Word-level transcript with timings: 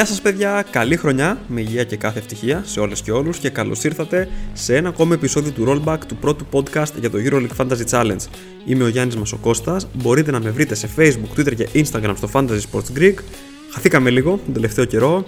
Γεια 0.00 0.08
σας 0.08 0.20
παιδιά, 0.20 0.64
καλή 0.70 0.96
χρονιά, 0.96 1.38
με 1.48 1.60
υγεία 1.60 1.84
και 1.84 1.96
κάθε 1.96 2.18
ευτυχία 2.18 2.62
σε 2.66 2.80
όλες 2.80 3.02
και 3.02 3.12
όλους 3.12 3.38
και 3.38 3.50
καλώς 3.50 3.84
ήρθατε 3.84 4.28
σε 4.52 4.76
ένα 4.76 4.88
ακόμα 4.88 5.14
επεισόδιο 5.14 5.52
του 5.52 5.64
Rollback 5.68 5.98
του 6.06 6.16
πρώτου 6.16 6.46
podcast 6.52 6.92
για 7.00 7.10
το 7.10 7.18
EuroLeague 7.24 7.56
Fantasy 7.56 7.84
Challenge. 7.90 8.24
Είμαι 8.64 8.84
ο 8.84 8.88
Γιάννης 8.88 9.16
Μασοκώστας, 9.16 9.86
μπορείτε 9.92 10.30
να 10.30 10.40
με 10.40 10.50
βρείτε 10.50 10.74
σε 10.74 10.88
Facebook, 10.96 11.38
Twitter 11.38 11.54
και 11.54 11.68
Instagram 11.74 12.12
στο 12.16 12.28
Fantasy 12.32 12.60
Sports 12.72 12.98
Greek. 12.98 13.14
Χαθήκαμε 13.70 14.10
λίγο 14.10 14.40
τον 14.44 14.54
τελευταίο 14.54 14.84
καιρό, 14.84 15.24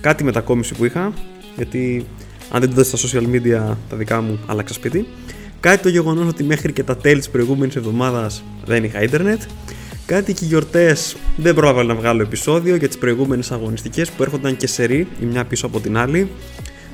κάτι 0.00 0.24
μετακόμιση 0.24 0.74
που 0.74 0.84
είχα, 0.84 1.12
γιατί 1.56 2.06
αν 2.50 2.60
δεν 2.60 2.74
το 2.74 2.82
δείτε 2.82 2.96
στα 2.96 3.08
social 3.08 3.22
media 3.22 3.76
τα 3.88 3.96
δικά 3.96 4.20
μου 4.20 4.38
άλλαξα 4.46 4.74
σπίτι. 4.74 5.06
Κάτι 5.60 5.82
το 5.82 5.88
γεγονός 5.88 6.28
ότι 6.28 6.44
μέχρι 6.44 6.72
και 6.72 6.82
τα 6.82 6.96
τέλη 6.96 7.18
της 7.18 7.28
προηγούμενης 7.28 7.76
εβδομάδας 7.76 8.42
δεν 8.64 8.84
είχα 8.84 9.02
ίντερνετ. 9.02 9.42
Κάτι 10.08 10.32
και 10.32 10.44
οι 10.44 10.48
γιορτές 10.48 11.16
δεν 11.36 11.54
πρόλαβα 11.54 11.82
να 11.82 11.94
βγάλω 11.94 12.22
επεισόδιο 12.22 12.76
για 12.76 12.88
τις 12.88 12.98
προηγούμενες 12.98 13.50
αγωνιστικές 13.50 14.10
που 14.10 14.22
έρχονταν 14.22 14.56
και 14.56 14.66
σε 14.66 14.84
ρί 14.84 15.06
η 15.20 15.24
μια 15.24 15.44
πίσω 15.44 15.66
από 15.66 15.80
την 15.80 15.96
άλλη. 15.96 16.28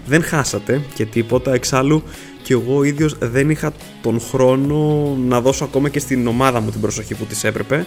Δεν 0.07 0.23
χάσατε 0.23 0.81
και 0.95 1.05
τίποτα, 1.05 1.53
εξάλλου 1.53 2.03
και 2.43 2.53
εγώ 2.53 2.83
ίδιος 2.83 3.17
δεν 3.19 3.51
είχα 3.51 3.73
τον 4.03 4.21
χρόνο 4.21 5.09
να 5.27 5.41
δώσω 5.41 5.65
ακόμα 5.65 5.89
και 5.89 5.99
στην 5.99 6.27
ομάδα 6.27 6.61
μου 6.61 6.71
την 6.71 6.81
προσοχή 6.81 7.15
που 7.15 7.25
της 7.25 7.45
έπρεπε. 7.45 7.87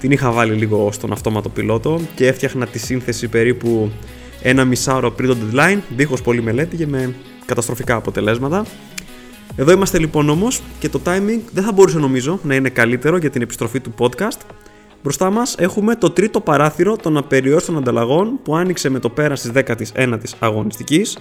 Την 0.00 0.10
είχα 0.10 0.30
βάλει 0.30 0.52
λίγο 0.52 0.92
στον 0.92 1.12
αυτόματο 1.12 1.48
πιλότο 1.48 2.00
και 2.14 2.26
έφτιαχνα 2.26 2.66
τη 2.66 2.78
σύνθεση 2.78 3.28
περίπου 3.28 3.90
ένα 4.42 4.64
μισάωρο 4.64 5.10
πριν 5.10 5.28
το 5.28 5.36
deadline, 5.36 5.78
δίχως 5.96 6.22
πολύ 6.22 6.42
μελέτη 6.42 6.76
και 6.76 6.86
με 6.86 7.14
καταστροφικά 7.44 7.94
αποτελέσματα. 7.94 8.66
Εδώ 9.56 9.72
είμαστε 9.72 9.98
λοιπόν 9.98 10.28
όμως 10.28 10.62
και 10.78 10.88
το 10.88 11.00
timing 11.04 11.40
δεν 11.52 11.64
θα 11.64 11.72
μπορούσε 11.72 11.98
νομίζω 11.98 12.38
να 12.42 12.54
είναι 12.54 12.68
καλύτερο 12.68 13.16
για 13.16 13.30
την 13.30 13.42
επιστροφή 13.42 13.80
του 13.80 13.94
podcast. 13.98 14.55
Μπροστά 15.06 15.30
μας 15.30 15.54
έχουμε 15.58 15.94
το 15.94 16.10
τρίτο 16.10 16.40
παράθυρο 16.40 16.96
των 16.96 17.16
απεριόριστων 17.16 17.76
ανταλλαγών 17.76 18.38
που 18.42 18.56
άνοιξε 18.56 18.88
με 18.88 18.98
το 18.98 19.08
πέρας 19.08 19.40
της 19.40 19.50
19η 19.54 20.16
αγωνιστικής 20.38 21.18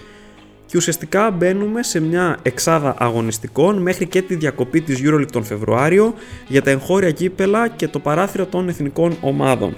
και 0.65 0.77
ουσιαστικά 0.77 1.31
μπαίνουμε 1.31 1.83
σε 1.83 1.99
μια 1.99 2.37
εξάδα 2.41 2.95
αγωνιστικών 2.97 3.81
μέχρι 3.81 4.07
και 4.07 4.21
τη 4.21 4.35
διακοπή 4.35 4.81
της 4.81 5.01
EuroLeague 5.03 5.31
τον 5.31 5.43
Φεβρουάριο 5.43 6.13
για 6.47 6.61
τα 6.61 6.69
εγχώρια 6.69 7.11
κύπελα 7.11 7.67
και 7.67 7.87
το 7.87 7.99
παράθυρο 7.99 8.45
των 8.45 8.69
εθνικών 8.69 9.17
ομάδων. 9.21 9.75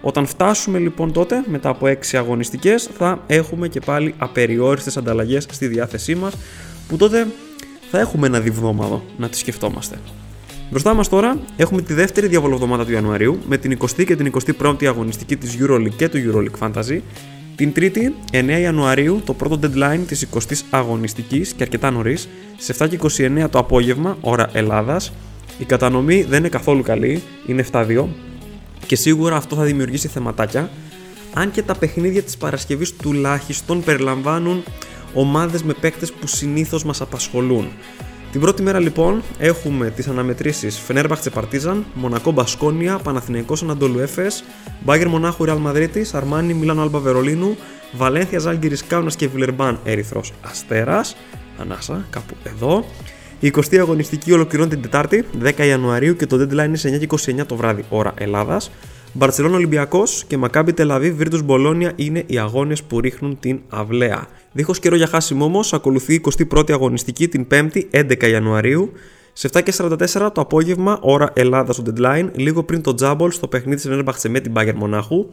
Όταν 0.00 0.26
φτάσουμε 0.26 0.78
λοιπόν 0.78 1.12
τότε, 1.12 1.44
μετά 1.46 1.68
από 1.68 1.86
6 1.86 2.16
αγωνιστικές, 2.16 2.90
θα 2.98 3.22
έχουμε 3.26 3.68
και 3.68 3.80
πάλι 3.80 4.14
απεριόριστες 4.18 4.96
ανταλλαγές 4.96 5.46
στη 5.50 5.66
διάθεσή 5.66 6.14
μας, 6.14 6.34
που 6.88 6.96
τότε 6.96 7.26
θα 7.90 7.98
έχουμε 7.98 8.26
ένα 8.26 8.40
διβδόμαδο 8.40 9.04
να 9.16 9.28
τη 9.28 9.36
σκεφτόμαστε. 9.36 9.98
Μπροστά 10.70 10.94
μας 10.94 11.08
τώρα 11.08 11.38
έχουμε 11.56 11.82
τη 11.82 11.94
δεύτερη 11.94 12.26
διαβολοβδομάδα 12.26 12.84
του 12.84 12.92
Ιανουαρίου 12.92 13.38
με 13.48 13.56
την 13.56 13.78
20η 13.80 14.04
και 14.04 14.16
την 14.16 14.32
21η 14.60 14.84
αγωνιστική 14.84 15.36
της 15.36 15.56
EuroLeague 15.60 15.94
και 15.96 16.08
του 16.08 16.18
EuroLeague 16.18 16.66
Fantasy. 16.66 17.00
Την 17.56 17.72
3η, 17.76 18.12
9 18.30 18.60
Ιανουαρίου, 18.60 19.22
το 19.24 19.34
πρώτο 19.34 19.58
deadline 19.62 20.00
της 20.06 20.26
20η 20.34 20.54
αγωνιστικής 20.70 21.52
και 21.52 21.62
αρκετά 21.62 21.90
νωρίς, 21.90 22.28
σε 22.56 22.74
7 22.78 22.88
και 22.88 22.96
29 22.96 23.48
το 23.50 23.58
απόγευμα, 23.58 24.16
ώρα 24.20 24.48
Ελλάδας. 24.52 25.12
Η 25.58 25.64
κατανομή 25.64 26.22
δεν 26.22 26.38
είναι 26.38 26.48
καθόλου 26.48 26.82
καλή, 26.82 27.22
είναι 27.46 27.64
7-2 27.72 28.08
και 28.86 28.96
σίγουρα 28.96 29.36
αυτό 29.36 29.56
θα 29.56 29.62
δημιουργήσει 29.62 30.08
θεματάκια. 30.08 30.70
Αν 31.34 31.50
και 31.50 31.62
τα 31.62 31.74
παιχνίδια 31.74 32.22
της 32.22 32.36
Παρασκευής 32.36 32.96
τουλάχιστον 32.96 33.82
περιλαμβάνουν 33.82 34.62
ομάδες 35.14 35.62
με 35.62 35.72
παίκτες 35.80 36.12
που 36.12 36.26
συνήθως 36.26 36.84
μας 36.84 37.00
απασχολούν. 37.00 37.68
Την 38.32 38.40
πρώτη 38.40 38.62
μέρα 38.62 38.78
λοιπόν 38.78 39.22
έχουμε 39.38 39.90
τις 39.90 40.08
αναμετρήσεις 40.08 40.78
Φενέρμπαχτσε 40.78 41.30
Παρτίζαν, 41.30 41.84
Μονακό 41.94 42.30
Μπασκόνια, 42.30 42.98
Παναθηναϊκός 42.98 43.62
Ανατολού 43.62 43.98
Έφες, 43.98 44.44
Μπάγκερ 44.84 45.08
Μονάχου 45.08 45.44
Ρεάλ 45.44 45.58
Μαδρίτης, 45.58 46.14
Αρμάνι 46.14 46.54
Μιλάνο 46.54 46.82
Άλμπα 46.82 46.98
Βερολίνου, 46.98 47.56
Βαλένθια 47.92 48.38
Ζάλγκυρης 48.38 48.84
Κάουνας 48.84 49.16
και 49.16 49.28
Βιλερμπάν 49.28 49.80
Ερυθρός 49.84 50.32
Αστέρας, 50.42 51.16
ανάσα 51.58 52.06
κάπου 52.10 52.34
εδώ. 52.42 52.84
Η 53.40 53.52
20η 53.54 53.76
αγωνιστική 53.76 54.32
ολοκληρώνει 54.32 54.70
την 54.70 54.82
Τετάρτη, 54.82 55.24
10 55.42 55.66
Ιανουαρίου 55.66 56.16
και 56.16 56.26
το 56.26 56.36
deadline 56.36 56.66
είναι 56.66 56.76
σε 56.76 56.88
9 56.88 56.98
και 56.98 57.32
29 57.40 57.46
το 57.46 57.56
βράδυ 57.56 57.84
ώρα 57.88 58.14
Ελλάδας. 58.18 58.70
Μπαρσελόνα 59.12 59.56
Ολυμπιακός 59.56 60.24
και 60.26 60.36
Μακάμπι 60.36 60.72
Τελαβή 60.72 61.10
Βίρτου 61.12 61.42
Μπολόνια 61.42 61.92
είναι 61.96 62.24
οι 62.26 62.38
αγώνες 62.38 62.82
που 62.82 63.00
ρίχνουν 63.00 63.38
την 63.40 63.60
αυλαία. 63.68 64.26
Δίχως 64.56 64.78
καιρό 64.78 64.96
για 64.96 65.06
χάσιμο 65.06 65.44
όμως, 65.44 65.72
ακολουθεί 65.72 66.14
η 66.14 66.20
21η 66.54 66.70
αγωνιστική 66.70 67.28
την 67.28 67.46
5η 67.50 67.82
11 67.90 68.28
Ιανουαρίου. 68.28 68.92
Σε 69.32 69.48
7 69.52 69.62
και 69.62 69.72
44 69.76 70.30
το 70.34 70.40
απόγευμα, 70.40 70.98
ώρα 71.02 71.30
Ελλάδα 71.34 71.72
στο 71.72 71.82
deadline, 71.86 72.28
λίγο 72.34 72.62
πριν 72.62 72.82
το 72.82 72.94
Τζάμπολ 72.94 73.30
στο 73.30 73.48
παιχνίδι 73.48 73.76
της 73.76 73.84
Ενέρμπαχτσε 73.84 74.28
με 74.28 74.40
την 74.40 74.52
Μπάγκερ 74.52 74.74
Μονάχου. 74.74 75.26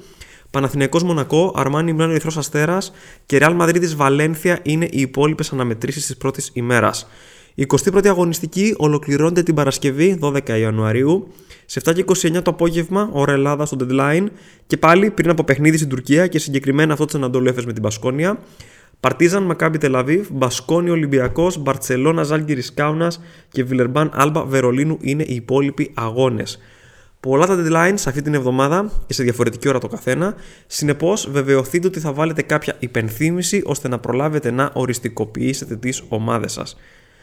Παναθηναϊκός 0.50 1.04
Μονακό, 1.04 1.54
Αρμάνι 1.56 1.94
Μιλάνο 1.94 2.12
Ερυθρός 2.12 2.38
Αστέρας 2.38 2.92
και 3.26 3.38
Ρεάλ 3.38 3.54
Μαδρίτη 3.54 3.96
Βαλένθια 3.96 4.60
είναι 4.64 4.86
οι 4.86 5.02
υπόλοιπες 5.02 5.54
αναμετρήσεις 5.54 6.06
της 6.06 6.18
πρώτης 6.18 6.50
ημέρας. 6.54 7.08
Η 7.56 7.66
21η 7.68 8.08
αγωνιστική 8.08 8.76
ολοκληρώνεται 8.78 9.44
την 9.44 9.56
Παρασκευή 9.56 10.18
12 10.22 10.60
Ιανουαρίου 10.60 11.28
σε 11.66 11.82
7 11.86 11.94
και 11.94 12.04
29 12.08 12.42
το 12.44 12.52
απόγευμα, 12.52 13.10
ώρα 13.12 13.34
Ελλάδα 13.34 13.66
στο 13.66 13.78
deadline 13.80 14.26
και 14.68 14.78
πάλι 14.78 15.10
πριν 15.10 15.30
από 15.30 15.44
παιχνίδι 15.44 15.78
στην 15.78 15.90
Τουρκία 15.90 16.28
και 16.28 16.40
συγκεκριμένα 16.40 16.94
αυτό 16.94 17.06
της 17.06 17.16
Ανατολού 17.16 17.50
Έφες 17.50 17.66
με 17.66 17.74
την 17.74 17.82
Πασκόνια. 17.82 18.40
Παρτίζαν 19.04 19.44
Μακάμπι 19.44 19.78
Τελαβίβ, 19.78 20.28
Μπασκόνι 20.32 20.90
Ολυμπιακός, 20.90 21.58
Μπαρσελόνα 21.58 22.24
Ζάλγκη 22.24 22.74
Κάουνα 22.74 23.12
και 23.50 23.64
Βιλερμπάν 23.64 24.12
Άλμπα 24.14 24.44
Βερολίνου 24.44 24.98
είναι 25.02 25.24
οι 25.24 25.36
υπόλοιποι 25.36 25.92
αγώνες. 25.94 26.60
Πολλά 27.20 27.46
τα 27.46 27.58
deadlines 27.58 28.04
αυτή 28.08 28.22
την 28.22 28.34
εβδομάδα 28.34 28.92
και 29.06 29.14
σε 29.14 29.24
διαφορετική 29.24 29.70
ώρα 29.70 29.80
το 29.80 29.88
καθένα. 29.88 30.36
Συνεπώς, 30.68 31.30
βεβαιωθείτε 31.32 31.88
ότι 31.88 32.00
θα 32.00 32.14
βάλετε 32.14 32.42
κάποια 32.42 32.76
υπενθύμηση 32.80 33.62
ώστε 33.66 33.88
να 33.88 34.00
προλάβετε 34.00 34.52
να 34.52 34.72
οριστικοποιήσετε 34.74 35.76
τις 35.76 36.04
ομάδες 36.08 36.52
σας. 36.52 36.78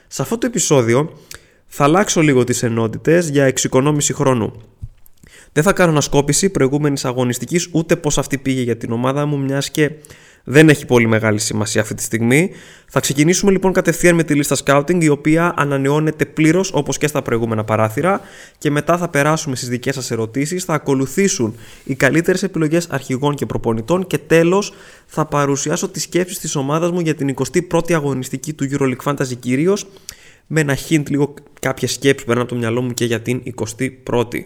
Σε 0.07 0.23
αυτό 0.23 0.39
το 0.39 0.47
επεισόδιο 0.47 1.13
θα 1.67 1.85
αλλάξω 1.85 2.21
λίγο 2.21 2.45
τις 2.45 2.63
ενότητες 2.63 3.29
για 3.29 3.45
εξοικονόμηση 3.45 4.13
χρόνου. 4.13 4.53
Δεν 5.53 5.63
θα 5.63 5.73
κάνω 5.73 5.91
ανασκόπηση 5.91 6.51
προηγούμενης 6.51 7.05
αγωνιστικής 7.05 7.69
ούτε 7.73 7.97
πώς 7.97 8.19
αυτή 8.19 8.39
πήγε 8.39 8.63
για 8.63 8.77
την 8.77 8.93
ομάδα 8.93 9.27
μου, 9.27 9.39
μιας 9.39 9.71
και 9.71 9.91
δεν 10.45 10.69
έχει 10.69 10.87
πολύ 10.87 11.07
μεγάλη 11.07 11.39
σημασία 11.39 11.81
αυτή 11.81 11.95
τη 11.95 12.03
στιγμή. 12.03 12.51
Θα 12.87 13.01
ξεκινήσουμε 13.01 13.51
λοιπόν 13.51 13.73
κατευθείαν 13.73 14.15
με 14.15 14.23
τη 14.23 14.35
λίστα 14.35 14.57
scouting, 14.65 15.03
η 15.03 15.09
οποία 15.09 15.55
ανανεώνεται 15.57 16.25
πλήρως 16.25 16.71
όπως 16.73 16.99
και 16.99 17.07
στα 17.07 17.23
προηγούμενα 17.23 17.65
παράθυρα. 17.65 18.21
Και 18.59 18.71
μετά 18.71 18.99
θα 18.99 19.09
περάσουμε 19.09 19.57
στις 19.57 19.69
δικές 19.69 19.95
σας 19.95 20.11
ερωτήσεις. 20.11 20.65
Θα 20.65 20.75
ακολουθήσουν 20.75 21.55
οι 21.85 21.95
καλύτερες 21.95 22.43
επιλογές 22.43 22.87
αρχηγών 22.91 23.35
και 23.35 23.47
προπονητών. 23.47 24.07
Και 24.07 24.19
τέλος 24.19 24.73
θα 25.07 25.27
παρουσιάσω 25.27 25.89
τις 25.89 26.03
σκέψεις 26.03 26.39
της 26.39 26.57
ομάδας 26.57 26.91
μου 26.91 27.01
για 27.01 27.15
την 27.15 27.35
21η 27.71 27.93
αγωνιστική 27.93 28.53
του 28.53 28.69
EuroLeague 28.71 29.13
Fantasy 29.13 29.37
κυρίως 29.39 29.87
με 30.47 30.61
ένα 30.61 30.77
hint 30.89 31.11
λίγο 31.11 31.35
κάποιες 31.61 31.93
σκέψεις 31.93 32.21
που 32.21 32.27
περνάνε 32.27 32.41
από 32.41 32.55
το 32.55 32.59
μυαλό 32.59 32.83
μου 32.83 32.95
και 32.95 33.05
για 33.05 33.21
την 33.21 33.43
21η. 34.11 34.45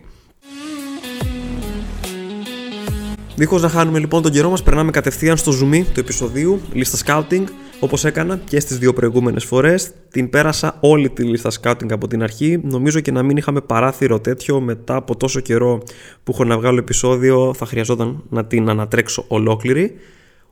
Δίχως 3.36 3.62
να 3.62 3.68
χάνουμε 3.68 3.98
λοιπόν 3.98 4.22
τον 4.22 4.32
καιρό 4.32 4.50
μας, 4.50 4.62
περνάμε 4.62 4.90
κατευθείαν 4.90 5.36
στο 5.36 5.52
zoom 5.52 5.84
του 5.94 6.00
επεισοδίου, 6.00 6.60
λίστα 6.72 6.98
scouting, 7.04 7.44
όπως 7.80 8.04
έκανα 8.04 8.36
και 8.36 8.60
στις 8.60 8.78
δύο 8.78 8.92
προηγούμενες 8.92 9.44
φορές. 9.44 9.90
Την 10.10 10.30
πέρασα 10.30 10.76
όλη 10.80 11.10
τη 11.10 11.22
λίστα 11.22 11.50
scouting 11.62 11.92
από 11.92 12.08
την 12.08 12.22
αρχή. 12.22 12.60
Νομίζω 12.62 13.00
και 13.00 13.12
να 13.12 13.22
μην 13.22 13.36
είχαμε 13.36 13.60
παράθυρο 13.60 14.20
τέτοιο 14.20 14.60
μετά 14.60 14.96
από 14.96 15.16
τόσο 15.16 15.40
καιρό 15.40 15.82
που 16.22 16.32
έχω 16.32 16.44
να 16.44 16.58
βγάλω 16.58 16.78
επεισόδιο 16.78 17.54
θα 17.54 17.66
χρειαζόταν 17.66 18.22
να 18.28 18.44
την 18.44 18.68
ανατρέξω 18.68 19.24
ολόκληρη. 19.28 19.94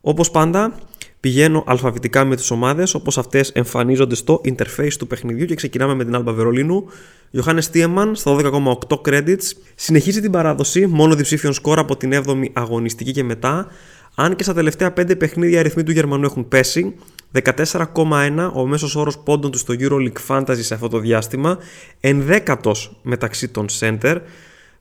Όπως 0.01 0.31
πάντα, 0.31 0.75
Πηγαίνω 1.23 1.65
αλφαβητικά 1.67 2.25
με 2.25 2.37
τις 2.37 2.51
ομάδες 2.51 2.95
όπως 2.95 3.19
αυτές 3.19 3.51
εμφανίζονται 3.51 4.15
στο 4.15 4.41
interface 4.45 4.93
του 4.99 5.07
παιχνιδιού 5.07 5.45
και 5.45 5.55
ξεκινάμε 5.55 5.95
με 5.95 6.05
την 6.05 6.17
Alba 6.17 6.33
Βερολίνου. 6.35 6.87
Johannes 7.33 7.65
Τίεμαν 7.71 8.15
στα 8.15 8.37
12,8 8.41 9.01
credits. 9.05 9.43
Συνεχίζει 9.75 10.21
την 10.21 10.31
παράδοση, 10.31 10.87
μόνο 10.87 11.15
διψήφιον 11.15 11.53
σκορ 11.53 11.79
από 11.79 11.97
την 11.97 12.13
7η 12.15 12.45
αγωνιστική 12.53 13.13
και 13.13 13.25
μετά. 13.25 13.67
Αν 14.15 14.37
και 14.37 14.43
στα 14.43 14.55
τελευταία 14.55 14.93
5 14.97 15.19
παιχνίδια 15.19 15.57
οι 15.57 15.59
αριθμοί 15.59 15.83
του 15.83 15.93
Γερμανού 15.93 16.25
έχουν 16.25 16.49
πέσει. 16.49 16.95
14,1 17.33 18.51
ο 18.55 18.67
μέσος 18.67 18.97
όρος 18.97 19.19
πόντων 19.19 19.51
του 19.51 19.59
στο 19.59 19.75
EuroLeague 19.79 20.27
Fantasy 20.27 20.61
σε 20.61 20.75
αυτό 20.75 20.89
το 20.89 20.99
διάστημα. 20.99 21.59
Ενδέκατος 22.01 22.99
μεταξύ 23.03 23.49
των 23.49 23.67
center. 23.81 24.17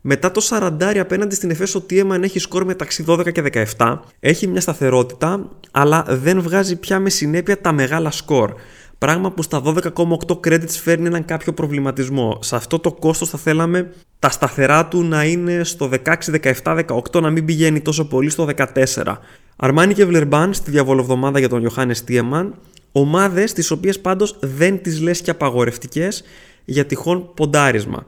Μετά 0.01 0.31
το 0.31 0.41
40 0.49 0.97
απέναντι 0.99 1.35
στην 1.35 1.49
Εφέσο 1.49 1.79
ο 1.79 1.81
Τιέμαν 1.81 2.23
έχει 2.23 2.39
σκορ 2.39 2.65
μεταξύ 2.65 3.05
12 3.07 3.31
και 3.31 3.65
17. 3.77 3.99
Έχει 4.19 4.47
μια 4.47 4.61
σταθερότητα, 4.61 5.49
αλλά 5.71 6.05
δεν 6.09 6.41
βγάζει 6.41 6.75
πια 6.75 6.99
με 6.99 7.09
συνέπεια 7.09 7.61
τα 7.61 7.71
μεγάλα 7.71 8.11
σκορ. 8.11 8.53
Πράγμα 8.97 9.31
που 9.31 9.41
στα 9.41 9.61
12,8 9.65 10.39
credits 10.47 10.69
φέρνει 10.69 11.07
έναν 11.07 11.25
κάποιο 11.25 11.53
προβληματισμό. 11.53 12.39
Σε 12.41 12.55
αυτό 12.55 12.79
το 12.79 12.91
κόστος 12.91 13.29
θα 13.29 13.37
θέλαμε 13.37 13.93
τα 14.19 14.29
σταθερά 14.29 14.87
του 14.87 15.03
να 15.03 15.25
είναι 15.25 15.63
στο 15.63 15.89
16, 16.05 16.15
17, 16.63 16.83
18, 17.13 17.21
να 17.21 17.29
μην 17.29 17.45
πηγαίνει 17.45 17.81
τόσο 17.81 18.05
πολύ 18.05 18.29
στο 18.29 18.49
14. 18.55 19.17
Αρμάνι 19.55 19.93
και 19.93 20.05
Βλερμπάν 20.05 20.53
στη 20.53 20.71
διαβολοβδομάδα 20.71 21.39
για 21.39 21.49
τον 21.49 21.63
Ιωάννης 21.63 22.03
Τιέμαν. 22.03 22.55
Ομάδες 22.91 23.53
τις 23.53 23.71
οποίες 23.71 23.99
πάντως 23.99 24.37
δεν 24.41 24.81
τις 24.81 25.01
λες 25.01 25.21
και 25.21 25.31
απαγορευτικές 25.31 26.23
για 26.65 26.85
τυχόν 26.85 27.33
ποντάρισμα. 27.33 28.05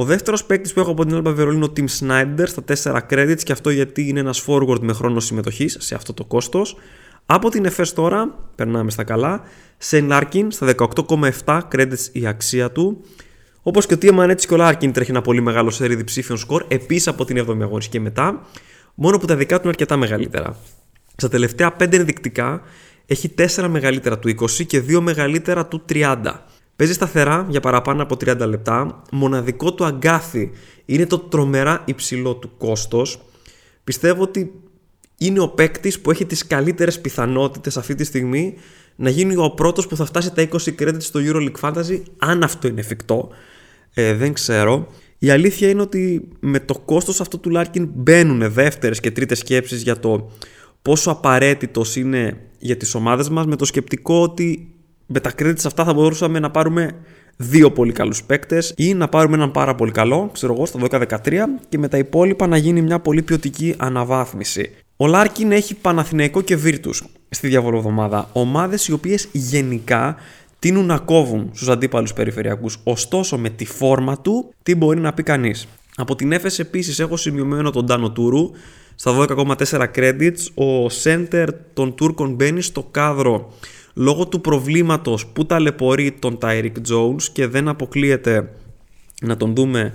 Ο 0.00 0.04
δεύτερος 0.04 0.44
παίκτης 0.44 0.72
που 0.72 0.80
έχω 0.80 0.90
από 0.90 1.06
την 1.06 1.16
Alba 1.16 1.32
Βερολίνο, 1.34 1.66
ο 1.66 1.72
Tim 1.76 1.84
Snyder, 2.00 2.44
στα 2.44 2.64
4 2.82 3.00
credits 3.10 3.42
και 3.42 3.52
αυτό 3.52 3.70
γιατί 3.70 4.08
είναι 4.08 4.20
ένας 4.20 4.44
forward 4.46 4.78
με 4.80 4.92
χρόνο 4.92 5.20
συμμετοχής 5.20 5.76
σε 5.80 5.94
αυτό 5.94 6.14
το 6.14 6.24
κόστος. 6.24 6.76
Από 7.26 7.50
την 7.50 7.66
FS 7.76 7.86
τώρα, 7.94 8.48
περνάμε 8.54 8.90
στα 8.90 9.04
καλά, 9.04 9.42
σε 9.78 10.06
Larkin 10.10 10.46
στα 10.48 10.74
18,7 11.46 11.60
credits 11.72 12.08
η 12.12 12.26
αξία 12.26 12.70
του. 12.70 13.04
Όπως 13.62 13.86
και 13.86 13.94
ο 13.94 13.98
Τιεμαν 13.98 14.30
έτσι 14.30 14.46
και 14.46 14.54
ο 14.54 14.56
Larkin 14.60 14.90
τρέχει 14.92 15.10
ένα 15.10 15.20
πολύ 15.20 15.40
μεγάλο 15.40 15.70
σερί 15.70 15.94
διψήφιων 15.94 16.38
σκορ, 16.38 16.64
επίσης 16.68 17.08
από 17.08 17.24
την 17.24 17.38
7η 17.38 17.60
αγωνιστική 17.60 17.96
και 17.96 18.00
μετά, 18.00 18.46
μόνο 18.94 19.18
που 19.18 19.26
τα 19.26 19.36
δικά 19.36 19.54
του 19.54 19.62
είναι 19.62 19.70
αρκετά 19.70 19.96
μεγαλύτερα. 19.96 20.56
Στα 21.16 21.28
τελευταία 21.28 21.76
5 21.80 21.92
ενδεικτικά 21.92 22.62
έχει 23.06 23.34
4 23.38 23.66
μεγαλύτερα 23.68 24.18
του 24.18 24.28
20 24.28 24.66
και 24.66 24.82
2 24.88 25.00
μεγαλύτερα 25.00 25.66
του 25.66 25.84
30. 25.88 26.16
Παίζει 26.80 26.94
σταθερά 26.94 27.46
για 27.50 27.60
παραπάνω 27.60 28.02
από 28.02 28.14
30 28.14 28.38
λεπτά. 28.48 29.02
Μοναδικό 29.12 29.74
του 29.74 29.84
αγκάθι 29.84 30.50
είναι 30.84 31.06
το 31.06 31.18
τρομερά 31.18 31.82
υψηλό 31.84 32.34
του 32.34 32.50
κόστος. 32.58 33.20
Πιστεύω 33.84 34.22
ότι 34.22 34.52
είναι 35.16 35.40
ο 35.40 35.48
παίκτης 35.48 36.00
που 36.00 36.10
έχει 36.10 36.26
τις 36.26 36.46
καλύτερες 36.46 37.00
πιθανότητες 37.00 37.76
αυτή 37.76 37.94
τη 37.94 38.04
στιγμή 38.04 38.54
να 38.96 39.10
γίνει 39.10 39.36
ο 39.36 39.50
πρώτος 39.50 39.86
που 39.86 39.96
θα 39.96 40.04
φτάσει 40.04 40.32
τα 40.32 40.48
20 40.52 40.56
credits 40.78 41.02
στο 41.02 41.20
EuroLeague 41.22 41.60
Fantasy, 41.60 42.02
αν 42.18 42.42
αυτό 42.42 42.68
είναι 42.68 42.80
εφικτό. 42.80 43.28
Ε, 43.94 44.14
δεν 44.14 44.32
ξέρω. 44.32 44.86
Η 45.18 45.30
αλήθεια 45.30 45.68
είναι 45.68 45.80
ότι 45.80 46.28
με 46.40 46.60
το 46.60 46.74
κόστος 46.78 47.20
αυτό 47.20 47.38
του 47.38 47.50
Larkin 47.54 47.88
μπαίνουν 47.88 48.52
δεύτερες 48.52 49.00
και 49.00 49.10
τρίτες 49.10 49.38
σκέψεις 49.38 49.82
για 49.82 50.00
το 50.00 50.30
πόσο 50.82 51.10
απαραίτητος 51.10 51.96
είναι 51.96 52.40
για 52.58 52.76
τις 52.76 52.94
ομάδες 52.94 53.28
μας 53.28 53.46
με 53.46 53.56
το 53.56 53.64
σκεπτικό 53.64 54.22
ότι 54.22 54.74
με 55.12 55.20
τα 55.20 55.32
credits 55.38 55.64
αυτά 55.64 55.84
θα 55.84 55.92
μπορούσαμε 55.92 56.38
να 56.38 56.50
πάρουμε 56.50 56.90
δύο 57.36 57.70
πολύ 57.70 57.92
καλούς 57.92 58.24
παίκτες 58.24 58.74
ή 58.76 58.94
να 58.94 59.08
πάρουμε 59.08 59.36
έναν 59.36 59.50
πάρα 59.50 59.74
πολύ 59.74 59.90
καλό, 59.90 60.30
ξέρω 60.32 60.52
εγώ, 60.52 60.66
στο 60.66 60.78
12-13 60.90 61.06
και 61.68 61.78
με 61.78 61.88
τα 61.88 61.98
υπόλοιπα 61.98 62.46
να 62.46 62.56
γίνει 62.56 62.82
μια 62.82 63.00
πολύ 63.00 63.22
ποιοτική 63.22 63.74
αναβάθμιση. 63.76 64.70
Ο 64.96 65.06
Λάρκιν 65.06 65.52
έχει 65.52 65.74
Παναθηναϊκό 65.74 66.40
και 66.40 66.56
Βίρτους 66.56 67.04
στη 67.28 67.48
διαβολοβδομάδα. 67.48 68.28
Ομάδες 68.32 68.88
οι 68.88 68.92
οποίες 68.92 69.28
γενικά 69.32 70.16
τείνουν 70.58 70.86
να 70.86 70.98
κόβουν 70.98 71.50
στους 71.52 71.68
αντίπαλους 71.68 72.12
περιφερειακούς. 72.12 72.78
Ωστόσο, 72.84 73.38
με 73.38 73.48
τη 73.48 73.64
φόρμα 73.66 74.18
του, 74.20 74.54
τι 74.62 74.74
μπορεί 74.74 75.00
να 75.00 75.12
πει 75.12 75.22
κανείς. 75.22 75.68
Από 75.96 76.14
την 76.14 76.32
έφεση 76.32 76.60
επίσης 76.60 76.98
έχω 76.98 77.16
σημειωμένο 77.16 77.70
τον 77.70 77.86
Τάνο 77.86 78.10
Τούρου 78.10 78.50
στα 78.94 79.12
12,4 79.12 79.86
credits. 79.94 80.64
Ο 80.64 80.86
center 81.02 81.46
των 81.72 81.94
Τούρκων 81.94 82.34
μπαίνει 82.34 82.62
στο 82.62 82.88
κάδρο 82.90 83.52
λόγω 84.00 84.26
του 84.26 84.40
προβλήματος 84.40 85.26
που 85.26 85.46
ταλαιπωρεί 85.46 86.12
τον 86.12 86.38
Tyreek 86.42 86.72
Jones 86.90 87.22
και 87.32 87.46
δεν 87.46 87.68
αποκλείεται 87.68 88.52
να 89.22 89.36
τον 89.36 89.54
δούμε 89.54 89.94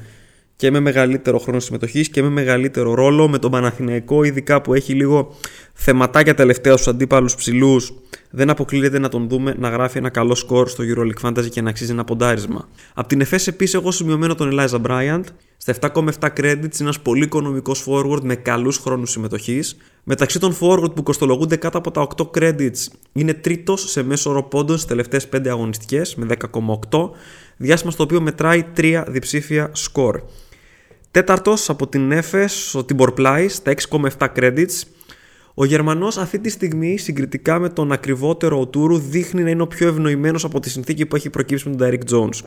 και 0.55 0.71
με 0.71 0.79
μεγαλύτερο 0.79 1.37
χρόνο 1.39 1.59
συμμετοχής 1.59 2.09
και 2.09 2.21
με 2.21 2.29
μεγαλύτερο 2.29 2.93
ρόλο 2.93 3.27
με 3.27 3.39
τον 3.39 3.51
Παναθηναϊκό, 3.51 4.23
ειδικά 4.23 4.61
που 4.61 4.73
έχει 4.73 4.93
λίγο 4.93 5.35
θεματάκια 5.73 6.33
τελευταία 6.33 6.73
στους 6.73 6.87
αντίπαλους 6.87 7.35
ψηλούς. 7.35 7.93
Δεν 8.37 8.49
αποκλείεται 8.49 8.99
να 8.99 9.09
τον 9.09 9.27
δούμε 9.29 9.55
να 9.57 9.69
γράφει 9.69 9.97
ένα 9.97 10.09
καλό 10.09 10.35
σκορ 10.35 10.69
στο 10.69 10.83
EuroLeague 10.87 11.27
Fantasy 11.27 11.49
και 11.49 11.61
να 11.61 11.69
αξίζει 11.69 11.91
ένα 11.91 12.03
ποντάρισμα. 12.03 12.67
Από 12.93 13.07
την 13.07 13.21
ΕΦΕΣ 13.21 13.47
επίσης 13.47 13.73
έχω 13.73 13.91
σημειωμένο 13.91 14.35
τον 14.35 14.49
Eliza 14.53 14.81
Bryant. 14.81 15.23
Στα 15.57 15.73
7,7 15.81 16.03
credits 16.19 16.55
είναι 16.61 16.69
ένας 16.79 16.99
πολύ 16.99 17.23
οικονομικός 17.23 17.85
forward 17.87 18.21
με 18.21 18.35
καλούς 18.35 18.77
χρόνους 18.77 19.11
συμμετοχής. 19.11 19.77
Μεταξύ 20.03 20.39
των 20.39 20.55
forward 20.59 20.95
που 20.95 21.03
κοστολογούνται 21.03 21.55
κάτω 21.55 21.77
από 21.77 21.91
τα 21.91 22.01
8 22.01 22.29
credits 22.37 22.87
είναι 23.13 23.33
τρίτος 23.33 23.89
σε 23.89 24.03
μέσο 24.03 24.29
όρο 24.29 24.43
πόντων 24.43 24.75
στις 24.75 24.89
τελευταίες 24.89 25.27
5 25.27 25.49
αγωνιστικές 25.49 26.15
με 26.15 26.25
10,8. 26.25 27.09
Διάστημα 27.57 27.91
στο 27.91 28.03
οποίο 28.03 28.21
μετράει 28.21 28.65
3 28.77 29.03
διψήφια 29.07 29.69
σκορ. 29.73 30.21
Τέταρτος 31.11 31.69
από 31.69 31.87
την 31.87 32.11
Έφες, 32.11 32.75
ο 32.75 32.85
Tibor 32.89 33.13
Plais, 33.17 33.45
στα 33.49 33.71
6,7 33.71 34.27
credits. 34.35 34.83
Ο 35.57 35.65
Γερμανός 35.65 36.17
αυτή 36.17 36.39
τη 36.39 36.49
στιγμή, 36.49 36.97
συγκριτικά 36.97 37.59
με 37.59 37.69
τον 37.69 37.91
ακριβότερο 37.91 38.59
ο 38.59 38.67
Τούρου, 38.67 38.97
δείχνει 38.97 39.43
να 39.43 39.49
είναι 39.49 39.61
ο 39.61 39.67
πιο 39.67 39.87
ευνοημένος 39.87 40.43
από 40.43 40.59
τη 40.59 40.69
συνθήκη 40.69 41.05
που 41.05 41.15
έχει 41.15 41.29
προκύψει 41.29 41.69
με 41.69 41.75
τον 41.75 41.87
Derek 41.87 42.13
Jones. 42.13 42.39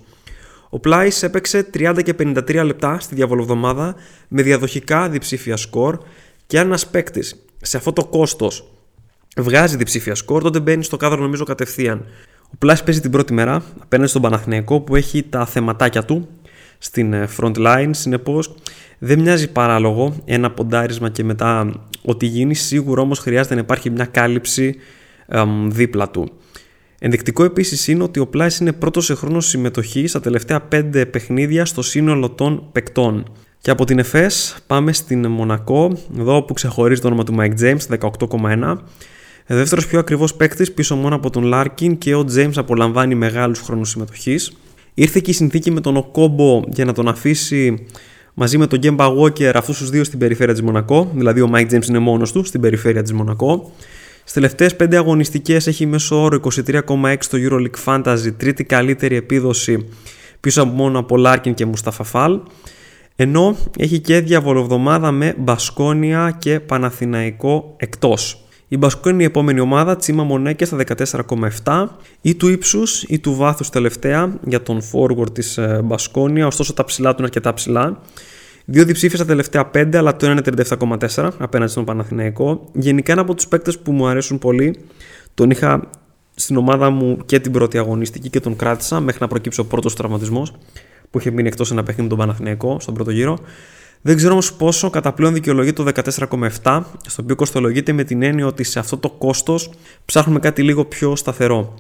Ο 0.69 0.79
Πλάις 0.79 1.23
έπαιξε 1.23 1.71
30 1.75 2.01
και 2.05 2.15
53 2.19 2.63
λεπτά 2.65 3.01
στη 3.01 3.15
διαβολοβδομάδα 3.15 3.95
με 4.29 4.43
διαδοχικά 4.43 5.09
διψήφια 5.09 5.57
σκορ 5.57 5.99
και 6.47 6.59
αν 6.59 6.67
ένας 6.67 6.87
παίκτης 6.87 7.45
σε 7.63 7.77
αυτό 7.77 7.93
το 7.93 8.05
κόστος 8.05 8.71
βγάζει 9.37 9.77
διψήφια 9.77 10.15
σκορ, 10.15 10.43
τότε 10.43 10.61
μπαίνει 10.61 10.85
στο 10.85 10.97
κάδρο 10.97 11.21
νομίζω 11.21 11.45
κατευθείαν. 11.45 12.05
Ο 12.45 12.57
Πλάις 12.59 12.83
παίζει 12.83 13.01
την 13.01 13.11
πρώτη 13.11 13.33
μέρα 13.33 13.63
απέναντι 13.79 14.09
στον 14.09 14.23
Παναθηναϊκό 14.23 14.81
που 14.81 14.97
έχει 14.97 15.23
τα 15.23 15.47
θεματάκια 15.47 16.05
του 16.05 16.29
στην 16.79 17.13
ε, 17.13 17.29
front 17.39 17.57
line. 17.57 17.91
Συνεπώς, 17.91 18.55
δεν 18.99 19.21
μοιάζει 19.21 19.53
παράλογο 19.53 20.17
ένα 20.25 20.51
ποντάρισμα 20.51 21.11
και 21.11 21.25
μετά 21.25 21.73
ότι 22.03 22.27
γίνει. 22.27 22.55
Σίγουρα 22.55 23.03
όμως 23.03 23.19
χρειάζεται 23.19 23.55
να 23.55 23.61
υπάρχει 23.61 23.91
μια 23.91 24.05
κάλυψη 24.05 24.75
δίπλα 25.67 26.11
του. 26.11 26.31
Ενδεικτικό 26.99 27.45
επίσης 27.45 27.89
είναι 27.89 28.03
ότι 28.03 28.21
ο 28.21 28.27
Πλάις 28.27 28.59
είναι 28.59 28.73
πρώτος 28.73 29.05
σε 29.05 29.15
χρόνο 29.15 29.41
συμμετοχής 29.41 30.11
στα 30.11 30.21
τελευταία 30.21 30.69
5 30.73 31.05
παιχνίδια 31.11 31.65
στο 31.65 31.83
σύνολο 31.83 32.31
των 32.31 32.69
παικτών. 32.73 33.33
Και 33.61 33.71
από 33.71 33.85
την 33.85 33.99
ΕΦΕΣ 33.99 34.57
πάμε 34.67 34.93
στην 34.93 35.27
Μονακό, 35.27 35.99
εδώ 36.19 36.43
που 36.43 36.53
ξεχωρίζει 36.53 37.01
το 37.01 37.07
όνομα 37.07 37.25
του 37.25 37.37
Mike 37.39 37.61
James, 37.61 37.99
18,1. 37.99 38.79
Δεύτερος 39.47 39.87
πιο 39.87 39.99
ακριβός 39.99 40.27
παίκτης 40.37 40.73
πίσω 40.73 40.97
μόνο 40.97 41.15
από 41.15 41.31
τον 41.31 41.43
Λάρκιν 41.43 41.99
και 41.99 42.15
ο 42.15 42.25
James 42.35 42.53
απολαμβάνει 42.55 43.15
μεγάλους 43.15 43.61
χρόνους 43.61 43.91
συμμετοχής. 43.91 44.53
Ήρθε 44.95 45.21
και 45.21 45.31
η 45.31 45.35
συνθήκη 45.35 45.71
με 45.71 45.81
τον 45.81 45.97
Οκόμπο 45.97 46.63
για 46.69 46.85
να 46.85 46.93
τον 46.93 47.09
αφήσει 47.09 47.87
μαζί 48.39 48.59
με 48.59 48.67
τον 48.67 48.79
Κέμπα 48.79 49.07
Walker 49.09 49.51
αυτούς 49.55 49.79
τους 49.79 49.91
δύο 49.91 50.05
στην 50.05 50.19
περιφέρεια 50.19 50.53
της 50.53 50.63
Μονακό. 50.63 51.11
Δηλαδή 51.15 51.41
ο 51.41 51.51
Mike 51.55 51.71
James 51.71 51.89
είναι 51.89 51.99
μόνος 51.99 52.33
του 52.33 52.45
στην 52.45 52.61
περιφέρεια 52.61 53.03
της 53.03 53.13
Μονακό. 53.13 53.73
Στις 54.19 54.33
τελευταίες 54.33 54.77
5 54.77 54.95
αγωνιστικές 54.95 55.67
έχει 55.67 55.87
μέσο 55.87 56.23
όρο 56.23 56.41
23,6 56.67 57.17
στο 57.19 57.39
Euroleague 57.41 57.85
Fantasy, 57.85 58.33
τρίτη 58.37 58.65
καλύτερη 58.65 59.17
επίδοση 59.17 59.89
πίσω 60.41 60.63
από 60.63 60.73
μόνο 60.73 60.99
από 60.99 61.17
Λάρκιν 61.17 61.55
και 61.55 61.67
Μουσταφα 61.67 62.05
Φαλ. 62.05 62.41
Ενώ 63.17 63.57
έχει 63.79 63.99
και 63.99 64.21
διαβολοβδομάδα 64.21 65.11
με 65.11 65.35
Μπασκόνια 65.39 66.37
και 66.39 66.61
Παναθηναϊκό 66.61 67.75
εκτός. 67.77 68.48
Η 68.69 68.77
Μπασκόνια 68.77 69.15
είναι 69.15 69.23
η 69.23 69.27
επόμενη 69.27 69.61
ομάδα, 69.61 69.97
Τσίμα 69.97 70.25
Μονέκε 70.25 70.67
στα 70.67 70.77
14,7 71.65 71.87
ή 72.21 72.35
του 72.35 72.49
ύψους 72.49 73.03
ή 73.03 73.19
του 73.19 73.35
βάθους 73.35 73.71
τελευταία 73.71 74.39
για 74.45 74.63
τον 74.63 74.81
forward 74.93 75.35
της 75.35 75.59
ε, 75.59 75.81
Μπασκόνια, 75.85 76.47
ωστόσο 76.47 76.73
τα 76.73 76.85
ψηλά 76.85 77.11
του 77.11 77.17
είναι 77.19 77.27
αρκετά 77.27 77.55
ψηλά. 77.55 78.01
Δύο 78.65 78.85
διψήφια 78.85 79.17
στα 79.17 79.27
τελευταία 79.27 79.71
5, 79.75 79.97
αλλά 79.97 80.17
το 80.17 80.27
ένα 80.27 80.43
είναι 80.47 80.65
37,4 81.15 81.31
απέναντι 81.39 81.71
στον 81.71 81.85
Παναθηναϊκό. 81.85 82.71
Γενικά 82.73 83.13
ένα 83.13 83.21
από 83.21 83.35
τους 83.35 83.49
παίκτες 83.49 83.79
που 83.79 83.93
μου 83.93 84.07
αρέσουν 84.07 84.39
πολύ. 84.39 84.79
Τον 85.35 85.51
είχα 85.51 85.91
στην 86.35 86.57
ομάδα 86.57 86.91
μου 86.91 87.19
και 87.27 87.41
την 87.41 87.53
πρώτη 87.53 87.79
αγωνιστική 87.79 88.31
και 88.31 88.41
τον 88.41 88.57
κράτησα 88.57 89.01
μέχρι 89.01 89.19
να 89.21 89.29
προκύψει 89.29 89.61
ο 89.61 89.65
πρώτος 89.65 89.95
τραυματισμός 89.95 90.53
που 91.11 91.19
είχε 91.19 91.31
μείνει 91.31 91.49
εκτός 91.49 91.71
ένα 91.71 91.83
παιχνίδι 91.83 92.03
με 92.03 92.09
τον 92.09 92.19
Παναθηναϊκό 92.19 92.81
στον 92.81 92.95
πρώτο 92.95 93.11
γύρο. 93.11 93.39
Δεν 94.03 94.17
ξέρω 94.17 94.33
όμως 94.33 94.53
πόσο 94.53 94.91
κατά 94.91 95.13
πλέον 95.13 95.35
δικαιολογείται 95.35 95.83
το 95.83 95.93
14,7, 96.63 96.83
στο 97.07 97.23
οποίο 97.23 97.35
κοστολογείται 97.35 97.93
με 97.93 98.05
την 98.05 98.23
έννοια 98.23 98.47
ότι 98.47 98.65
σε 98.65 98.79
αυτό 98.79 98.97
το 98.97 99.11
κόστος 99.11 99.71
ψάχνουμε 100.05 100.39
κάτι 100.39 100.63
λίγο 100.63 100.85
πιο 100.85 101.17
σταθερό. 101.17 101.75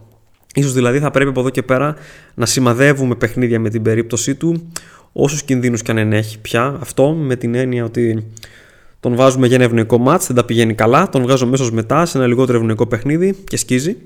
Ίσως 0.55 0.73
δηλαδή 0.73 0.99
θα 0.99 1.11
πρέπει 1.11 1.31
από 1.31 1.41
εδώ 1.41 1.51
και 1.51 1.63
πέρα 1.63 1.95
να 2.35 2.47
σημαδεύουμε 2.47 3.15
παιχνίδια 3.15 3.61
με 3.61 3.71
την 3.71 3.83
περίπτωσή 3.83 4.35
του 4.35 4.71
όσους 5.13 5.43
κινδύνους 5.43 5.83
και 5.83 5.91
αν 5.91 5.99
ενέχει 5.99 6.39
πια 6.39 6.77
αυτό 6.81 7.13
με 7.13 7.37
την 7.37 7.55
έννοια 7.55 7.85
ότι 7.85 8.27
τον 9.01 9.15
βάζουμε 9.15 9.47
για 9.47 9.57
ένα 9.57 9.65
ευνοϊκό 9.65 9.99
μάτς, 9.99 10.27
δεν 10.27 10.37
τα 10.37 10.45
πηγαίνει 10.45 10.75
καλά, 10.75 11.09
τον 11.09 11.23
βγάζω 11.23 11.47
μέσω 11.47 11.71
μετά 11.73 12.07
σε 12.07 12.19
ένα 12.19 12.27
λιγότερο 12.27 12.59
ευνοϊκό 12.59 12.87
παιχνίδι 12.87 13.35
και 13.45 13.57
σκίζει. 13.57 13.97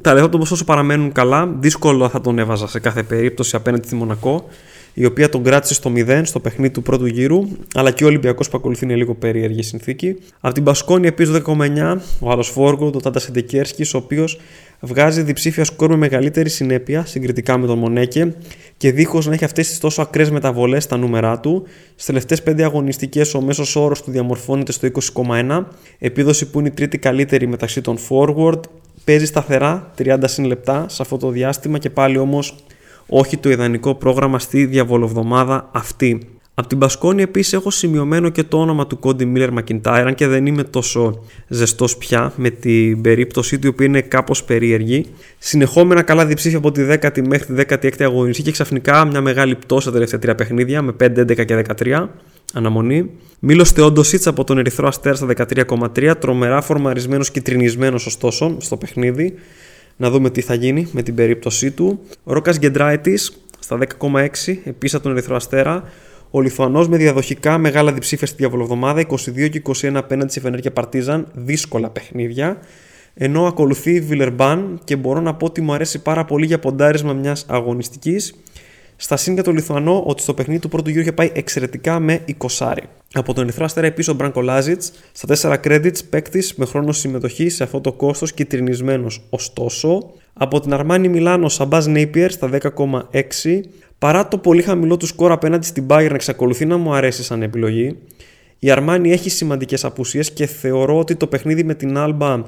τα 0.00 0.14
λεφτά 0.14 0.28
του 0.28 0.38
όσο 0.40 0.64
παραμένουν 0.64 1.12
καλά, 1.12 1.54
δύσκολο 1.60 2.08
θα 2.08 2.20
τον 2.20 2.38
έβαζα 2.38 2.68
σε 2.68 2.78
κάθε 2.78 3.02
περίπτωση 3.02 3.56
απέναντι 3.56 3.86
στη 3.86 3.94
Μονακό 3.94 4.48
η 4.94 5.04
οποία 5.04 5.28
τον 5.28 5.42
κράτησε 5.42 5.74
στο 5.74 5.92
0 5.96 6.20
στο 6.24 6.40
παιχνίδι 6.40 6.72
του 6.72 6.82
πρώτου 6.82 7.06
γύρου, 7.06 7.48
αλλά 7.74 7.90
και 7.90 8.04
ο 8.04 8.06
Ολυμπιακός 8.06 8.48
που 8.48 8.56
ακολουθεί 8.56 8.84
είναι 8.84 8.94
λίγο 8.94 9.14
περίεργη 9.14 9.62
συνθήκη. 9.62 10.16
Από 10.40 10.54
την 10.54 10.64
Πασκόνη 10.64 11.06
επίσης 11.06 11.42
10,9 11.46 11.96
ο 12.20 12.30
άλλος 12.30 12.48
Φόργκο, 12.48 12.86
ο 12.86 13.00
Τάντα 13.00 13.18
Σεντεκέρσκι, 13.18 13.82
ο 13.82 13.98
οποίος 13.98 14.40
βγάζει 14.80 15.22
διψήφια 15.22 15.64
σκόρ 15.64 15.90
με 15.90 15.96
μεγαλύτερη 15.96 16.48
συνέπεια 16.48 17.04
συγκριτικά 17.04 17.58
με 17.58 17.66
τον 17.66 17.78
Μονέκε 17.78 18.34
και 18.76 18.92
δίχως 18.92 19.26
να 19.26 19.34
έχει 19.34 19.44
αυτές 19.44 19.68
τις 19.68 19.78
τόσο 19.78 20.02
ακραίες 20.02 20.30
μεταβολές 20.30 20.82
στα 20.84 20.96
νούμερά 20.96 21.40
του. 21.40 21.66
Στις 21.90 22.06
τελευταίες 22.06 22.42
5 22.42 22.62
αγωνιστικές 22.62 23.34
ο 23.34 23.40
μέσος 23.40 23.76
όρος 23.76 24.02
του 24.02 24.10
διαμορφώνεται 24.10 24.72
στο 24.72 24.88
20,1, 25.14 25.64
επίδοση 25.98 26.50
που 26.50 26.58
είναι 26.58 26.68
η 26.68 26.70
τρίτη 26.72 26.98
καλύτερη 26.98 27.46
μεταξύ 27.46 27.80
των 27.80 27.98
forward. 28.08 28.60
Παίζει 29.04 29.26
σταθερά 29.26 29.92
30 29.98 30.18
συν 30.24 30.44
λεπτά 30.44 30.86
σε 30.88 31.02
αυτό 31.02 31.16
το 31.16 31.30
διάστημα 31.30 31.78
και 31.78 31.90
πάλι 31.90 32.18
όμως 32.18 32.56
όχι 33.06 33.36
το 33.36 33.50
ιδανικό 33.50 33.94
πρόγραμμα 33.94 34.38
στη 34.38 34.64
διαβολοβδομάδα 34.64 35.70
αυτή. 35.72 36.20
Από 36.56 36.68
την 36.68 36.78
Πασκόνη 36.78 37.22
επίσης 37.22 37.52
έχω 37.52 37.70
σημειωμένο 37.70 38.28
και 38.28 38.42
το 38.42 38.58
όνομα 38.58 38.86
του 38.86 38.98
Κόντι 38.98 39.24
Μίλλερ 39.24 39.52
Μακιντάιρ, 39.52 40.06
αν 40.06 40.14
και 40.14 40.26
δεν 40.26 40.46
είμαι 40.46 40.62
τόσο 40.62 41.24
ζεστός 41.48 41.96
πια 41.96 42.32
με 42.36 42.50
την 42.50 43.00
περίπτωσή 43.00 43.58
του, 43.58 43.66
η 43.66 43.70
οποία 43.70 43.86
είναι 43.86 44.00
κάπως 44.00 44.44
περίεργη. 44.44 45.06
Συνεχόμενα 45.38 46.02
καλά 46.02 46.26
διψήφια 46.26 46.58
από 46.58 46.72
τη 46.72 46.82
10η 46.90 47.26
μέχρι 47.26 47.54
τη 47.54 47.62
16η 47.68 48.02
αγωνιστή 48.02 48.42
και 48.42 48.50
ξαφνικά 48.50 49.04
μια 49.04 49.20
μεγάλη 49.20 49.54
πτώση 49.54 49.86
τα 49.86 49.92
τελευταία 49.92 50.20
τρία 50.20 50.34
παιχνίδια 50.34 50.82
με 50.82 50.94
5, 51.00 51.04
11 51.04 51.44
και 51.44 51.64
13. 51.78 52.06
Αναμονή. 52.52 53.10
Μίλο 53.38 53.64
Θεόντοσιτ 53.64 54.26
από 54.26 54.44
τον 54.44 54.58
Ερυθρό 54.58 54.88
Αστέρα 54.88 55.14
στα 55.14 55.26
13,3. 55.36 56.12
Τρομερά 56.20 56.60
φορμαρισμένος 56.60 57.30
και 57.30 57.40
τρινισμένος 57.40 58.06
ωστόσο 58.06 58.56
στο 58.60 58.76
παιχνίδι. 58.76 59.34
Να 59.96 60.10
δούμε 60.10 60.30
τι 60.30 60.40
θα 60.40 60.54
γίνει 60.54 60.88
με 60.92 61.02
την 61.02 61.14
περίπτωσή 61.14 61.70
του. 61.70 62.00
Ρόκας 62.24 62.58
Γκεντράιτης 62.58 63.32
στα 63.58 63.78
10,6 63.78 64.58
επίσης 64.64 64.94
από 64.94 65.02
τον 65.02 65.12
Ερυθρό 65.12 65.36
Αστέρα. 65.36 65.84
Ο 66.30 66.40
Λιθουανός 66.40 66.88
με 66.88 66.96
διαδοχικά 66.96 67.58
μεγάλα 67.58 67.92
διψήφια 67.92 68.26
στη 68.26 68.36
διαβολοβδομάδα 68.36 69.06
22 69.08 69.48
και 69.50 69.62
21 69.64 69.92
απέναντι 69.94 70.32
σε 70.32 70.40
Φενέρ 70.40 70.60
και 70.60 70.70
Παρτίζαν. 70.70 71.26
Δύσκολα 71.34 71.90
παιχνίδια. 71.90 72.58
Ενώ 73.14 73.46
ακολουθεί 73.46 73.90
η 73.90 74.00
Βιλερμπάν 74.00 74.80
και 74.84 74.96
μπορώ 74.96 75.20
να 75.20 75.34
πω 75.34 75.46
ότι 75.46 75.60
μου 75.60 75.72
αρέσει 75.72 76.02
πάρα 76.02 76.24
πολύ 76.24 76.46
για 76.46 76.58
ποντάρισμα 76.58 77.12
μιας 77.12 77.46
αγωνιστικής. 77.48 78.34
Στα 78.96 79.16
σύν 79.16 79.42
το 79.42 79.52
Λιθουανό 79.52 80.02
ότι 80.06 80.22
στο 80.22 80.34
παιχνίδι 80.34 80.60
του 80.60 80.68
πρώτου 80.68 80.90
γύρου 80.90 81.00
είχε 81.00 81.12
πάει 81.12 81.30
εξαιρετικά 81.34 81.98
με 82.00 82.24
20. 82.58 82.74
Από 83.12 83.34
τον 83.34 83.44
Ερυθρό 83.44 83.64
Αστέρα 83.64 83.86
επίση 83.86 84.10
ο 84.10 84.14
Μπράνκο 84.14 84.40
Λάζιτς 84.40 84.92
στα 85.12 85.58
4 85.60 85.66
credits 85.66 85.98
παίκτης 86.10 86.54
με 86.54 86.64
χρόνο 86.64 86.92
συμμετοχή 86.92 87.48
σε 87.48 87.62
αυτό 87.62 87.80
το 87.80 87.92
κόστος 87.92 88.32
κυτρινισμένος. 88.32 89.22
Ωστόσο, 89.30 90.10
από 90.32 90.60
την 90.60 90.72
Αρμάνι 90.72 91.08
Μιλάνο 91.08 91.48
Σαμπάζ 91.48 91.86
Νέιπιερ 91.86 92.30
στα 92.30 92.50
10,6 92.50 93.60
Παρά 93.98 94.28
το 94.28 94.38
πολύ 94.38 94.62
χαμηλό 94.62 94.96
του 94.96 95.06
σκορ 95.06 95.32
απέναντι 95.32 95.66
στην 95.66 95.86
Bayern 95.88 96.08
να 96.08 96.14
εξακολουθεί 96.14 96.66
να 96.66 96.76
μου 96.76 96.94
αρέσει 96.94 97.22
σαν 97.22 97.42
επιλογή, 97.42 97.96
η 98.58 98.70
Αρμάνι 98.70 99.12
έχει 99.12 99.30
σημαντικές 99.30 99.84
απουσίες 99.84 100.32
και 100.32 100.46
θεωρώ 100.46 100.98
ότι 100.98 101.16
το 101.16 101.26
παιχνίδι 101.26 101.64
με 101.64 101.74
την 101.74 101.94
Alba 101.96 102.42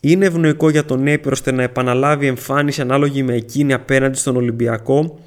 είναι 0.00 0.26
ευνοϊκό 0.26 0.70
για 0.70 0.84
τον 0.84 1.02
Νέιπιερ 1.02 1.32
ώστε 1.32 1.52
να 1.52 1.62
επαναλάβει 1.62 2.26
εμφάνιση 2.26 2.80
ανάλογη 2.80 3.22
με 3.22 3.34
εκείνη 3.34 3.72
απέναντι 3.72 4.16
στον 4.18 4.36
Ολυμπιακό 4.36 5.18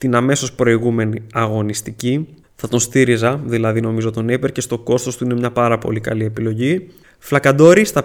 την 0.00 0.14
αμέσως 0.14 0.52
προηγούμενη 0.52 1.22
αγωνιστική. 1.32 2.28
Θα 2.56 2.68
τον 2.68 2.80
στήριζα, 2.80 3.40
δηλαδή 3.44 3.80
νομίζω 3.80 4.10
τον 4.10 4.24
Νέιπερ 4.24 4.52
και 4.52 4.60
στο 4.60 4.78
κόστος 4.78 5.16
του 5.16 5.24
είναι 5.24 5.34
μια 5.34 5.50
πάρα 5.50 5.78
πολύ 5.78 6.00
καλή 6.00 6.24
επιλογή. 6.24 6.88
Φλακαντόρι 7.18 7.84
στα 7.84 8.04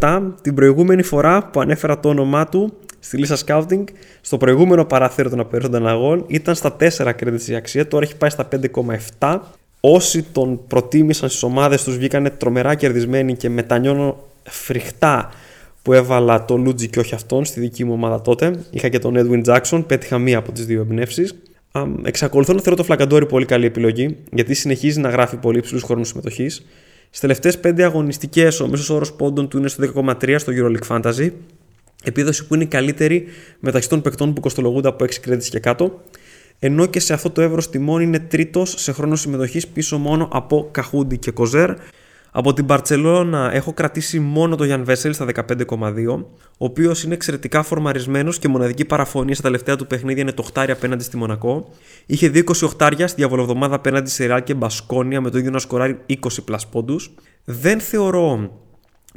5,7 0.00 0.32
την 0.42 0.54
προηγούμενη 0.54 1.02
φορά 1.02 1.46
που 1.46 1.60
ανέφερα 1.60 2.00
το 2.00 2.08
όνομά 2.08 2.48
του 2.48 2.72
στη 2.98 3.16
λίστα 3.16 3.36
scouting 3.46 3.84
στο 4.20 4.36
προηγούμενο 4.36 4.84
παράθυρο 4.84 5.30
των 5.30 5.40
απερίσσοντα 5.40 5.90
αγών 5.90 6.24
ήταν 6.26 6.54
στα 6.54 6.76
4 6.80 6.86
credits 6.96 7.46
η 7.48 7.54
αξία, 7.54 7.88
τώρα 7.88 8.04
έχει 8.04 8.16
πάει 8.16 8.30
στα 8.30 8.48
5,7. 9.18 9.38
Όσοι 9.80 10.22
τον 10.22 10.66
προτίμησαν 10.66 11.28
στις 11.28 11.42
ομάδες 11.42 11.84
τους 11.84 11.96
βγήκαν 11.96 12.32
τρομερά 12.38 12.74
κερδισμένοι 12.74 13.34
και 13.34 13.48
μετανιώνω 13.48 14.24
φρικτά 14.42 15.30
που 15.84 15.92
έβαλα 15.92 16.44
το 16.44 16.56
Λούτζι 16.56 16.88
και 16.88 16.98
όχι 16.98 17.14
αυτόν 17.14 17.44
στη 17.44 17.60
δική 17.60 17.84
μου 17.84 17.92
ομάδα 17.92 18.20
τότε. 18.20 18.64
Είχα 18.70 18.88
και 18.88 18.98
τον 18.98 19.14
Edwin 19.16 19.44
Jackson, 19.44 19.84
πέτυχα 19.86 20.18
μία 20.18 20.38
από 20.38 20.52
τις 20.52 20.66
δύο 20.66 20.80
εμπνεύσεις. 20.80 21.34
Εξακολουθώ 22.04 22.52
να 22.52 22.60
θεωρώ 22.60 22.76
το 22.76 22.84
Φλακαντόρι 22.84 23.26
πολύ 23.26 23.44
καλή 23.44 23.66
επιλογή, 23.66 24.16
γιατί 24.32 24.54
συνεχίζει 24.54 25.00
να 25.00 25.08
γράφει 25.08 25.36
πολύ 25.36 25.58
υψηλού 25.58 25.80
χρόνους 25.80 26.08
συμμετοχής. 26.08 26.66
Στις 27.06 27.20
τελευταίες 27.20 27.58
5 27.58 27.82
αγωνιστικές, 27.82 28.60
ο 28.60 28.68
μέσος 28.68 28.90
όρος 28.90 29.12
πόντων 29.12 29.48
του 29.48 29.58
είναι 29.58 29.68
στο 29.68 29.82
10,3 29.82 30.38
στο 30.38 30.52
EuroLeague 30.56 30.96
Fantasy. 30.96 31.30
Επίδοση 32.04 32.46
που 32.46 32.54
είναι 32.54 32.64
η 32.64 32.66
καλύτερη 32.66 33.24
μεταξύ 33.60 33.88
των 33.88 34.02
παικτών 34.02 34.32
που 34.32 34.40
κοστολογούνται 34.40 34.88
από 34.88 35.04
6 35.04 35.08
credits 35.28 35.44
και 35.50 35.58
κάτω. 35.58 36.00
Ενώ 36.58 36.86
και 36.86 37.00
σε 37.00 37.12
αυτό 37.12 37.30
το 37.30 37.40
εύρος 37.40 37.70
τιμών 37.70 38.00
είναι 38.02 38.18
τρίτος 38.18 38.74
σε 38.76 38.92
χρόνο 38.92 39.16
συμμετοχής 39.16 39.66
πίσω 39.66 39.98
μόνο 39.98 40.28
από 40.32 40.68
Καχούντι 40.70 41.18
και 41.18 41.30
Κοζέρ. 41.30 41.70
Από 42.36 42.52
την 42.52 42.64
Μπαρσελόνα 42.64 43.50
έχω 43.52 43.72
κρατήσει 43.72 44.20
μόνο 44.20 44.56
το 44.56 44.64
Γιάν 44.64 44.84
Βέσελ 44.84 45.14
στα 45.14 45.26
15,2, 45.34 46.24
ο 46.38 46.64
οποίος 46.64 47.02
είναι 47.02 47.14
εξαιρετικά 47.14 47.62
φορμαρισμένος 47.62 48.38
και 48.38 48.48
μοναδική 48.48 48.84
παραφωνία 48.84 49.34
στα 49.34 49.42
τελευταία 49.42 49.76
του 49.76 49.86
παιχνίδια 49.86 50.22
είναι 50.22 50.32
το 50.32 50.42
χτάρι 50.42 50.72
απέναντι 50.72 51.02
στη 51.02 51.16
Μονακό. 51.16 51.68
Είχε 52.06 52.30
2 52.34 52.38
20 52.44 52.62
οχτάρια 52.62 53.06
στη 53.06 53.16
διαβολοβδομάδα 53.16 53.74
απέναντι 53.74 54.10
σε 54.10 54.26
Ρεάλ 54.26 54.42
και 54.42 54.54
Μπασκόνια 54.54 55.20
με 55.20 55.30
το 55.30 55.38
ίδιο 55.38 55.50
να 55.50 55.58
σκοράρει 55.58 55.98
20 56.08 56.14
πλασ 56.44 56.66
πόντους. 56.66 57.14
Δεν 57.44 57.80
θεωρώ 57.80 58.50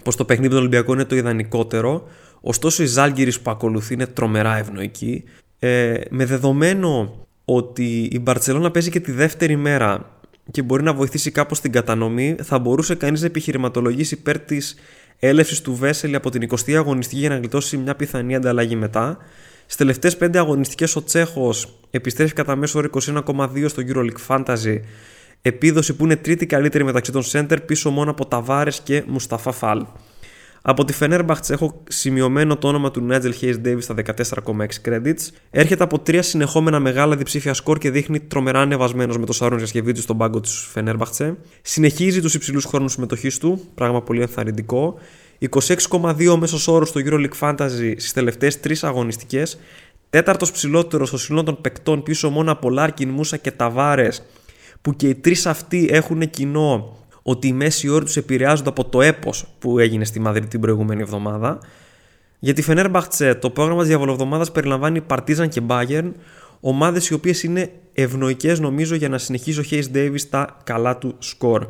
πως 0.03 0.15
το 0.15 0.25
παιχνίδι 0.25 0.51
του 0.51 0.59
Ολυμπιακού 0.59 0.93
είναι 0.93 1.05
το 1.05 1.15
ιδανικότερο, 1.15 2.07
ωστόσο 2.41 2.83
η 2.83 2.86
Ζάλγκυρης 2.86 3.39
που 3.39 3.51
ακολουθεί 3.51 3.93
είναι 3.93 4.07
τρομερά 4.07 4.57
ευνοϊκή. 4.57 5.24
Ε, 5.59 6.00
με 6.09 6.25
δεδομένο 6.25 7.25
ότι 7.45 8.09
η 8.12 8.19
Μπαρσελόνα 8.19 8.71
παίζει 8.71 8.89
και 8.89 9.00
τη 9.00 9.12
δεύτερη 9.12 9.55
μέρα 9.55 10.16
και 10.51 10.62
μπορεί 10.62 10.84
να 10.84 10.94
βοηθήσει 10.94 11.32
κάπως 11.32 11.62
την 11.62 11.72
κατανομή, 11.72 12.36
θα 12.44 12.60
μπορούσε 12.60 12.96
κανείς 12.96 13.20
να 13.22 13.27
επιχειρηματολογήσει 13.27 14.13
υπέρ 14.13 14.39
της 14.39 14.75
έλευσης 15.20 15.62
του 15.62 15.75
Βέσελη 15.75 16.16
από 16.16 16.30
την 16.30 16.50
20η 16.50 16.74
αγωνιστική 16.74 17.20
για 17.20 17.30
να 17.30 17.38
γλιτώσει 17.38 17.77
μια 17.77 17.96
πιθανή 17.96 18.36
ανταλλαγή 18.36 18.75
μετά. 18.75 19.18
Στις 19.62 19.75
τελευταίες 19.75 20.18
5 20.18 20.36
αγωνιστικές 20.38 20.96
ο 20.96 21.04
Τσέχος 21.04 21.80
επιστρέφει 21.89 22.34
κατά 22.34 22.56
μέσο 22.56 22.80
όρο 22.80 22.89
21,2 22.92 23.66
στο 23.68 23.84
EuroLeague 23.88 24.27
Fantasy. 24.27 24.80
Επίδοση 25.42 25.96
που 25.96 26.04
είναι 26.04 26.16
τρίτη 26.16 26.46
καλύτερη 26.46 26.84
μεταξύ 26.84 27.12
των 27.12 27.24
center 27.32 27.58
πίσω 27.66 27.89
μόνο 27.89 28.12
από 28.12 28.25
Ταβάρες 28.25 28.80
και 28.84 29.04
Μουσταφά 29.08 29.51
Φαλ. 29.51 29.86
Από 30.69 30.86
τη 30.86 30.93
Fenerbahce 31.00 31.50
έχω 31.50 31.83
σημειωμένο 31.89 32.57
το 32.57 32.67
όνομα 32.67 32.91
του 32.91 33.07
Nigel 33.09 33.31
Hayes 33.41 33.55
Davis 33.65 33.77
στα 33.79 33.95
14,6 34.15 34.67
credits. 34.86 35.29
Έρχεται 35.50 35.83
από 35.83 36.00
τρία 36.00 36.21
συνεχόμενα 36.21 36.79
μεγάλα 36.79 37.15
διψήφια 37.15 37.53
σκορ 37.53 37.77
και 37.77 37.91
δείχνει 37.91 38.19
τρομερά 38.19 38.59
ανεβασμένος 38.59 39.17
με 39.17 39.25
το 39.25 39.33
Σάρον 39.33 39.59
του 39.59 40.01
στον 40.01 40.17
πάγκο 40.17 40.39
της 40.39 40.67
Fenerbahce. 40.75 41.36
Συνεχίζει 41.62 42.21
τους 42.21 42.33
υψηλούς 42.33 42.65
χρόνους 42.65 42.91
συμμετοχής 42.91 43.38
του, 43.38 43.62
πράγμα 43.75 44.01
πολύ 44.01 44.21
ενθαρρυντικό. 44.21 45.00
26,2 45.39 46.36
μέσος 46.38 46.67
όρος 46.67 46.89
στο 46.89 47.01
EuroLeague 47.05 47.39
Fantasy 47.39 47.93
στις 47.97 48.13
τελευταίες 48.13 48.59
τρεις 48.59 48.83
αγωνιστικές. 48.83 49.59
Τέταρτος 50.09 50.51
ψηλότερος 50.51 51.07
στο 51.07 51.17
σύνολο 51.17 51.43
των 51.43 51.62
παικτών 51.62 52.03
πίσω 52.03 52.29
μόνο 52.29 52.51
από 52.51 52.69
Λάρκιν, 52.69 53.09
Μούσα 53.09 53.38
και 53.38 53.51
Ταβάρες, 53.51 54.24
που 54.81 54.95
και 54.95 55.07
οι 55.07 55.15
τρεις 55.15 55.45
αυτοί 55.45 55.88
έχουν 55.91 56.29
κοινό 56.29 56.97
ότι 57.29 57.48
οι 57.48 57.53
μέση 57.53 57.89
όροι 57.89 58.05
τους 58.05 58.17
επηρεάζονται 58.17 58.69
από 58.69 58.86
το 58.86 59.01
έπος 59.01 59.46
που 59.60 59.79
έγινε 59.79 60.05
στη 60.05 60.19
Μαδρίτη 60.19 60.48
την 60.48 60.60
προηγούμενη 60.60 61.01
εβδομάδα. 61.01 61.60
Για 62.39 62.53
τη 62.53 62.62
Φενέρμπαχτσε, 62.62 63.34
το 63.34 63.50
πρόγραμμα 63.50 63.79
της 63.79 63.88
διαβολοβδομάδας 63.88 64.51
περιλαμβάνει 64.51 65.01
Παρτίζαν 65.01 65.50
και 65.50 65.62
Bayern, 65.67 66.12
ομάδες 66.60 67.10
οι 67.10 67.13
οποίες 67.13 67.43
είναι 67.43 67.72
ευνοϊκές 67.93 68.60
νομίζω 68.60 68.96
για 68.96 69.10
να 69.10 69.17
συνεχίσει 69.17 69.60
ο 69.60 69.63
Hayes 69.72 69.96
Davis 69.96 70.22
τα 70.29 70.57
καλά 70.63 70.98
του 70.98 71.15
σκορ. 71.19 71.67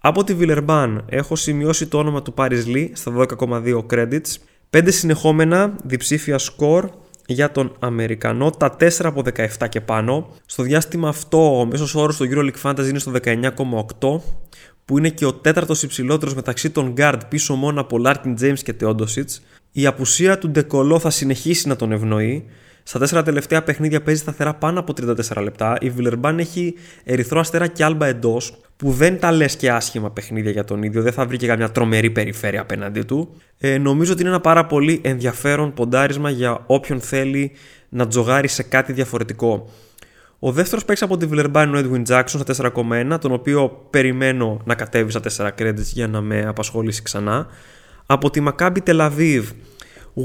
Από 0.00 0.24
τη 0.24 0.34
Βιλερμπάν 0.34 1.04
έχω 1.08 1.36
σημειώσει 1.36 1.86
το 1.86 1.98
όνομα 1.98 2.22
του 2.22 2.34
Paris 2.36 2.64
Lee 2.66 2.88
στα 2.92 3.12
12,2 3.38 3.86
credits, 3.90 4.36
5 4.70 4.82
συνεχόμενα 4.88 5.76
διψήφια 5.84 6.38
σκορ 6.38 6.90
για 7.26 7.50
τον 7.52 7.76
Αμερικανό, 7.78 8.50
τα 8.50 8.76
4 8.80 8.90
από 9.02 9.22
17 9.58 9.68
και 9.68 9.80
πάνω. 9.80 10.28
Στο 10.46 10.62
διάστημα 10.62 11.08
αυτό 11.08 11.60
ο 11.60 11.64
μέσος 11.64 11.94
όρος 11.94 12.14
στο 12.14 12.24
EuroLeague 12.30 12.62
Fantasy 12.62 12.88
είναι 12.88 12.98
στο 12.98 13.12
19,8 13.24 14.20
που 14.84 14.98
είναι 14.98 15.08
και 15.08 15.26
ο 15.26 15.32
τέταρτος 15.32 15.82
υψηλότερος 15.82 16.34
μεταξύ 16.34 16.70
των 16.70 16.94
guard 16.96 17.20
πίσω 17.28 17.54
μόνο 17.54 17.80
από 17.80 17.96
Larkin 18.04 18.34
James 18.40 18.58
και 18.62 18.74
Teodosic. 18.80 19.26
Η 19.72 19.86
απουσία 19.86 20.38
του 20.38 20.50
Ντεκολό 20.50 20.98
θα 20.98 21.10
συνεχίσει 21.10 21.68
να 21.68 21.76
τον 21.76 21.92
ευνοεί. 21.92 22.44
Στα 22.82 22.98
τέσσερα 22.98 23.22
τελευταία 23.22 23.62
παιχνίδια 23.62 24.02
παίζει 24.02 24.20
σταθερά 24.20 24.54
πάνω 24.54 24.80
από 24.80 24.92
34 25.36 25.42
λεπτά. 25.42 25.76
Η 25.80 25.90
Βιλερμπάν 25.90 26.38
έχει 26.38 26.74
ερυθρό 27.04 27.40
αστέρα 27.40 27.66
και 27.66 27.84
άλμπα 27.84 28.06
εντός, 28.06 28.60
που 28.76 28.90
δεν 28.90 29.18
τα 29.18 29.32
λες 29.32 29.56
και 29.56 29.70
άσχημα 29.70 30.10
παιχνίδια 30.10 30.50
για 30.50 30.64
τον 30.64 30.82
ίδιο. 30.82 31.02
Δεν 31.02 31.12
θα 31.12 31.26
βρει 31.26 31.36
και 31.36 31.46
καμιά 31.46 31.70
τρομερή 31.70 32.10
περιφέρεια 32.10 32.60
απέναντί 32.60 33.02
του. 33.02 33.36
Ε, 33.58 33.78
νομίζω 33.78 34.12
ότι 34.12 34.20
είναι 34.20 34.30
ένα 34.30 34.40
πάρα 34.40 34.66
πολύ 34.66 35.00
ενδιαφέρον 35.04 35.72
ποντάρισμα 35.72 36.30
για 36.30 36.64
όποιον 36.66 37.00
θέλει 37.00 37.52
να 37.88 38.06
τζογάρει 38.06 38.48
σε 38.48 38.62
κάτι 38.62 38.92
διαφορετικό. 38.92 39.70
Ο 40.44 40.52
δεύτερος 40.52 40.84
παίξει 40.84 41.04
από 41.04 41.16
τη 41.16 41.26
Βιλερμπάν 41.26 41.68
είναι 41.68 41.78
ο 41.78 41.82
Edwin 41.82 42.12
Jackson 42.12 42.52
στα 42.54 42.72
4,1, 43.12 43.20
τον 43.20 43.32
οποίο 43.32 43.86
περιμένω 43.90 44.60
να 44.64 44.74
κατέβει 44.74 45.10
στα 45.10 45.52
4 45.56 45.60
credits 45.62 45.92
για 45.92 46.08
να 46.08 46.20
με 46.20 46.46
απασχολήσει 46.46 47.02
ξανά. 47.02 47.46
Από 48.06 48.30
τη 48.30 48.42
Maccabi 48.46 48.76
Tel 48.84 49.10
Aviv, 49.10 49.42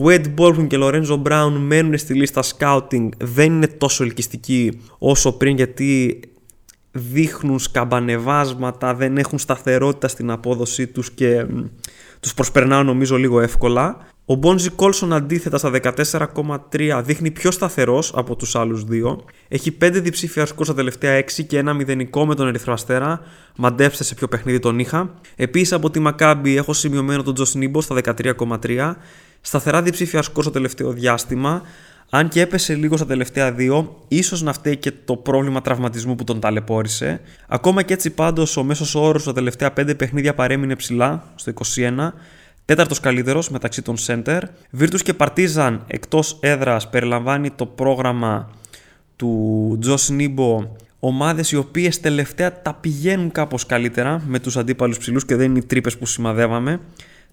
Wade 0.03 0.25
Baldwin 0.37 0.67
και 0.67 0.77
Lorenzo 0.79 1.21
Brown 1.23 1.51
μένουν 1.59 1.97
στη 1.97 2.13
λίστα 2.13 2.43
scouting, 2.43 3.09
δεν 3.17 3.45
είναι 3.45 3.67
τόσο 3.67 4.03
ελκυστικοί 4.03 4.81
όσο 4.97 5.37
πριν 5.37 5.55
γιατί 5.55 6.19
δείχνουν 6.91 7.59
σκαμπανεβάσματα, 7.59 8.93
δεν 8.93 9.17
έχουν 9.17 9.39
σταθερότητα 9.39 10.07
στην 10.07 10.31
απόδοσή 10.31 10.87
τους 10.87 11.11
και 11.11 11.45
τους 12.19 12.33
προσπερνάω 12.33 12.83
νομίζω 12.83 13.17
λίγο 13.17 13.39
εύκολα. 13.41 13.97
Ο 14.29 14.35
Μπόνζι 14.35 14.69
Κόλσον 14.69 15.13
αντίθετα 15.13 15.57
στα 15.57 15.71
14,3 16.71 17.01
δείχνει 17.03 17.31
πιο 17.31 17.51
σταθερός 17.51 18.11
από 18.15 18.35
τους 18.35 18.55
άλλους 18.55 18.83
δύο. 18.83 19.23
Έχει 19.47 19.77
5 19.81 19.89
διψήφια 19.93 20.45
σκορ 20.45 20.65
στα 20.65 20.73
τελευταία 20.73 21.17
6 21.17 21.43
και 21.47 21.57
ένα 21.57 21.73
μηδενικό 21.73 22.25
με 22.25 22.35
τον 22.35 22.47
Ερυθρό 22.47 22.73
Αστέρα. 22.73 23.21
Μαντέψτε 23.55 24.03
σε 24.03 24.15
ποιο 24.15 24.27
παιχνίδι 24.27 24.59
τον 24.59 24.79
είχα. 24.79 25.13
Επίσης 25.35 25.73
από 25.73 25.89
τη 25.89 25.99
Μακάμπη 25.99 26.57
έχω 26.57 26.73
σημειωμένο 26.73 27.23
τον 27.23 27.33
Τζος 27.33 27.55
Νίμπο 27.55 27.81
στα 27.81 27.95
13,3. 27.95 28.95
Σταθερά 29.41 29.81
διψήφια 29.81 30.21
σκορ 30.21 30.43
στο 30.43 30.51
τελευταίο 30.51 30.91
διάστημα. 30.91 31.61
Αν 32.09 32.29
και 32.29 32.41
έπεσε 32.41 32.73
λίγο 32.75 32.97
στα 32.97 33.05
τελευταία 33.05 33.51
δύο, 33.51 33.99
ίσως 34.07 34.41
να 34.41 34.53
φταίει 34.53 34.77
και 34.77 34.91
το 35.05 35.15
πρόβλημα 35.15 35.61
τραυματισμού 35.61 36.15
που 36.15 36.23
τον 36.23 36.39
ταλαιπώρησε. 36.39 37.21
Ακόμα 37.47 37.83
και 37.83 37.93
έτσι 37.93 38.09
πάντως 38.09 38.57
ο 38.57 38.63
μέσος 38.63 38.95
όρος 38.95 39.21
στα 39.21 39.33
τελευταία 39.33 39.73
5 39.79 39.97
παιχνίδια 39.97 40.33
παρέμεινε 40.33 40.75
ψηλά, 40.75 41.23
στο 41.35 41.51
21. 41.51 42.13
Τέταρτος 42.67 42.99
καλύτερος 42.99 43.49
μεταξύ 43.49 43.81
των 43.81 43.95
center. 44.07 44.41
Virtus 44.79 45.01
και 45.03 45.13
Partizan 45.17 45.79
εκτός 45.87 46.37
έδρας 46.39 46.89
περιλαμβάνει 46.89 47.51
το 47.51 47.65
πρόγραμμα 47.65 48.49
του 49.15 49.77
Τζος 49.81 50.09
Νίμπο. 50.09 50.75
Ομάδες 50.99 51.51
οι 51.51 51.55
οποίες 51.55 51.99
τελευταία 51.99 52.61
τα 52.61 52.73
πηγαίνουν 52.73 53.31
κάπως 53.31 53.65
καλύτερα 53.65 54.23
με 54.27 54.39
τους 54.39 54.57
αντίπαλους 54.57 54.97
ψηλούς 54.97 55.25
και 55.25 55.35
δεν 55.35 55.49
είναι 55.49 55.59
οι 55.59 55.65
τρύπες 55.65 55.97
που 55.97 56.05
σημαδεύαμε 56.05 56.79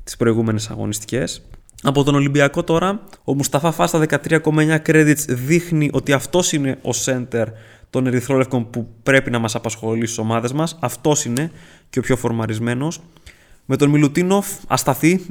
τις 0.04 0.16
προηγούμενες 0.16 0.70
αγωνιστικές. 0.70 1.42
Από 1.82 2.04
τον 2.04 2.14
Ολυμπιακό 2.14 2.64
τώρα, 2.64 3.00
ο 3.24 3.34
Μουσταφά 3.34 3.72
Φάς 3.72 3.88
στα 3.88 3.98
13,9 3.98 4.82
credits 4.86 5.24
δείχνει 5.28 5.90
ότι 5.92 6.12
αυτός 6.12 6.52
είναι 6.52 6.78
ο 6.82 6.90
center 7.04 7.44
των 7.90 8.06
ερυθρόλευκων 8.06 8.70
που 8.70 8.88
πρέπει 9.02 9.30
να 9.30 9.38
μας 9.38 9.54
απασχολεί 9.54 10.06
στις 10.06 10.18
ομάδες 10.18 10.52
μας. 10.52 10.78
Αυτός 10.80 11.24
είναι 11.24 11.50
και 11.90 11.98
ο 11.98 12.02
πιο 12.02 12.16
φορμαρισμένος. 12.16 13.00
Με 13.64 13.76
τον 13.76 13.90
Μιλουτίνοφ 13.90 14.46
ασταθή 14.66 15.26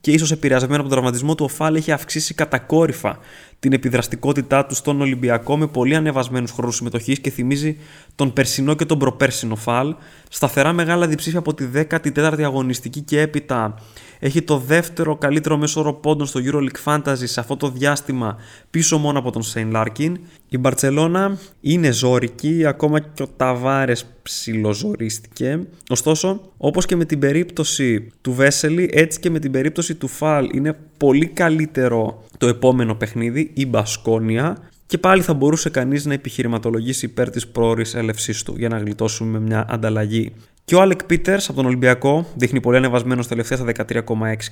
και 0.00 0.10
ίσως 0.10 0.30
επηρεασμένο 0.32 0.74
από 0.74 0.82
τον 0.82 0.90
τραυματισμό 0.90 1.34
του, 1.34 1.44
ο 1.44 1.48
Φάλ 1.48 1.74
έχει 1.74 1.92
αυξήσει 1.92 2.34
κατακόρυφα 2.34 3.18
την 3.58 3.72
επιδραστικότητά 3.72 4.66
του 4.66 4.74
στον 4.74 5.00
Ολυμπιακό 5.00 5.56
με 5.56 5.66
πολύ 5.66 5.94
ανεβασμένους 5.94 6.50
χρόνους 6.50 6.76
συμμετοχής 6.76 7.20
και 7.20 7.30
θυμίζει 7.30 7.76
τον 8.14 8.32
περσινό 8.32 8.74
και 8.74 8.84
τον 8.84 8.98
προπέρσινο 8.98 9.56
Φάλ. 9.56 9.94
Σταθερά 10.28 10.72
μεγάλα 10.72 11.06
διψήφια 11.06 11.38
από 11.38 11.54
τη 11.54 11.64
14η 11.90 12.42
αγωνιστική 12.42 13.00
και 13.00 13.20
έπειτα 13.20 13.74
έχει 14.18 14.42
το 14.42 14.58
δεύτερο 14.58 15.16
καλύτερο 15.16 15.56
μέσο 15.56 15.80
όρο 15.80 15.92
πόντων 15.92 16.26
στο 16.26 16.40
EuroLeague 16.44 16.84
Fantasy 16.84 17.22
σε 17.24 17.40
αυτό 17.40 17.56
το 17.56 17.70
διάστημα 17.70 18.36
πίσω 18.70 18.98
μόνο 18.98 19.18
από 19.18 19.30
τον 19.30 19.42
Σέιν 19.42 19.70
Λάρκιν. 19.70 20.18
Η 20.48 20.58
Μπαρτσελώνα 20.58 21.38
είναι 21.60 21.90
ζώρικη, 21.90 22.66
ακόμα 22.66 23.00
και 23.00 23.22
ο 23.22 23.28
Ταβάρες 23.36 24.06
ψιλοζορίστηκε. 24.22 25.60
Ωστόσο, 25.88 26.40
όπως 26.56 26.86
και 26.86 26.96
με 26.96 27.04
την 27.04 27.18
περίπτωση 27.18 28.12
του 28.20 28.32
Βέσελη, 28.32 28.90
έτσι 28.92 29.20
και 29.20 29.30
με 29.30 29.38
την 29.38 29.50
περίπτωση 29.50 29.94
του 29.94 30.08
Φαλ 30.08 30.48
είναι 30.52 30.78
πολύ 30.96 31.26
καλύτερο 31.26 32.24
το 32.38 32.46
επόμενο 32.46 32.94
παιχνίδι, 32.94 33.50
η 33.54 33.66
Μπασκόνια, 33.66 34.56
και 34.86 34.98
πάλι 34.98 35.22
θα 35.22 35.34
μπορούσε 35.34 35.70
κανείς 35.70 36.04
να 36.04 36.12
επιχειρηματολογήσει 36.14 37.06
υπέρ 37.06 37.30
της 37.30 37.46
πρόορης 37.46 37.94
έλευσής 37.94 38.42
του 38.42 38.54
για 38.58 38.68
να 38.68 38.78
γλιτώσουμε 38.78 39.38
μια 39.38 39.66
ανταλλαγή 39.68 40.32
και 40.64 40.74
ο 40.74 40.80
Αλεκ 40.80 41.04
Πίτερς 41.04 41.48
από 41.48 41.56
τον 41.56 41.66
Ολυμπιακό 41.66 42.26
δείχνει 42.34 42.60
πολύ 42.60 42.76
ανεβασμένος 42.76 43.28
τελευταία 43.28 43.58
στα 43.58 43.66
13,6 43.66 44.02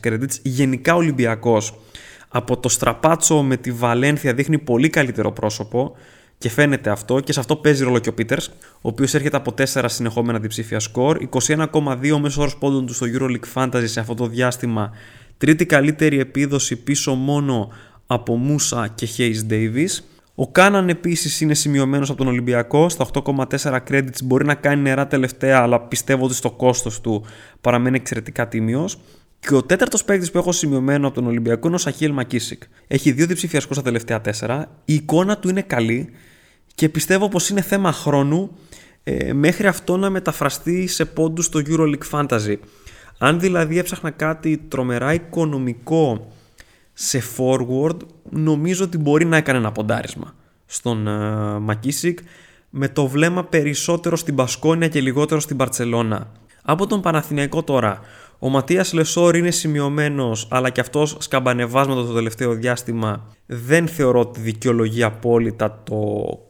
credits. 0.04 0.40
Γενικά 0.42 0.94
ο 0.94 0.96
Ολυμπιακός 0.96 1.74
από 2.28 2.56
το 2.56 2.68
στραπάτσο 2.68 3.42
με 3.42 3.56
τη 3.56 3.72
Βαλένθια 3.72 4.34
δείχνει 4.34 4.58
πολύ 4.58 4.88
καλύτερο 4.88 5.32
πρόσωπο 5.32 5.96
και 6.38 6.48
φαίνεται 6.48 6.90
αυτό 6.90 7.20
και 7.20 7.32
σε 7.32 7.40
αυτό 7.40 7.56
παίζει 7.56 7.84
ρόλο 7.84 7.98
και 7.98 8.08
ο 8.08 8.14
Πίτερς, 8.14 8.48
ο 8.74 8.88
οποίος 8.88 9.14
έρχεται 9.14 9.36
από 9.36 9.54
4 9.72 9.84
συνεχόμενα 9.86 10.38
διψήφια 10.38 10.80
σκορ, 10.80 11.18
21,2 11.46 12.18
μέσο 12.20 12.42
όρο 12.42 12.50
πόντων 12.58 12.86
του 12.86 12.94
στο 12.94 13.06
EuroLeague 13.14 13.52
Fantasy 13.54 13.84
σε 13.84 14.00
αυτό 14.00 14.14
το 14.14 14.26
διάστημα, 14.26 14.90
τρίτη 15.38 15.66
καλύτερη 15.66 16.18
επίδοση 16.18 16.76
πίσω 16.76 17.14
μόνο 17.14 17.68
από 18.06 18.36
Μούσα 18.36 18.88
και 18.94 19.08
Hayes 19.16 19.52
Davis. 19.52 20.11
Ο 20.34 20.50
Κάναν 20.50 20.88
επίσης 20.88 21.40
είναι 21.40 21.54
σημειωμένος 21.54 22.08
από 22.08 22.18
τον 22.18 22.26
Ολυμπιακό 22.26 22.88
στα 22.88 23.06
8,4 23.12 23.78
credits. 23.88 24.22
Μπορεί 24.24 24.44
να 24.44 24.54
κάνει 24.54 24.82
νερά 24.82 25.06
τελευταία, 25.06 25.58
αλλά 25.58 25.80
πιστεύω 25.80 26.24
ότι 26.24 26.34
στο 26.34 26.50
κόστος 26.50 27.00
του 27.00 27.24
παραμένει 27.60 27.96
εξαιρετικά 27.96 28.48
τίμιος. 28.48 28.98
Και 29.40 29.54
ο 29.54 29.62
τέταρτος 29.62 30.04
παίκτης 30.04 30.30
που 30.30 30.38
έχω 30.38 30.52
σημειωμένο 30.52 31.06
από 31.06 31.14
τον 31.14 31.26
Ολυμπιακό 31.26 31.66
είναι 31.66 31.76
ο 31.76 31.78
Σαχίλ 31.78 32.12
Μακίσικ. 32.12 32.62
Έχει 32.86 33.12
δύο 33.12 33.26
διψηφιακού 33.26 33.74
στα 33.74 33.82
τελευταία 33.82 34.20
4. 34.40 34.62
Η 34.84 34.94
εικόνα 34.94 35.38
του 35.38 35.48
είναι 35.48 35.62
καλή 35.62 36.10
και 36.74 36.88
πιστεύω 36.88 37.28
πως 37.28 37.48
είναι 37.48 37.60
θέμα 37.60 37.92
χρόνου 37.92 38.50
ε, 39.02 39.32
μέχρι 39.32 39.66
αυτό 39.66 39.96
να 39.96 40.10
μεταφραστεί 40.10 40.86
σε 40.86 41.04
πόντους 41.04 41.44
στο 41.44 41.60
EuroLeague 41.66 42.10
Fantasy. 42.10 42.56
Αν 43.18 43.40
δηλαδή 43.40 43.78
έψαχνα 43.78 44.10
κάτι 44.10 44.56
τρομερά 44.68 45.14
οικονομικό 45.14 46.32
σε 46.92 47.22
forward 47.36 47.96
νομίζω 48.30 48.84
ότι 48.84 48.98
μπορεί 48.98 49.24
να 49.24 49.36
έκανε 49.36 49.58
ένα 49.58 49.72
ποντάρισμα 49.72 50.34
στον 50.66 51.06
uh, 51.08 51.58
Μακίσικ 51.60 52.18
με 52.70 52.88
το 52.88 53.06
βλέμμα 53.06 53.44
περισσότερο 53.44 54.16
στην 54.16 54.34
Πασκόνια 54.34 54.88
και 54.88 55.00
λιγότερο 55.00 55.40
στην 55.40 55.56
Παρτσελώνα. 55.56 56.32
Από 56.62 56.86
τον 56.86 57.00
Παναθηναϊκό 57.00 57.62
τώρα, 57.62 58.00
ο 58.38 58.48
Ματίας 58.48 58.92
Λεσόρ 58.92 59.36
είναι 59.36 59.50
σημειωμένος 59.50 60.46
αλλά 60.50 60.70
και 60.70 60.80
αυτός 60.80 61.16
σκαμπανεβάσματα 61.18 62.06
το 62.06 62.12
τελευταίο 62.12 62.52
διάστημα 62.52 63.26
δεν 63.46 63.88
θεωρώ 63.88 64.20
ότι 64.20 64.40
δικαιολογεί 64.40 65.02
απόλυτα 65.02 65.82
το 65.84 66.00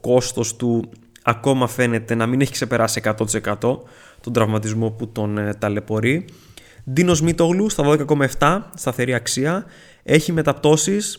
κόστος 0.01 0.57
του 0.57 0.91
ακόμα 1.23 1.67
φαίνεται 1.67 2.15
να 2.15 2.27
μην 2.27 2.41
έχει 2.41 2.53
ξεπεράσει 2.53 3.01
100% 3.05 3.79
τον 4.21 4.33
τραυματισμό 4.33 4.91
που 4.91 5.09
τον 5.09 5.39
ε, 5.39 5.55
ταλαιπωρεί. 5.55 6.25
Ντίνος 6.91 7.21
Μίτογλου 7.21 7.69
στα 7.69 7.97
12,7 8.39 8.61
σταθερή 8.75 9.15
αξία 9.15 9.65
έχει 10.03 10.33
μεταπτώσεις. 10.33 11.19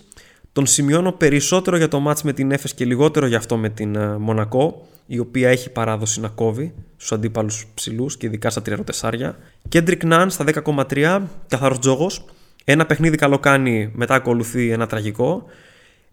Τον 0.51 0.65
σημειώνω 0.65 1.11
περισσότερο 1.11 1.77
για 1.77 1.87
το 1.87 1.99
μάτς 1.99 2.23
με 2.23 2.33
την 2.33 2.51
Έφες 2.51 2.73
και 2.73 2.85
λιγότερο 2.85 3.25
για 3.25 3.37
αυτό 3.37 3.57
με 3.57 3.69
την 3.69 3.95
ε, 3.95 4.17
Μονακό, 4.17 4.87
η 5.05 5.19
οποία 5.19 5.49
έχει 5.49 5.69
παράδοση 5.69 6.19
να 6.19 6.27
κόβει 6.27 6.73
στους 6.95 7.11
αντίπαλους 7.11 7.67
ψηλούς 7.73 8.17
και 8.17 8.25
ειδικά 8.25 8.49
στα 8.49 8.61
34. 9.01 9.33
Κέντρικ 9.69 10.03
Ναν 10.03 10.29
στα 10.29 10.45
10,3, 10.65 11.21
καθαρός 11.47 11.79
τζόγος. 11.79 12.25
Ένα 12.63 12.85
παιχνίδι 12.85 13.17
καλό 13.17 13.39
κάνει, 13.39 13.91
μετά 13.93 14.15
ακολουθεί 14.15 14.69
ένα 14.69 14.87
τραγικό. 14.87 15.43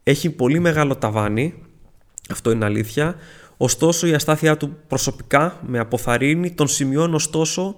Έχει 0.02 0.30
πολύ 0.30 0.58
μεγάλο 0.58 0.96
ταβάνι, 0.96 1.54
αυτό 2.30 2.50
είναι 2.50 2.64
αλήθεια. 2.64 3.16
Ωστόσο 3.56 4.06
η 4.06 4.14
αστάθειά 4.14 4.56
του 4.56 4.76
προσωπικά 4.88 5.60
με 5.66 5.78
αποθαρρύνει, 5.78 6.50
τον 6.50 6.68
σημειώνω 6.68 7.14
ωστόσο 7.14 7.76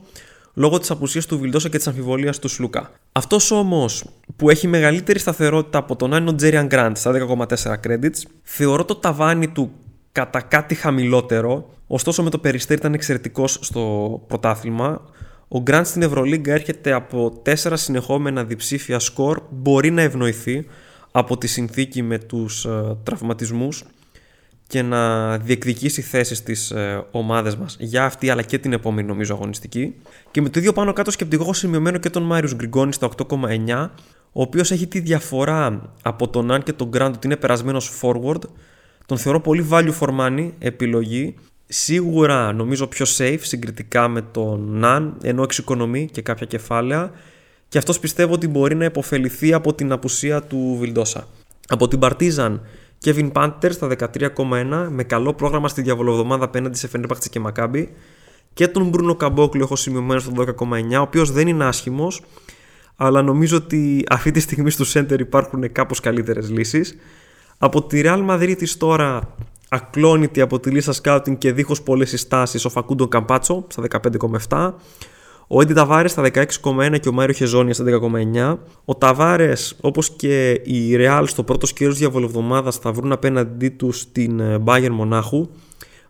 λόγω 0.54 0.78
της 0.78 0.90
απουσίας 0.90 1.26
του 1.26 1.38
Βιλντόσα 1.38 1.68
και 1.68 1.76
της 1.76 1.86
αμφιβολίας 1.86 2.38
του 2.38 2.48
Σλούκα. 2.48 2.90
Αυτός 3.12 3.50
όμως 3.50 4.04
που 4.36 4.50
έχει 4.50 4.66
μεγαλύτερη 4.66 5.18
σταθερότητα 5.18 5.78
από 5.78 5.96
τον 5.96 6.14
Άννο 6.14 6.34
Τζέριαν 6.34 6.66
Γκραντ 6.66 6.96
στα 6.96 7.12
10,4 7.12 7.74
credits, 7.84 8.22
θεωρώ 8.42 8.84
το 8.84 8.94
ταβάνι 8.94 9.48
του 9.48 9.70
κατά 10.12 10.40
κάτι 10.40 10.74
χαμηλότερο, 10.74 11.68
ωστόσο 11.86 12.22
με 12.22 12.30
το 12.30 12.38
περιστέρι 12.38 12.78
ήταν 12.78 12.94
εξαιρετικός 12.94 13.58
στο 13.60 14.22
πρωτάθλημα. 14.26 15.00
Ο 15.48 15.60
Γκραντ 15.60 15.86
στην 15.86 16.02
Ευρωλίγκα 16.02 16.52
έρχεται 16.52 16.92
από 16.92 17.42
4 17.46 17.52
συνεχόμενα 17.74 18.44
διψήφια 18.44 18.98
σκορ, 18.98 19.42
μπορεί 19.50 19.90
να 19.90 20.02
ευνοηθεί 20.02 20.66
από 21.10 21.38
τη 21.38 21.46
συνθήκη 21.46 22.02
με 22.02 22.18
τους 22.18 22.66
uh, 22.68 22.96
τραυματισμούς 23.02 23.84
και 24.72 24.82
να 24.82 25.36
διεκδικήσει 25.38 26.02
θέσεις 26.02 26.38
στις 26.38 26.70
ε, 26.70 27.06
ομάδες 27.10 27.56
μας 27.56 27.76
για 27.80 28.04
αυτή 28.04 28.30
αλλά 28.30 28.42
και 28.42 28.58
την 28.58 28.72
επόμενη 28.72 29.08
νομίζω 29.08 29.34
αγωνιστική. 29.34 29.94
Και 30.30 30.40
με 30.40 30.48
το 30.48 30.58
ίδιο 30.58 30.72
πάνω 30.72 30.92
κάτω 30.92 31.10
σκεπτικό 31.10 31.42
έχω 31.42 31.52
σημειωμένο 31.52 31.98
και 31.98 32.10
τον 32.10 32.22
Μάριους 32.22 32.54
Γκριγκόνη 32.54 32.92
στα 32.92 33.08
8,9 33.28 33.88
ο 34.32 34.42
οποίος 34.42 34.70
έχει 34.70 34.86
τη 34.86 35.00
διαφορά 35.00 35.92
από 36.02 36.28
τον 36.28 36.50
Αν 36.50 36.62
και 36.62 36.72
τον 36.72 36.90
Grand 36.92 37.10
ότι 37.14 37.26
είναι 37.26 37.36
περασμένος 37.36 38.00
forward. 38.02 38.40
Τον 39.06 39.18
θεωρώ 39.18 39.40
πολύ 39.40 39.66
value 39.70 39.92
for 40.00 40.08
money 40.20 40.50
επιλογή. 40.58 41.34
Σίγουρα 41.66 42.52
νομίζω 42.52 42.86
πιο 42.86 43.06
safe 43.16 43.40
συγκριτικά 43.40 44.08
με 44.08 44.22
τον 44.22 44.78
Ναν 44.78 45.16
ενώ 45.22 45.42
εξοικονομεί 45.42 46.08
και 46.12 46.22
κάποια 46.22 46.46
κεφάλαια 46.46 47.10
και 47.68 47.78
αυτός 47.78 47.98
πιστεύω 47.98 48.32
ότι 48.32 48.48
μπορεί 48.48 48.74
να 48.74 48.84
υποφεληθεί 48.84 49.52
από 49.52 49.74
την 49.74 49.92
απουσία 49.92 50.42
του 50.42 50.76
Βιλντόσα. 50.80 51.26
Από 51.68 51.88
την 51.88 51.98
Partizan 52.02 52.58
Kevin 53.04 53.32
Panther 53.32 53.70
στα 53.70 53.88
13,1 53.98 54.88
με 54.90 55.02
καλό 55.02 55.34
πρόγραμμα 55.34 55.68
στη 55.68 55.82
διαβολοβδομάδα 55.82 56.44
απέναντι 56.44 56.78
σε 56.78 56.88
Φενέρπαχτσε 56.88 57.28
και 57.28 57.40
Μακάμπι. 57.40 57.92
Και 58.54 58.68
τον 58.68 58.88
Μπρούνο 58.88 59.14
Καμπόκλου 59.14 59.62
έχω 59.62 59.76
σημειωμένος 59.76 60.22
στο 60.22 60.32
12,9, 60.36 60.98
ο 60.98 61.00
οποίος 61.00 61.30
δεν 61.30 61.48
είναι 61.48 61.64
άσχημος, 61.64 62.22
αλλά 62.96 63.22
νομίζω 63.22 63.56
ότι 63.56 64.04
αυτή 64.10 64.30
τη 64.30 64.40
στιγμή 64.40 64.70
στο 64.70 64.84
center 64.92 65.18
υπάρχουν 65.20 65.72
κάπως 65.72 66.00
καλύτερες 66.00 66.50
λύσεις. 66.50 66.96
Από 67.58 67.82
τη 67.82 68.00
Real 68.04 68.28
Madrid 68.30 68.68
τώρα 68.78 69.34
ακλόνητη 69.68 70.40
από 70.40 70.60
τη 70.60 70.70
λίστα 70.70 70.92
scouting 71.02 71.38
και 71.38 71.52
δίχως 71.52 71.82
πολλές 71.82 72.08
συστάσεις 72.08 72.64
ο 72.64 72.68
Φακούντο 72.68 73.08
Καμπάτσο 73.08 73.66
στα 73.68 73.82
15,7 74.48 74.72
ο 75.46 75.60
Έντι 75.60 75.72
Ταβάρες 75.72 76.10
στα 76.10 76.22
16,1 76.22 77.00
και 77.00 77.08
ο 77.08 77.12
Μάριο 77.12 77.34
Χεζόνια 77.34 77.74
στα 77.74 77.84
10,9. 77.84 78.58
Ο 78.84 78.94
Ταβάρες, 78.94 79.76
όπως 79.80 80.10
και 80.10 80.60
η 80.64 80.96
Ρεάλ 80.96 81.26
στο 81.26 81.42
πρώτο 81.42 81.66
σκέρο 81.66 81.92
διαβολοβδομάδας, 81.92 82.76
θα 82.76 82.92
βρουν 82.92 83.12
απέναντί 83.12 83.68
τους 83.68 84.12
την 84.12 84.40
Bayern 84.64 84.90
Μονάχου. 84.90 85.48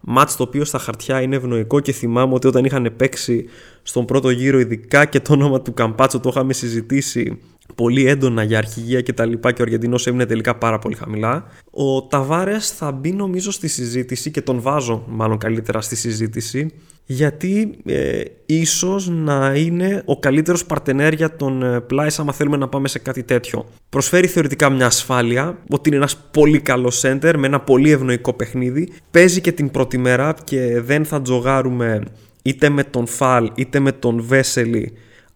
Μάτς 0.00 0.36
το 0.36 0.42
οποίο 0.42 0.64
στα 0.64 0.78
χαρτιά 0.78 1.20
είναι 1.20 1.36
ευνοϊκό 1.36 1.80
και 1.80 1.92
θυμάμαι 1.92 2.34
ότι 2.34 2.46
όταν 2.46 2.64
είχαν 2.64 2.92
παίξει 2.96 3.44
στον 3.82 4.04
πρώτο 4.04 4.30
γύρο 4.30 4.58
ειδικά 4.58 5.04
και 5.04 5.20
το 5.20 5.32
όνομα 5.32 5.60
του 5.60 5.74
Καμπάτσο 5.74 6.20
το 6.20 6.28
είχαμε 6.28 6.52
συζητήσει 6.52 7.38
πολύ 7.74 8.06
έντονα 8.06 8.42
για 8.42 8.58
αρχηγία 8.58 9.00
και 9.00 9.12
τα 9.12 9.24
λοιπά 9.24 9.52
και 9.52 9.62
ο 9.62 9.64
Αργεντινός 9.64 10.06
έμεινε 10.06 10.26
τελικά 10.26 10.54
πάρα 10.54 10.78
πολύ 10.78 10.94
χαμηλά. 10.94 11.44
Ο 11.70 12.02
Ταβάρες 12.02 12.70
θα 12.70 12.92
μπει 12.92 13.12
νομίζω 13.12 13.50
στη 13.50 13.68
συζήτηση 13.68 14.30
και 14.30 14.42
τον 14.42 14.60
βάζω 14.60 15.04
μάλλον 15.08 15.38
καλύτερα 15.38 15.80
στη 15.80 15.96
συζήτηση 15.96 16.70
γιατί 17.12 17.74
ε, 17.86 18.22
ίσως 18.46 19.08
να 19.08 19.54
είναι 19.54 20.02
ο 20.04 20.18
καλύτερος 20.18 20.64
παρτενέρ 20.64 21.12
για 21.12 21.36
τον 21.36 21.62
ε, 21.62 21.80
Πλάις 21.80 22.18
άμα 22.18 22.32
θέλουμε 22.32 22.56
να 22.56 22.68
πάμε 22.68 22.88
σε 22.88 22.98
κάτι 22.98 23.22
τέτοιο. 23.22 23.66
Προσφέρει 23.88 24.26
θεωρητικά 24.26 24.70
μια 24.70 24.86
ασφάλεια, 24.86 25.58
ότι 25.70 25.88
είναι 25.88 25.98
ένας 25.98 26.16
πολύ 26.30 26.60
καλός 26.60 27.02
center 27.04 27.34
με 27.36 27.46
ένα 27.46 27.60
πολύ 27.60 27.90
ευνοϊκό 27.90 28.32
παιχνίδι. 28.32 28.92
Παίζει 29.10 29.40
και 29.40 29.52
την 29.52 29.70
πρώτη 29.70 29.98
μέρα 29.98 30.34
και 30.44 30.80
δεν 30.80 31.04
θα 31.04 31.22
τζογάρουμε 31.22 32.02
είτε 32.42 32.68
με 32.68 32.84
τον 32.84 33.06
Φαλ 33.06 33.50
είτε 33.54 33.78
με 33.78 33.92
τον 33.92 34.22
Βέσελη 34.22 34.92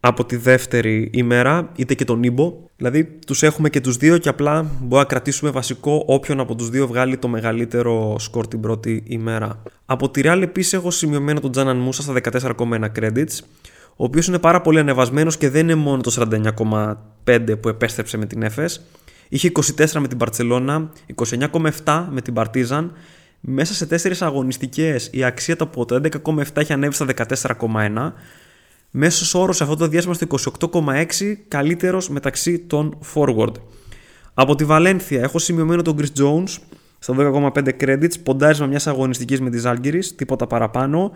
από 0.07 0.25
τη 0.25 0.37
δεύτερη 0.37 1.11
ημέρα, 1.13 1.71
είτε 1.77 1.95
και 1.95 2.05
τον 2.05 2.23
Ήμπο. 2.23 2.53
Δηλαδή 2.77 3.05
τους 3.05 3.43
έχουμε 3.43 3.69
και 3.71 3.81
τους 3.81 3.97
δύο 3.97 4.19
και 4.19 4.29
απλά 4.29 4.63
μπορούμε 4.63 4.99
να 4.99 5.05
κρατήσουμε 5.05 5.51
βασικό 5.51 6.05
όποιον 6.07 6.41
από 6.41 6.55
τους 6.55 6.71
δύο 6.71 6.87
βγάλει 6.87 7.17
το 7.17 7.29
μεγαλύτερο 7.29 8.19
σκορ 8.19 8.47
την 8.49 8.61
πρώτη 8.61 9.03
ημέρα. 9.07 9.63
Από 9.87 10.11
τη 10.11 10.21
Real 10.25 10.41
επίσης 10.43 10.73
έχω 10.73 10.91
σημειωμένο 10.91 11.41
τον 11.41 11.51
Τζάναν 11.51 11.77
Μούσα 11.77 12.03
στα 12.03 12.15
14,1 12.33 12.85
credits, 12.99 13.39
ο 13.97 14.05
οποίος 14.05 14.27
είναι 14.27 14.39
πάρα 14.39 14.61
πολύ 14.61 14.79
ανεβασμένος 14.79 15.37
και 15.37 15.51
δεν 15.51 15.63
είναι 15.63 15.75
μόνο 15.75 16.01
το 16.01 16.29
49,5 17.25 17.61
που 17.61 17.69
επέστρεψε 17.69 18.17
με 18.17 18.27
την 18.27 18.43
Έφες. 18.43 18.87
Είχε 19.29 19.49
24 19.49 20.01
με 20.01 20.09
την 20.09 20.19
Παρσελώνα, 20.19 20.91
29,7 21.85 22.07
με 22.11 22.21
την 22.21 22.35
Παρτίζαν. 22.35 22.93
Μέσα 23.41 23.75
σε 23.75 23.87
4 23.87 24.13
αγωνιστικές 24.21 25.09
η 25.13 25.25
αξία 25.25 25.57
του 25.57 25.65
από 25.65 25.85
το 25.85 26.01
11,7 26.25 26.43
έχει 26.55 26.73
ανέβει 26.73 26.95
στα 26.95 27.07
14,1 27.07 28.13
Μέσος 28.99 29.35
όρος 29.35 29.57
σε 29.57 29.63
αυτό 29.63 29.77
το 29.77 29.87
διάστημα 29.87 30.15
στο 30.15 30.27
28,6 30.73 31.35
καλύτερος 31.49 32.09
μεταξύ 32.09 32.59
των 32.59 32.99
forward. 33.15 33.53
Από 34.35 34.55
τη 34.55 34.65
Βαλένθια 34.65 35.21
έχω 35.21 35.39
σημειωμένο 35.39 35.83
τον 35.83 35.97
Chris 35.99 36.21
Jones 36.21 36.57
στα 36.99 37.15
12,5 37.19 37.69
credits, 37.81 38.21
ποντάρισμα 38.23 38.67
μιας 38.67 38.87
αγωνιστικής 38.87 39.41
με 39.41 39.51
τη 39.51 39.63
Zalgiris, 39.65 40.05
τίποτα 40.17 40.47
παραπάνω. 40.47 41.13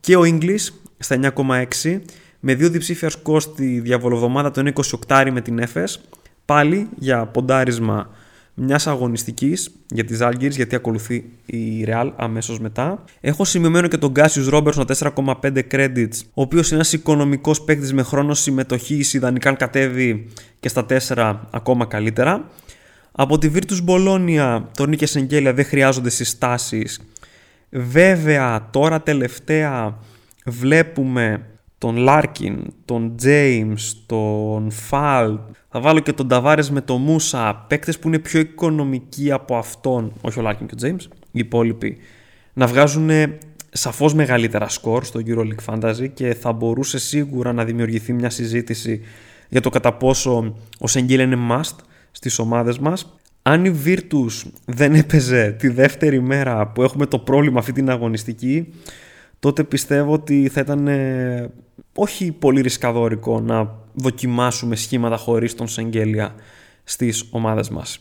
Και 0.00 0.16
ο 0.16 0.20
English 0.24 0.68
στα 0.98 1.32
9,6 1.36 2.00
με 2.40 2.54
δύο 2.54 2.68
διψήφιας 2.68 3.12
σκορ 3.12 3.40
στη 3.40 3.80
διαβολοβδομάδα 3.80 4.50
των 4.50 4.72
28 5.06 5.30
με 5.32 5.40
την 5.40 5.62
Efes. 5.62 5.96
Πάλι 6.44 6.88
για 6.98 7.26
ποντάρισμα 7.26 8.10
μιας 8.62 8.86
αγωνιστικής 8.86 9.70
για 9.88 10.04
τι 10.04 10.16
Algiers, 10.20 10.50
γιατί 10.50 10.74
ακολουθεί 10.74 11.24
η 11.46 11.84
Real 11.86 12.10
αμέσως 12.16 12.60
μετά. 12.60 13.04
Έχω 13.20 13.44
σημειωμένο 13.44 13.88
και 13.88 13.96
τον 13.96 14.12
Cassius 14.16 14.52
Robertson 14.52 14.84
4,5 14.84 15.62
credits, 15.70 16.18
ο 16.34 16.42
οποίος 16.42 16.66
είναι 16.66 16.74
ένας 16.74 16.92
οικονομικός 16.92 17.62
παίκτης 17.62 17.92
με 17.92 18.02
χρόνο 18.02 18.34
συμμετοχής, 18.34 19.14
ιδανικά 19.14 19.52
κατέβει 19.52 20.26
και 20.60 20.68
στα 20.68 20.86
4 20.86 21.40
ακόμα 21.50 21.84
καλύτερα. 21.84 22.50
Από 23.12 23.38
τη 23.38 23.50
Virtus 23.54 23.84
Bologna, 23.86 24.62
τον 24.76 24.88
Νίκε 24.88 25.06
Σεγγέλια 25.06 25.54
δεν 25.54 25.64
χρειάζονται 25.64 26.10
συστάσεις. 26.10 27.00
Βέβαια, 27.70 28.68
τώρα 28.70 29.02
τελευταία 29.02 29.98
βλέπουμε 30.44 31.46
τον 31.78 31.96
Λάρκιν, 31.96 32.72
τον 32.84 33.14
James, 33.22 33.80
τον 34.06 34.70
Φαλ, 34.70 35.38
θα 35.72 35.80
βάλω 35.80 36.00
και 36.00 36.12
τον 36.12 36.28
Ταβάρες 36.28 36.70
με 36.70 36.80
το 36.80 36.96
Μούσα, 36.96 37.64
παίκτες 37.68 37.98
που 37.98 38.08
είναι 38.08 38.18
πιο 38.18 38.40
οικονομικοί 38.40 39.32
από 39.32 39.56
αυτόν, 39.56 40.12
όχι 40.20 40.38
ο 40.38 40.42
Λάρκιν 40.42 40.66
και 40.66 40.86
ο 40.86 40.88
James, 40.88 41.02
οι 41.32 41.38
υπόλοιποι, 41.38 41.96
να 42.52 42.66
βγάζουν 42.66 43.10
σαφώς 43.70 44.14
μεγαλύτερα 44.14 44.68
σκορ 44.68 45.04
στο 45.04 45.20
EuroLeague 45.26 45.74
Fantasy 45.74 46.08
και 46.14 46.34
θα 46.34 46.52
μπορούσε 46.52 46.98
σίγουρα 46.98 47.52
να 47.52 47.64
δημιουργηθεί 47.64 48.12
μια 48.12 48.30
συζήτηση 48.30 49.00
για 49.48 49.60
το 49.60 49.70
κατά 49.70 49.92
πόσο 49.92 50.54
ο 50.78 50.86
Σεγγέλια 50.86 51.20
είναι 51.20 51.38
must 51.50 51.76
στις 52.10 52.38
ομάδες 52.38 52.78
μας. 52.78 53.18
Αν 53.42 53.64
η 53.64 53.80
Virtus 53.84 54.50
δεν 54.64 54.94
έπαιζε 54.94 55.56
τη 55.58 55.68
δεύτερη 55.68 56.20
μέρα 56.20 56.66
που 56.66 56.82
έχουμε 56.82 57.06
το 57.06 57.18
πρόβλημα 57.18 57.58
αυτή 57.58 57.72
την 57.72 57.90
αγωνιστική, 57.90 58.74
τότε 59.38 59.64
πιστεύω 59.64 60.12
ότι 60.12 60.48
θα 60.48 60.60
ήταν 60.60 60.88
ε, 60.88 61.50
όχι 61.94 62.32
πολύ 62.32 62.60
ρισκαδόρικο 62.60 63.40
να 63.40 63.74
δοκιμάσουμε 63.94 64.76
σχήματα 64.76 65.16
χωρίς 65.16 65.54
τον 65.54 65.68
Σεγγέλια 65.68 66.34
στις 66.84 67.24
ομάδες 67.30 67.68
μας. 67.68 68.00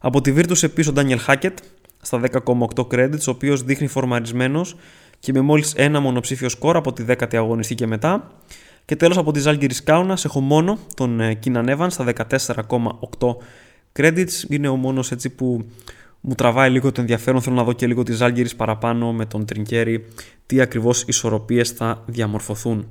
Από 0.00 0.20
τη 0.20 0.34
Virtus 0.36 0.62
επίσης 0.62 0.88
ο 0.88 0.92
Daniel 0.96 1.18
Hackett 1.26 1.54
στα 2.02 2.20
10,8 2.20 2.86
credits, 2.90 3.26
ο 3.26 3.30
οποίος 3.30 3.62
δείχνει 3.62 3.86
φορμαρισμένος 3.86 4.76
και 5.18 5.32
με 5.32 5.40
μόλις 5.40 5.72
ένα 5.76 6.00
μονοψήφιο 6.00 6.48
σκορ 6.48 6.76
από 6.76 6.92
τη 6.92 7.04
10η 7.08 7.36
αγωνιστή 7.36 7.74
και 7.74 7.86
μετά. 7.86 8.30
Και 8.84 8.96
τέλος 8.96 9.16
από 9.16 9.32
τη 9.32 9.40
Ζάλγκυρης 9.40 9.82
Κάουνας 9.82 10.24
έχω 10.24 10.40
μόνο 10.40 10.78
τον 10.94 11.20
Keenan 11.20 11.76
Evans 11.76 11.90
στα 11.90 12.04
14,8 12.04 13.36
credits. 13.98 14.48
Είναι 14.48 14.68
ο 14.68 14.76
μόνος 14.76 15.10
έτσι 15.10 15.30
που 15.30 15.64
μου 16.20 16.34
τραβάει 16.34 16.70
λίγο 16.70 16.92
το 16.92 17.00
ενδιαφέρον. 17.00 17.40
Θέλω 17.40 17.56
να 17.56 17.64
δω 17.64 17.72
και 17.72 17.86
λίγο 17.86 18.02
τη 18.02 18.12
Ζάλγκυρης 18.12 18.56
παραπάνω 18.56 19.12
με 19.12 19.26
τον 19.26 19.44
Τρινκέρι 19.44 20.06
τι 20.46 20.60
ακριβώς 20.60 21.02
ισορροπίες 21.02 21.70
θα 21.70 22.02
διαμορφωθούν. 22.06 22.88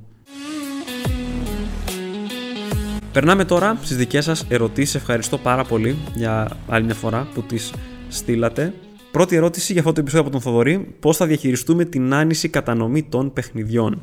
Περνάμε 3.12 3.44
τώρα 3.44 3.78
στις 3.82 3.96
δικές 3.96 4.24
σας 4.24 4.44
ερωτήσεις. 4.48 4.94
Ευχαριστώ 4.94 5.38
πάρα 5.38 5.64
πολύ 5.64 5.96
για 6.14 6.56
άλλη 6.68 6.84
μια 6.84 6.94
φορά 6.94 7.28
που 7.34 7.42
τις 7.42 7.72
στείλατε. 8.08 8.74
Πρώτη 9.10 9.36
ερώτηση 9.36 9.72
για 9.72 9.80
αυτό 9.80 9.92
το 9.92 10.00
επεισόδιο 10.00 10.26
από 10.26 10.32
τον 10.32 10.40
Θοδωρή. 10.40 10.94
Πώς 11.00 11.16
θα 11.16 11.26
διαχειριστούμε 11.26 11.84
την 11.84 12.14
άνηση 12.14 12.48
κατανομή 12.48 13.02
των 13.02 13.32
παιχνιδιών; 13.32 14.02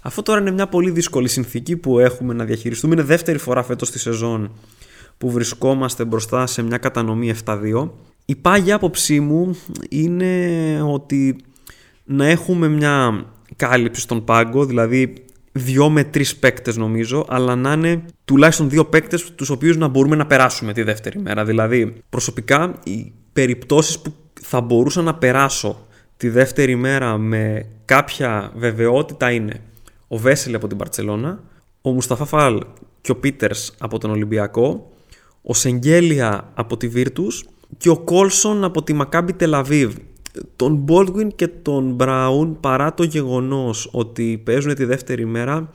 Αυτό 0.00 0.22
τώρα 0.22 0.40
είναι 0.40 0.50
μια 0.50 0.68
πολύ 0.68 0.90
δύσκολη 0.90 1.28
συνθήκη 1.28 1.76
που 1.76 1.98
έχουμε 1.98 2.34
να 2.34 2.44
διαχειριστούμε. 2.44 2.94
Είναι 2.94 3.02
δεύτερη 3.02 3.38
φορά 3.38 3.62
φέτος 3.62 3.88
στη 3.88 3.98
σεζόν 3.98 4.52
που 5.18 5.30
βρισκόμαστε 5.30 6.04
μπροστά 6.04 6.46
σε 6.46 6.62
μια 6.62 6.78
κατανομή 6.78 7.34
7-2. 7.44 7.90
Η 8.24 8.36
πάγια 8.36 8.74
άποψή 8.74 9.20
μου 9.20 9.58
είναι 9.88 10.82
ότι 10.82 11.36
να 12.04 12.26
έχουμε 12.26 12.68
μια 12.68 13.24
κάλυψη 13.56 14.00
στον 14.00 14.24
πάγκο, 14.24 14.64
δηλαδή 14.64 15.14
δύο 15.58 15.88
με 15.88 16.04
τρεις 16.04 16.36
παίκτες 16.36 16.76
νομίζω, 16.76 17.24
αλλά 17.28 17.56
να 17.56 17.72
είναι 17.72 18.02
τουλάχιστον 18.24 18.70
δύο 18.70 18.84
παίκτες 18.84 19.34
τους 19.34 19.50
οποίους 19.50 19.76
να 19.76 19.88
μπορούμε 19.88 20.16
να 20.16 20.26
περάσουμε 20.26 20.72
τη 20.72 20.82
δεύτερη 20.82 21.18
μέρα. 21.18 21.44
Δηλαδή, 21.44 21.94
προσωπικά, 22.08 22.74
οι 22.84 23.12
περιπτώσεις 23.32 23.98
που 23.98 24.12
θα 24.42 24.60
μπορούσα 24.60 25.02
να 25.02 25.14
περάσω 25.14 25.86
τη 26.16 26.28
δεύτερη 26.28 26.76
μέρα 26.76 27.18
με 27.18 27.66
κάποια 27.84 28.52
βεβαιότητα 28.56 29.30
είναι 29.30 29.60
ο 30.08 30.16
Βέσελ 30.16 30.54
από 30.54 30.66
την 30.66 30.76
Παρσελώνα, 30.76 31.42
ο 31.82 31.90
Μουσταφά 31.90 32.24
Φαλ 32.24 32.62
και 33.00 33.10
ο 33.10 33.16
Πίτερς 33.16 33.74
από 33.78 33.98
τον 33.98 34.10
Ολυμπιακό, 34.10 34.92
ο 35.42 35.54
Σεγγέλια 35.54 36.50
από 36.54 36.76
τη 36.76 36.88
Βίρτους 36.88 37.44
και 37.76 37.88
ο 37.88 37.98
Κόλσον 37.98 38.64
από 38.64 38.82
τη 38.82 38.92
Μακάμπι 38.92 39.32
Τελαβίβ 39.32 39.94
τον 40.56 40.84
Baldwin 40.88 41.28
και 41.34 41.48
τον 41.48 41.96
Brown 42.00 42.52
παρά 42.60 42.94
το 42.94 43.02
γεγονός 43.02 43.88
ότι 43.92 44.42
παίζουν 44.44 44.74
τη 44.74 44.84
δεύτερη 44.84 45.26
μέρα 45.26 45.70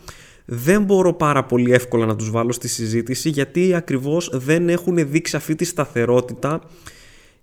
δεν 0.45 0.83
μπορώ 0.83 1.13
πάρα 1.13 1.43
πολύ 1.45 1.71
εύκολα 1.71 2.05
να 2.05 2.15
τους 2.15 2.31
βάλω 2.31 2.51
στη 2.51 2.67
συζήτηση 2.67 3.29
γιατί 3.29 3.73
ακριβώς 3.73 4.29
δεν 4.33 4.69
έχουν 4.69 5.11
δείξει 5.11 5.35
αυτή 5.35 5.55
τη 5.55 5.65
σταθερότητα 5.65 6.61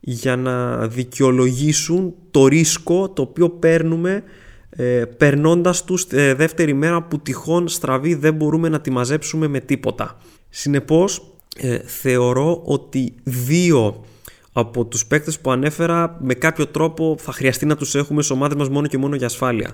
για 0.00 0.36
να 0.36 0.86
δικαιολογήσουν 0.86 2.14
το 2.30 2.46
ρίσκο 2.46 3.10
το 3.10 3.22
οποίο 3.22 3.50
παίρνουμε 3.50 4.22
ε, 4.70 5.04
περνώντας 5.16 5.84
τους 5.84 6.06
ε, 6.10 6.34
δεύτερη 6.34 6.74
μέρα 6.74 7.02
που 7.02 7.20
τυχόν 7.20 7.68
στραβή 7.68 8.14
δεν 8.14 8.34
μπορούμε 8.34 8.68
να 8.68 8.80
τη 8.80 8.90
μαζέψουμε 8.90 9.48
με 9.48 9.60
τίποτα. 9.60 10.18
Συνεπώς 10.48 11.34
ε, 11.56 11.78
θεωρώ 11.78 12.62
ότι 12.64 13.14
δύο 13.22 14.04
από 14.52 14.84
τους 14.84 15.06
παίκτες 15.06 15.40
που 15.40 15.50
ανέφερα 15.50 16.16
με 16.20 16.34
κάποιο 16.34 16.66
τρόπο 16.66 17.16
θα 17.18 17.32
χρειαστεί 17.32 17.66
να 17.66 17.76
τους 17.76 17.94
έχουμε 17.94 18.22
σε 18.22 18.32
ομάδες 18.32 18.56
μας 18.56 18.68
μόνο 18.68 18.86
και 18.86 18.98
μόνο 18.98 19.16
για 19.16 19.26
ασφάλεια. 19.26 19.70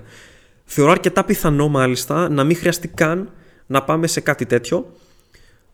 Θεωρώ 0.65 0.91
αρκετά 0.91 1.23
πιθανό 1.23 1.67
μάλιστα 1.67 2.29
να 2.29 2.43
μην 2.43 2.55
χρειαστεί 2.55 2.87
καν 2.87 3.29
να 3.65 3.83
πάμε 3.83 4.07
σε 4.07 4.19
κάτι 4.19 4.45
τέτοιο 4.45 4.85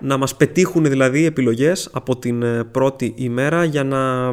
να 0.02 0.18
μας 0.18 0.36
πετύχουν 0.36 0.84
δηλαδή 0.84 1.26
επιλογές 1.26 1.90
από 1.92 2.18
την 2.18 2.44
ε, 2.44 2.64
πρώτη 2.64 3.14
ημέρα 3.18 3.64
για 3.64 3.84
να 3.84 4.28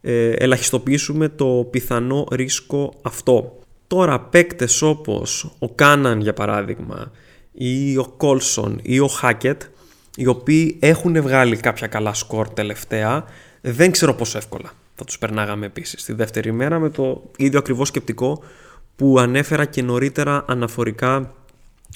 ε, 0.00 0.30
ελαχιστοποιήσουμε 0.30 1.28
το 1.28 1.68
πιθανό 1.70 2.26
ρίσκο 2.30 2.94
αυτό. 3.02 3.58
Τώρα 3.86 4.20
παίκτες 4.20 4.82
όπως 4.82 5.56
ο 5.58 5.68
Κάναν 5.68 6.20
για 6.20 6.32
παράδειγμα 6.32 7.10
ή 7.52 7.96
ο 7.96 8.14
Κόλσον 8.16 8.80
ή 8.82 9.00
ο 9.00 9.06
Χάκετ 9.06 9.62
οι 10.16 10.26
οποίοι 10.26 10.76
έχουν 10.80 11.22
βγάλει 11.22 11.56
κάποια 11.56 11.86
καλά 11.86 12.14
σκορ 12.14 12.48
τελευταία 12.48 13.24
δεν 13.66 13.90
ξέρω 13.90 14.14
πόσο 14.14 14.38
εύκολα 14.38 14.72
θα 14.94 15.04
τους 15.04 15.18
περνάγαμε 15.18 15.66
επίσης 15.66 16.04
τη 16.04 16.12
δεύτερη 16.12 16.52
μέρα 16.52 16.78
με 16.78 16.90
το 16.90 17.30
ίδιο 17.36 17.58
ακριβώς 17.58 17.88
σκεπτικό 17.88 18.42
που 18.96 19.18
ανέφερα 19.18 19.64
και 19.64 19.82
νωρίτερα 19.82 20.44
αναφορικά 20.48 21.34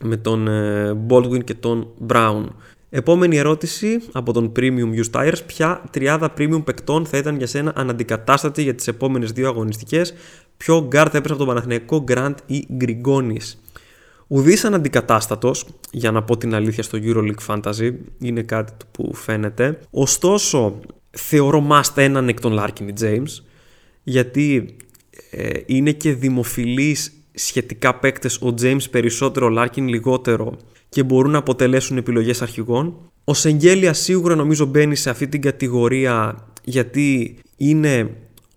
με 0.03 0.17
τον 0.17 0.49
ε, 0.49 0.97
Baldwin 1.09 1.45
και 1.45 1.55
τον 1.55 1.89
Brown. 2.09 2.45
Επόμενη 2.91 3.37
ερώτηση 3.37 4.01
από 4.13 4.33
τον 4.33 4.53
Premium 4.57 4.95
Used 4.95 5.11
Tires. 5.11 5.39
Ποια 5.47 5.83
τριάδα 5.91 6.33
premium 6.39 6.65
παικτών 6.65 7.07
θα 7.07 7.17
ήταν 7.17 7.37
για 7.37 7.47
σένα 7.47 7.73
αναντικατάστατη 7.77 8.63
για 8.63 8.75
τις 8.75 8.89
επόμενες 8.89 9.33
δύο 9.33 9.49
αγωνιστικές; 9.49 10.15
Ποιο 10.57 10.87
γκάρ 10.87 11.09
θα 11.11 11.17
έπαιζε 11.19 11.35
από 11.35 11.45
τον 11.45 11.55
Παναθηναϊκό 11.55 12.05
Grant 12.09 12.35
ή 12.47 12.67
Γκριγκόνης; 12.73 13.63
Ουδείς 14.27 14.65
αναντικατάστατος, 14.65 15.67
για 15.91 16.11
να 16.11 16.23
πω 16.23 16.37
την 16.37 16.55
αλήθεια 16.55 16.83
στο 16.83 16.99
EuroLeague 17.03 17.47
Fantasy, 17.47 17.93
είναι 18.19 18.43
κάτι 18.43 18.73
που 18.91 19.15
φαίνεται. 19.15 19.79
Ωστόσο, 19.91 20.81
θεωρώ 21.19 21.67
must 21.71 21.97
έναν 21.97 22.29
εκ 22.29 22.41
των 22.41 22.59
Larkin 22.61 23.03
James 23.03 23.43
γιατί 24.03 24.77
ε, 25.31 25.51
είναι 25.67 25.93
και 25.93 26.15
δημοφιλής 26.15 27.13
σχετικά 27.35 27.95
παίκτες, 27.95 28.37
ο 28.37 28.55
James 28.61 28.91
περισσότερο, 28.91 29.47
ο 29.47 29.63
Larkin 29.63 29.83
λιγότερο 29.83 30.57
και 30.89 31.03
μπορούν 31.03 31.31
να 31.31 31.39
αποτελέσουν 31.39 31.97
επιλογές 31.97 32.43
αρχηγών. 32.43 32.97
Ο 33.25 33.35
Σεγγέλια 33.35 33.93
σίγουρα 33.93 34.35
νομίζω 34.35 34.65
μπαίνει 34.65 34.97
σε 34.97 35.11
αυτή 35.11 35.29
την 35.29 35.41
κατηγορία 35.41 36.47
γιατί 36.65 37.39
είναι 37.57 38.11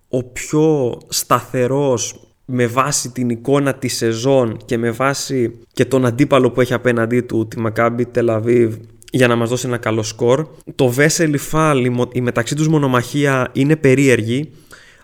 ο 0.10 0.24
πιο 0.24 0.98
σταθερός 1.08 2.20
με 2.46 2.68
βάση 2.68 3.12
την 3.12 3.30
εικόνα 3.30 3.74
της 3.74 3.96
σεζόν 3.96 4.58
και 4.66 4.78
με 4.78 4.92
βάση 4.92 5.60
και 5.74 5.86
τον 5.86 6.06
αντίπαλο 6.06 6.52
που 6.52 6.62
έχει 6.62 6.74
απέναντί 6.74 7.22
του, 7.22 7.48
τη 7.48 7.62
Maccabi 7.66 8.04
Tel 8.16 8.42
Aviv, 8.42 8.72
για 9.12 9.28
να 9.28 9.36
μας 9.36 9.50
δώσει 9.50 9.68
ένα 9.68 9.78
καλό 9.78 10.04
σκορ. 10.04 10.48
Το 10.76 10.94
Vessel 10.98 11.36
Fall, 11.52 11.88
η 12.12 12.22
μεταξύ 12.22 12.56
τους 12.56 12.68
μονομαχία 12.68 13.50
είναι 13.52 13.76
περίεργη. 13.76 14.52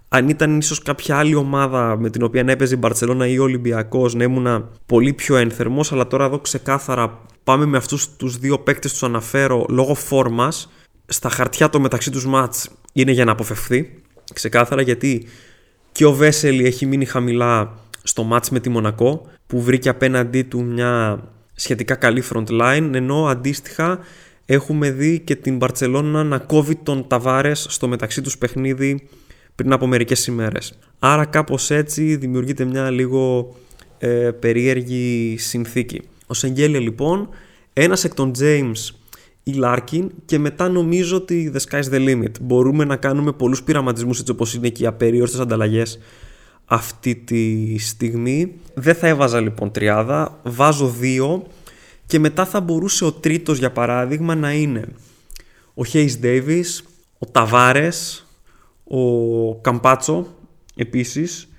Αν 0.09 0.29
ήταν 0.29 0.57
ίσως 0.57 0.81
κάποια 0.81 1.17
άλλη 1.17 1.35
ομάδα 1.35 1.97
με 1.99 2.09
την 2.09 2.23
οποία 2.23 2.43
έπαιζε 2.47 2.75
η 2.75 2.77
Μπαρτσελώνα 2.81 3.27
ή 3.27 3.39
ο 3.39 3.43
Ολυμπιακός 3.43 4.13
να 4.13 4.23
ήμουν 4.23 4.69
πολύ 4.85 5.13
πιο 5.13 5.35
ένθερμος, 5.35 5.91
αλλά 5.91 6.07
τώρα 6.07 6.25
εδώ 6.25 6.39
ξεκάθαρα 6.39 7.21
πάμε 7.43 7.65
με 7.65 7.77
αυτούς 7.77 8.15
τους 8.15 8.37
δύο 8.37 8.59
παίκτες 8.59 8.91
τους 8.91 9.03
αναφέρω 9.03 9.65
λόγω 9.69 9.93
φόρμας. 9.93 10.71
Στα 11.05 11.29
χαρτιά 11.29 11.69
το 11.69 11.79
μεταξύ 11.79 12.11
τους 12.11 12.25
μάτς 12.25 12.69
είναι 12.93 13.11
για 13.11 13.25
να 13.25 13.31
αποφευθεί. 13.31 14.01
Ξεκάθαρα 14.33 14.81
γιατί 14.81 15.27
και 15.91 16.05
ο 16.05 16.13
Βέσελη 16.13 16.65
έχει 16.65 16.85
μείνει 16.85 17.05
χαμηλά 17.05 17.75
στο 18.03 18.23
μάτς 18.23 18.49
με 18.49 18.59
τη 18.59 18.69
Μονακό 18.69 19.21
που 19.47 19.61
βρήκε 19.61 19.89
απέναντί 19.89 20.43
του 20.43 20.63
μια 20.63 21.23
σχετικά 21.59 21.95
καλή 21.95 22.23
front 22.33 22.47
line 22.61 22.89
ενώ 22.93 23.25
αντίστοιχα 23.25 23.99
έχουμε 24.45 24.91
δει 24.91 25.19
και 25.19 25.35
την 25.35 25.57
Μπαρτσελώνα 25.57 26.23
να 26.23 26.37
κόβει 26.37 26.75
τον 26.75 27.07
Ταβάρες 27.07 27.65
στο 27.69 27.87
μεταξύ 27.87 28.21
τους 28.21 28.37
παιχνίδι 28.37 29.07
πριν 29.55 29.73
από 29.73 29.87
μερικές 29.87 30.27
ημέρες. 30.27 30.79
Άρα 30.99 31.25
κάπως 31.25 31.71
έτσι 31.71 32.15
δημιουργείται 32.15 32.65
μια 32.65 32.89
λίγο 32.89 33.55
ε, 33.97 34.31
περίεργη 34.39 35.35
συνθήκη. 35.37 36.01
Ο 36.27 36.33
Σεγγέλια 36.33 36.79
λοιπόν, 36.79 37.29
ένας 37.73 38.03
εκ 38.03 38.13
των 38.13 38.31
James 38.39 38.95
η 39.43 39.59
Larkin 39.63 40.07
και 40.25 40.39
μετά 40.39 40.69
νομίζω 40.69 41.15
ότι 41.15 41.51
the 41.55 41.59
sky's 41.69 41.93
the 41.93 42.07
limit. 42.07 42.31
Μπορούμε 42.41 42.85
να 42.85 42.95
κάνουμε 42.95 43.31
πολλούς 43.31 43.63
πειραματισμούς 43.63 44.19
έτσι 44.19 44.31
όπως 44.31 44.53
είναι 44.53 44.69
και 44.69 44.83
οι 44.83 44.85
απεριόριστες 44.85 45.39
ανταλλαγές 45.39 45.99
αυτή 46.67 47.15
τη 47.15 47.77
στιγμή. 47.77 48.53
Δεν 48.73 48.95
θα 48.95 49.07
έβαζα 49.07 49.39
λοιπόν 49.39 49.71
τριάδα, 49.71 50.39
βάζω 50.43 50.87
δύο 50.87 51.47
και 52.05 52.19
μετά 52.19 52.45
θα 52.45 52.61
μπορούσε 52.61 53.05
ο 53.05 53.11
τρίτος 53.11 53.57
για 53.57 53.71
παράδειγμα 53.71 54.35
να 54.35 54.53
είναι 54.53 54.87
ο 55.73 55.81
Hayes 55.93 56.21
Davis, 56.21 56.83
ο 57.19 57.25
Ταβάρες, 57.25 58.25
ο 58.83 59.55
Καμπάτσο 59.55 60.27
επίσης, 60.75 61.49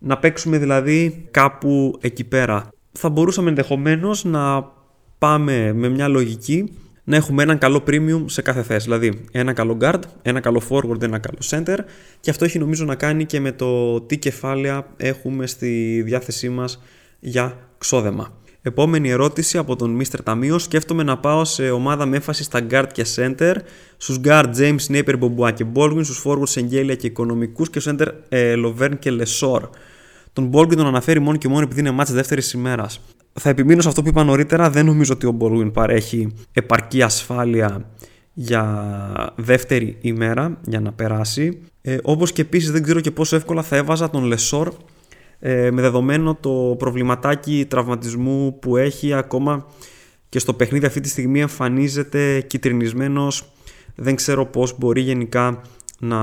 να 0.00 0.18
παίξουμε 0.18 0.58
δηλαδή 0.58 1.28
κάπου 1.30 1.98
εκεί 2.00 2.24
πέρα. 2.24 2.68
Θα 2.92 3.08
μπορούσαμε 3.08 3.48
ενδεχομένως 3.48 4.24
να 4.24 4.72
πάμε 5.18 5.72
με 5.72 5.88
μια 5.88 6.08
λογική 6.08 6.72
να 7.08 7.16
έχουμε 7.16 7.42
έναν 7.42 7.58
καλό 7.58 7.82
premium 7.86 8.24
σε 8.26 8.42
κάθε 8.42 8.62
θέση. 8.62 8.84
Δηλαδή 8.84 9.24
ένα 9.32 9.52
καλό 9.52 9.78
guard, 9.80 10.00
ένα 10.22 10.40
καλό 10.40 10.62
forward, 10.68 11.02
ένα 11.02 11.18
καλό 11.18 11.38
center 11.50 11.78
και 12.20 12.30
αυτό 12.30 12.44
έχει 12.44 12.58
νομίζω 12.58 12.84
να 12.84 12.94
κάνει 12.94 13.24
και 13.24 13.40
με 13.40 13.52
το 13.52 14.00
τι 14.00 14.18
κεφάλαια 14.18 14.86
έχουμε 14.96 15.46
στη 15.46 16.02
διάθεσή 16.02 16.48
μας 16.48 16.82
για 17.20 17.58
ξόδεμα. 17.78 18.32
Επόμενη 18.62 19.10
ερώτηση 19.10 19.58
από 19.58 19.76
τον 19.76 20.00
Mr. 20.00 20.18
Ταμείο. 20.24 20.58
Σκέφτομαι 20.58 21.02
να 21.02 21.18
πάω 21.18 21.44
σε 21.44 21.70
ομάδα 21.70 22.06
με 22.06 22.16
έμφαση 22.16 22.42
στα 22.42 22.66
guard 22.70 22.86
και 22.92 23.04
center. 23.16 23.54
Στους 23.96 24.20
guard 24.24 24.50
James 24.58 24.86
Napier, 24.88 25.18
Bobois 25.18 25.52
και 25.54 25.64
Baldwin. 25.74 26.04
Στους 26.04 26.24
forward 26.26 26.56
Εγγέλια 26.56 26.94
και 26.94 27.06
οικονομικού. 27.06 27.64
Και 27.64 27.80
στο 27.80 27.94
center 27.98 28.06
ε, 28.28 28.54
Lovern 28.64 28.98
και 28.98 29.10
Lesor. 29.10 29.60
Τον 30.32 30.50
Baldwin 30.52 30.76
τον 30.76 30.86
αναφέρει 30.86 31.20
μόνο 31.20 31.36
και 31.36 31.48
μόνο 31.48 31.62
επειδή 31.62 31.80
είναι 31.80 31.90
μάτς 31.90 32.12
δεύτερης 32.12 32.52
ημέρας. 32.52 33.00
Θα 33.38 33.48
επιμείνω 33.48 33.82
σε 33.82 33.88
αυτό 33.88 34.02
που 34.02 34.08
είπα 34.08 34.24
νωρίτερα. 34.24 34.70
Δεν 34.70 34.86
νομίζω 34.86 35.12
ότι 35.12 35.26
ο 35.26 35.36
Baldwin 35.40 35.72
παρέχει 35.72 36.34
επαρκή 36.52 37.02
ασφάλεια 37.02 37.90
για 38.32 39.32
δεύτερη 39.36 39.96
ημέρα 40.00 40.58
για 40.66 40.80
να 40.80 40.92
περάσει. 40.92 41.58
Ε, 41.80 41.96
όπως 42.02 42.32
και 42.32 42.42
επίσης 42.42 42.70
δεν 42.70 42.82
ξέρω 42.82 43.00
και 43.00 43.10
πόσο 43.10 43.36
εύκολα 43.36 43.62
θα 43.62 43.76
έβαζα 43.76 44.10
τον 44.10 44.24
Λεσόρ 44.24 44.72
ε, 45.38 45.70
με 45.70 45.82
δεδομένο 45.82 46.34
το 46.34 46.74
προβληματάκι 46.78 47.66
τραυματισμού 47.68 48.58
που 48.58 48.76
έχει 48.76 49.12
ακόμα 49.12 49.66
και 50.28 50.38
στο 50.38 50.52
παιχνίδι 50.52 50.86
αυτή 50.86 51.00
τη 51.00 51.08
στιγμή 51.08 51.40
εμφανίζεται 51.40 52.40
κυτρινισμένος 52.40 53.44
δεν 53.94 54.14
ξέρω 54.14 54.46
πώς 54.46 54.78
μπορεί 54.78 55.00
γενικά 55.00 55.62
να, 55.98 56.18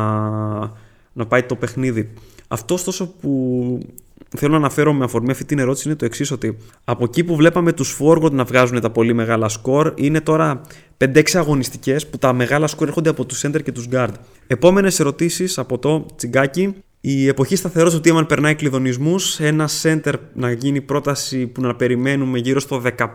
να 1.13 1.25
πάει 1.27 1.43
το 1.43 1.55
παιχνίδι. 1.55 2.13
Αυτό 2.47 2.73
ωστόσο 2.73 3.07
που 3.07 3.79
θέλω 4.37 4.51
να 4.51 4.57
αναφέρω 4.57 4.93
με 4.93 5.03
αφορμή 5.03 5.31
αυτή 5.31 5.45
την 5.45 5.59
ερώτηση 5.59 5.87
είναι 5.87 5.97
το 5.97 6.05
εξής: 6.05 6.31
Ότι 6.31 6.57
από 6.83 7.03
εκεί 7.03 7.23
που 7.23 7.35
βλέπαμε 7.35 7.73
τους 7.73 7.97
forward 7.99 8.31
να 8.31 8.43
βγάζουν 8.43 8.81
τα 8.81 8.89
πολύ 8.89 9.13
μεγάλα 9.13 9.49
σκορ, 9.49 9.93
είναι 9.95 10.21
τώρα 10.21 10.61
5-6 10.97 11.21
αγωνιστικές 11.33 12.07
που 12.07 12.17
τα 12.17 12.33
μεγάλα 12.33 12.67
σκορ 12.67 12.87
έρχονται 12.87 13.09
από 13.09 13.25
τους 13.25 13.45
center 13.45 13.63
και 13.63 13.71
τους 13.71 13.87
guard. 13.91 14.13
Επόμενες 14.47 14.99
ερωτήσεις 14.99 15.57
από 15.57 15.77
το 15.77 16.05
τσιγκάκι. 16.15 16.73
Η 17.05 17.27
εποχή 17.27 17.55
σταθερός 17.55 17.99
του 17.99 18.17
αν 18.17 18.25
περνάει 18.25 18.55
κλειδονισμούς. 18.55 19.39
Ένα 19.39 19.69
center 19.81 20.13
να 20.33 20.51
γίνει 20.51 20.81
πρόταση 20.81 21.47
που 21.47 21.61
να 21.61 21.75
περιμένουμε 21.75 22.39
γύρω 22.39 22.59
στο 22.59 22.81
15 22.97 23.07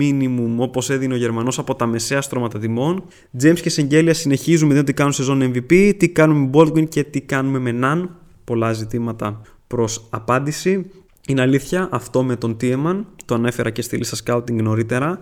minimum 0.00 0.54
όπως 0.56 0.90
έδινε 0.90 1.14
ο 1.14 1.16
Γερμανός 1.16 1.58
από 1.58 1.74
τα 1.74 1.86
μεσαία 1.86 2.20
στρώματα 2.20 2.58
τιμών. 2.58 3.04
James 3.42 3.60
και 3.60 3.70
Σεγγέλια 3.70 4.14
συνεχίζουμε 4.14 4.74
δεν 4.74 4.84
τι 4.84 4.92
κάνουν 4.92 5.12
σεζόν 5.12 5.52
MVP, 5.52 5.92
τι 5.96 6.08
κάνουμε 6.08 6.40
με 6.40 6.50
Baldwin 6.52 6.88
και 6.88 7.04
τι 7.04 7.20
κάνουμε 7.20 7.58
με 7.58 7.78
Nan. 7.82 8.08
Πολλά 8.44 8.72
ζητήματα 8.72 9.42
προς 9.66 10.06
απάντηση. 10.10 10.90
Είναι 11.28 11.40
αλήθεια 11.40 11.88
αυτό 11.90 12.22
με 12.22 12.36
τον 12.36 12.56
Τίεμαν, 12.56 13.06
το 13.24 13.34
ανέφερα 13.34 13.70
και 13.70 13.82
στη 13.82 13.96
λίστα 13.96 14.16
scouting 14.24 14.62
νωρίτερα. 14.62 15.18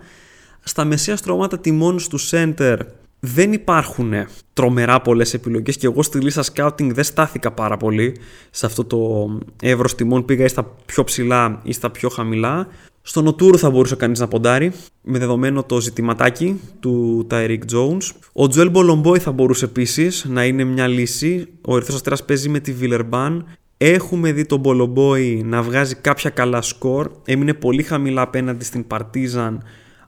Στα 0.63 0.85
μεσαία 0.85 1.15
στρώματα 1.15 1.59
τιμών 1.59 1.97
του 2.09 2.19
center 2.29 2.77
δεν 3.19 3.53
υπάρχουν 3.53 4.13
τρομερά 4.53 5.01
πολλές 5.01 5.33
επιλογές 5.33 5.77
και 5.77 5.87
εγώ 5.87 6.03
στη 6.03 6.19
λίστα 6.19 6.43
scouting 6.53 6.91
δεν 6.93 7.03
στάθηκα 7.03 7.51
πάρα 7.51 7.77
πολύ 7.77 8.17
σε 8.49 8.65
αυτό 8.65 8.85
το 8.85 9.29
εύρος 9.61 9.95
τιμών 9.95 10.25
πήγα 10.25 10.43
ή 10.43 10.47
στα 10.47 10.63
πιο 10.85 11.03
ψηλά 11.03 11.59
ή 11.63 11.71
στα 11.71 11.89
πιο 11.91 12.09
χαμηλά 12.09 12.67
στον 13.07 13.27
Οτούρ 13.27 13.55
θα 13.59 13.69
μπορούσε 13.69 13.95
κανείς 13.95 14.19
να 14.19 14.27
ποντάρει 14.27 14.71
με 15.01 15.19
δεδομένο 15.19 15.63
το 15.63 15.81
ζητηματάκι 15.81 16.59
του 16.79 17.27
Tyreek 17.29 17.59
Jones. 17.73 18.11
Ο 18.33 18.47
Τζουέλ 18.47 18.69
Μπολομπόι 18.69 19.19
θα 19.19 19.31
μπορούσε 19.31 19.65
επίσης 19.65 20.25
να 20.29 20.45
είναι 20.45 20.63
μια 20.63 20.87
λύση. 20.87 21.47
Ο 21.61 21.75
Ερυθρός 21.75 21.95
Αστέρας 21.95 22.25
παίζει 22.25 22.49
με 22.49 22.59
τη 22.59 22.73
Βιλερμπάν 22.73 23.45
Έχουμε 23.77 24.31
δει 24.31 24.45
τον 24.45 24.59
Μπολομπόη 24.59 25.43
να 25.43 25.61
βγάζει 25.61 25.95
κάποια 25.95 26.29
καλά 26.29 26.61
σκορ. 26.61 27.11
Έμεινε 27.25 27.53
πολύ 27.53 27.83
χαμηλά 27.83 28.21
απέναντι 28.21 28.63
στην 28.63 28.87
Παρτίζαν, 28.87 29.63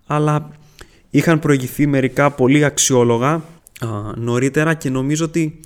αλλά 0.05 0.49
είχαν 1.09 1.39
προηγηθεί 1.39 1.87
μερικά 1.87 2.31
πολύ 2.31 2.63
αξιόλογα 2.63 3.31
α, 3.31 3.41
νωρίτερα 4.15 4.73
και 4.73 4.89
νομίζω 4.89 5.25
ότι 5.25 5.59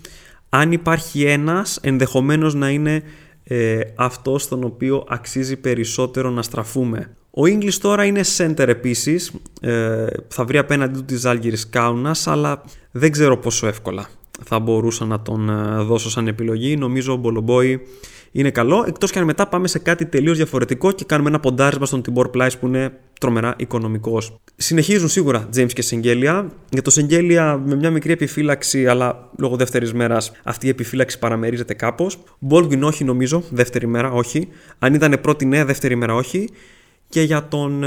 αν 0.50 0.72
υπάρχει 0.72 1.24
ένας 1.24 1.80
ενδεχομένως 1.82 2.54
να 2.54 2.70
είναι 2.70 3.04
ε, 3.44 3.80
αυτός 3.96 4.44
στον 4.44 4.64
οποίο 4.64 5.06
αξίζει 5.08 5.58
περισσότερο 5.58 6.30
να 6.30 6.42
στραφούμε. 6.42 7.16
Ο 7.30 7.42
English 7.42 7.74
τώρα 7.74 8.06
είναι 8.06 8.22
center 8.38 8.68
επίσης, 8.68 9.32
ε, 9.62 10.06
θα 10.28 10.46
βρει 10.46 10.58
απέναντι 10.58 11.00
του 11.00 11.06
της 11.06 11.26
Άλγηρης 11.26 11.70
Κάουνας, 11.70 12.28
αλλά 12.28 12.62
δεν 12.92 13.12
ξέρω 13.12 13.38
πόσο 13.38 13.68
εύκολα 13.68 14.08
θα 14.46 14.60
μπορούσα 14.60 15.06
να 15.06 15.22
τον 15.22 15.50
ε, 15.50 15.84
δώσω 15.84 16.10
σαν 16.10 16.28
επιλογή. 16.28 16.78
Νομίζω 16.78 17.14
ο 17.14 17.16
Μπολομπόη 17.16 17.82
είναι 18.32 18.52
καλό, 18.52 18.84
εκτός 18.88 19.12
και 19.12 19.20
αν 19.20 19.26
μετά 19.26 19.48
πάμε 19.48 19.68
σε 19.68 19.80
κάτι 19.80 20.06
τελείως 20.06 20.38
διαφορετικό 20.38 20.92
και 20.92 21.06
κάνουμε 21.06 21.30
ένα 21.30 21.40
ποντάρισμα 21.40 21.86
στον 21.86 22.02
Τιμπορ 22.02 22.30
Πλάις 22.30 22.58
που 22.58 22.68
είναι 22.68 23.00
τρομερά 23.20 23.54
οικονομικός. 23.58 24.42
Συνεχίζουν 24.56 25.08
σίγουρα 25.08 25.50
James 25.56 25.72
και 25.74 25.82
Σεγγέλια. 25.82 26.52
Για 26.70 26.82
το 26.82 26.90
Σεγγέλια 26.90 27.62
με 27.66 27.76
μια 27.76 27.92
μικρή 27.92 28.12
επιφύλαξη, 28.12 28.88
αλλά 28.88 29.30
λόγω 29.38 29.56
δεύτερης 29.56 29.94
μέρας 29.94 30.32
αυτή 30.44 30.66
η 30.66 30.70
επιφύλαξη 30.70 31.20
παραμερίζεται 31.20 31.74
κάπως. 31.74 32.18
Baldwin 32.50 32.82
όχι 32.82 33.04
νομίζω, 33.04 33.44
δεύτερη 33.50 33.88
μέρα 33.88 34.12
όχι. 34.12 34.48
Αν 34.80 34.94
ήταν 34.94 35.18
πρώτη 35.22 35.46
νέα, 35.46 35.66
δεύτερη 35.66 35.96
μέρα 35.96 36.16
όχι. 36.16 36.50
Και 37.10 37.22
για 37.22 37.48
τον 37.48 37.80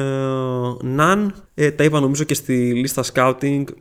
Ναν, 0.82 1.34
ε, 1.54 1.70
τα 1.70 1.84
είπα 1.84 2.00
νομίζω 2.00 2.24
και 2.24 2.34
στη 2.34 2.74
λίστα 2.74 3.04
scouting, 3.12 3.64
ε, 3.66 3.72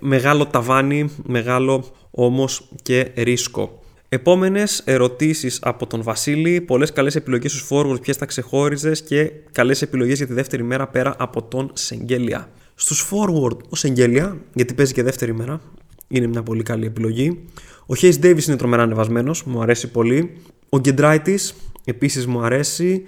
μεγάλο 0.00 0.46
ταβάνι, 0.46 1.10
μεγάλο 1.26 1.84
όμως 2.10 2.68
και 2.82 3.10
ρίσκο. 3.16 3.82
Επόμενες 4.08 4.82
ερωτήσεις 4.84 5.58
από 5.62 5.86
τον 5.86 6.02
Βασίλη. 6.02 6.60
Πολλές 6.60 6.92
καλές 6.92 7.14
επιλογές 7.14 7.52
στους 7.52 7.68
forward, 7.70 8.00
ποιες 8.00 8.16
θα 8.16 8.26
ξεχώριζες 8.26 9.02
και 9.02 9.30
καλές 9.52 9.82
επιλογές 9.82 10.16
για 10.16 10.26
τη 10.26 10.32
δεύτερη 10.32 10.62
μέρα 10.62 10.88
πέρα 10.88 11.14
από 11.18 11.42
τον 11.42 11.70
Σεγγέλια. 11.72 12.48
Στους 12.74 13.10
forward, 13.10 13.56
ο 13.68 13.76
Σεγγέλια, 13.76 14.36
γιατί 14.54 14.74
παίζει 14.74 14.92
και 14.92 15.02
δεύτερη 15.02 15.34
μέρα, 15.34 15.60
είναι 16.08 16.26
μια 16.26 16.42
πολύ 16.42 16.62
καλή 16.62 16.86
επιλογή. 16.86 17.44
Ο 17.86 17.94
Hayes 18.00 18.14
Davis 18.22 18.46
είναι 18.46 18.56
τρομερά 18.56 18.82
ανεβασμένος, 18.82 19.44
μου 19.44 19.62
αρέσει 19.62 19.90
πολύ. 19.90 20.36
Ο 20.68 20.78
Γκεντράιτης 20.78 21.54
επίσης 21.84 22.26
μου 22.26 22.40
αρέσει. 22.40 23.02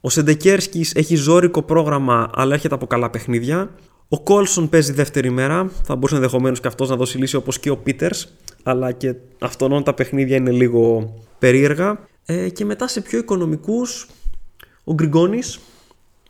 Ο 0.00 0.08
Σεντεκέρσκι 0.08 0.86
έχει 0.94 1.14
ζώρικο 1.14 1.62
πρόγραμμα, 1.62 2.30
αλλά 2.34 2.54
έρχεται 2.54 2.74
από 2.74 2.86
καλά 2.86 3.10
παιχνίδια. 3.10 3.74
Ο 4.12 4.20
Κόλσον 4.20 4.68
παίζει 4.68 4.92
δεύτερη 4.92 5.30
μέρα. 5.30 5.70
Θα 5.82 5.94
μπορούσε 5.94 6.14
ενδεχομένως 6.14 6.60
και 6.60 6.66
αυτός 6.66 6.88
να 6.88 6.96
δώσει 6.96 7.18
λύση 7.18 7.36
όπως 7.36 7.58
και 7.58 7.70
ο 7.70 7.76
Πίτερς. 7.76 8.32
Αλλά 8.62 8.92
και 8.92 9.14
αυτόν 9.38 9.82
τα 9.82 9.94
παιχνίδια 9.94 10.36
είναι 10.36 10.50
λίγο 10.50 11.14
περίεργα. 11.38 12.08
Ε, 12.24 12.48
και 12.48 12.64
μετά 12.64 12.88
σε 12.88 13.00
πιο 13.00 13.18
οικονομικούς, 13.18 14.06
Ο 14.84 14.94
Γκριγκόνης. 14.94 15.58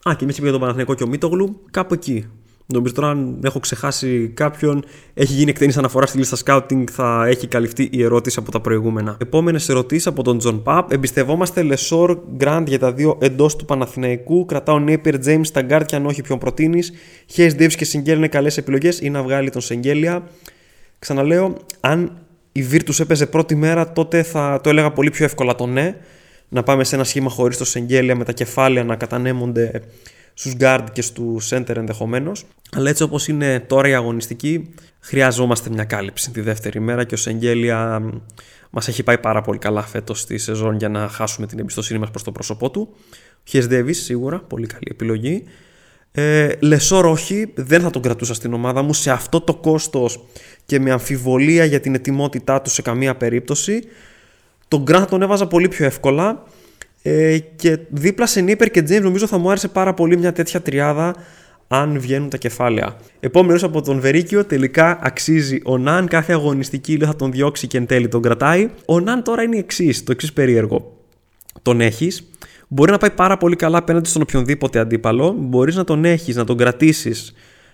Α, 0.08 0.14
και 0.16 0.24
εμείς 0.24 0.34
είπε 0.34 0.42
για 0.42 0.50
τον 0.50 0.60
Παναθηναϊκό 0.60 0.94
και 0.94 1.02
ο 1.02 1.06
Μίτογλου. 1.06 1.60
Κάπου 1.70 1.94
εκεί. 1.94 2.26
Νομίζω 2.72 2.94
τώρα 2.94 3.08
αν 3.08 3.40
έχω 3.44 3.60
ξεχάσει 3.60 4.30
κάποιον, 4.34 4.84
έχει 5.14 5.32
γίνει 5.32 5.50
εκτενής 5.50 5.76
αναφορά 5.76 6.06
στη 6.06 6.18
λίστα 6.18 6.36
scouting, 6.44 6.84
θα 6.90 7.26
έχει 7.26 7.46
καλυφθεί 7.46 7.88
η 7.92 8.02
ερώτηση 8.02 8.36
από 8.38 8.50
τα 8.50 8.60
προηγούμενα. 8.60 9.16
Επόμενες 9.20 9.68
ερωτήσεις 9.68 10.06
από 10.06 10.22
τον 10.22 10.38
Τζον 10.38 10.62
Παπ. 10.62 10.92
Εμπιστευόμαστε 10.92 11.62
Λεσόρ 11.62 12.18
Γκραντ 12.36 12.68
για 12.68 12.78
τα 12.78 12.92
δύο 12.92 13.18
εντός 13.20 13.56
του 13.56 13.64
Παναθηναϊκού. 13.64 14.44
Κρατάω 14.44 14.78
Νέιπιερ 14.78 15.18
Τζέιμς 15.18 15.42
στα 15.42 15.62
γκάρτ 15.62 15.86
και 15.86 15.96
αν 15.96 16.06
όχι 16.06 16.22
ποιον 16.22 16.38
προτείνεις. 16.38 16.92
Χέις 17.26 17.54
Ντέιβις 17.54 17.76
και 17.76 17.84
Σεγγέλ 17.84 18.16
είναι 18.16 18.28
καλές 18.28 18.56
επιλογές 18.56 19.00
ή 19.00 19.10
να 19.10 19.22
βγάλει 19.22 19.50
τον 19.50 19.60
Σεγγέλια. 19.60 20.22
Ξαναλέω, 20.98 21.56
αν 21.80 22.12
η 22.52 22.66
Virtus 22.72 23.00
έπαιζε 23.00 23.26
πρώτη 23.26 23.54
μέρα, 23.54 23.92
τότε 23.92 24.22
θα 24.22 24.60
το 24.62 24.70
έλεγα 24.70 24.90
πολύ 24.90 25.10
πιο 25.10 25.24
εύκολα 25.24 25.54
το 25.54 25.66
ναι. 25.66 25.96
Να 26.48 26.62
πάμε 26.62 26.84
σε 26.84 26.94
ένα 26.94 27.04
σχήμα 27.04 27.30
χωρίς 27.30 27.56
το 27.56 27.64
Σεγγέλια 27.64 28.16
με 28.16 28.24
τα 28.24 28.32
κεφάλαια 28.32 28.84
να 28.84 28.96
κατανέμονται 28.96 29.82
στους 30.40 30.54
guard 30.60 30.84
και 30.92 31.02
στους 31.02 31.48
center 31.52 31.76
ενδεχομένως. 31.76 32.44
Αλλά 32.76 32.90
έτσι 32.90 33.02
όπως 33.02 33.28
είναι 33.28 33.60
τώρα 33.60 33.88
η 33.88 33.94
αγωνιστική, 33.94 34.74
χρειαζόμαστε 35.00 35.70
μια 35.70 35.84
κάλυψη 35.84 36.30
τη 36.30 36.40
δεύτερη 36.40 36.80
μέρα 36.80 37.04
και 37.04 37.14
ο 37.14 37.16
Σεγγέλια 37.16 38.02
μας 38.70 38.88
έχει 38.88 39.02
πάει 39.02 39.18
πάρα 39.18 39.40
πολύ 39.40 39.58
καλά 39.58 39.82
φέτος 39.82 40.20
στη 40.20 40.38
σεζόν 40.38 40.76
για 40.76 40.88
να 40.88 41.08
χάσουμε 41.08 41.46
την 41.46 41.58
εμπιστοσύνη 41.58 41.98
μας 41.98 42.10
προς 42.10 42.22
το 42.22 42.32
πρόσωπό 42.32 42.70
του. 42.70 42.94
Χιες 43.44 43.66
Ντέβις 43.66 44.02
σίγουρα, 44.04 44.38
πολύ 44.38 44.66
καλή 44.66 44.88
επιλογή. 44.90 45.44
Ε, 46.12 46.48
Λεσόρ 46.60 47.06
όχι, 47.06 47.52
δεν 47.54 47.80
θα 47.80 47.90
τον 47.90 48.02
κρατούσα 48.02 48.34
στην 48.34 48.52
ομάδα 48.52 48.82
μου 48.82 48.92
σε 48.92 49.10
αυτό 49.10 49.40
το 49.40 49.54
κόστος 49.54 50.24
και 50.66 50.80
με 50.80 50.90
αμφιβολία 50.90 51.64
για 51.64 51.80
την 51.80 51.94
ετοιμότητά 51.94 52.60
του 52.62 52.70
σε 52.70 52.82
καμία 52.82 53.16
περίπτωση. 53.16 53.82
Τον 54.68 54.82
Γκραντ 54.82 55.08
τον 55.08 55.22
έβαζα 55.22 55.46
πολύ 55.46 55.68
πιο 55.68 55.84
εύκολα 55.84 56.42
ε, 57.02 57.38
και 57.38 57.78
δίπλα 57.88 58.26
σε 58.26 58.40
Νίπερ 58.40 58.70
και 58.70 58.80
James 58.80 59.02
νομίζω 59.02 59.26
θα 59.26 59.38
μου 59.38 59.50
άρεσε 59.50 59.68
πάρα 59.68 59.94
πολύ 59.94 60.16
μια 60.16 60.32
τέτοια 60.32 60.60
τριάδα 60.60 61.14
αν 61.68 62.00
βγαίνουν 62.00 62.28
τα 62.28 62.36
κεφάλαια. 62.36 62.96
Επόμενος 63.20 63.62
από 63.62 63.82
τον 63.82 64.00
Βερίκιο, 64.00 64.44
τελικά 64.44 64.98
αξίζει 65.02 65.60
ο 65.64 65.78
Ναν. 65.78 66.06
Κάθε 66.06 66.32
αγωνιστική 66.32 66.98
θα 66.98 67.16
τον 67.16 67.32
διώξει 67.32 67.66
και 67.66 67.76
εν 67.78 67.86
τέλει 67.86 68.08
τον 68.08 68.22
κρατάει. 68.22 68.70
Ο 68.84 69.00
Ναν 69.00 69.22
τώρα 69.22 69.42
είναι 69.42 69.56
εξής, 69.56 70.04
το 70.04 70.12
εξής 70.12 70.32
περίεργο. 70.32 70.96
Τον 71.62 71.80
έχεις, 71.80 72.30
μπορεί 72.68 72.90
να 72.90 72.98
πάει 72.98 73.10
πάρα 73.10 73.36
πολύ 73.36 73.56
καλά 73.56 73.78
απέναντι 73.78 74.08
στον 74.08 74.22
οποιονδήποτε 74.22 74.78
αντίπαλο. 74.78 75.34
Μπορείς 75.38 75.76
να 75.76 75.84
τον 75.84 76.04
έχεις, 76.04 76.36
να 76.36 76.44
τον 76.44 76.56
κρατήσεις, 76.56 77.32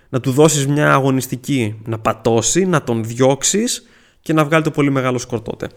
να 0.09 0.19
του 0.19 0.31
δώσεις 0.31 0.67
μια 0.67 0.93
αγωνιστική 0.93 1.81
να 1.85 1.99
πατώσει, 1.99 2.65
να 2.65 2.83
τον 2.83 3.03
διώξεις 3.03 3.87
και 4.21 4.33
να 4.33 4.45
βγάλει 4.45 4.63
το 4.63 4.71
πολύ 4.71 4.91
μεγάλο 4.91 5.17
σκορ 5.17 5.41
τότε 5.41 5.67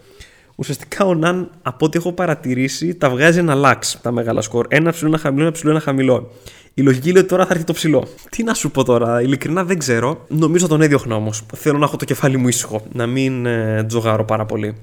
ουσιαστικά 0.61 1.05
ο 1.05 1.13
Ναν 1.13 1.49
από 1.61 1.85
ό,τι 1.85 1.97
έχω 1.97 2.11
παρατηρήσει 2.11 2.95
τα 2.95 3.09
βγάζει 3.09 3.39
ένα 3.39 3.55
λάξ 3.55 3.99
τα 4.01 4.11
μεγάλα 4.11 4.41
σκορ. 4.41 4.65
Ένα 4.69 4.91
ψηλό, 4.91 5.09
ένα 5.09 5.17
χαμηλό, 5.17 5.43
ένα 5.43 5.51
ψηλό, 5.51 5.71
ένα 5.71 5.79
χαμηλό. 5.79 6.31
Η 6.73 6.81
λογική 6.81 7.11
λέει 7.11 7.21
ότι 7.21 7.29
τώρα 7.29 7.45
θα 7.45 7.53
έρθει 7.53 7.65
το 7.65 7.73
ψηλό. 7.73 8.07
Τι 8.29 8.43
να 8.43 8.53
σου 8.53 8.71
πω 8.71 8.83
τώρα, 8.83 9.21
ειλικρινά 9.21 9.63
δεν 9.63 9.77
ξέρω. 9.77 10.25
Νομίζω 10.27 10.67
τον 10.67 10.81
έδιωχνα 10.81 11.15
όμως. 11.15 11.45
Θέλω 11.55 11.77
να 11.77 11.85
έχω 11.85 11.97
το 11.97 12.05
κεφάλι 12.05 12.37
μου 12.37 12.47
ήσυχο, 12.47 12.83
να 12.93 13.05
μην 13.05 13.45
ε, 13.45 13.83
τζογάρω 13.87 14.25
πάρα 14.25 14.45
πολύ. 14.45 14.75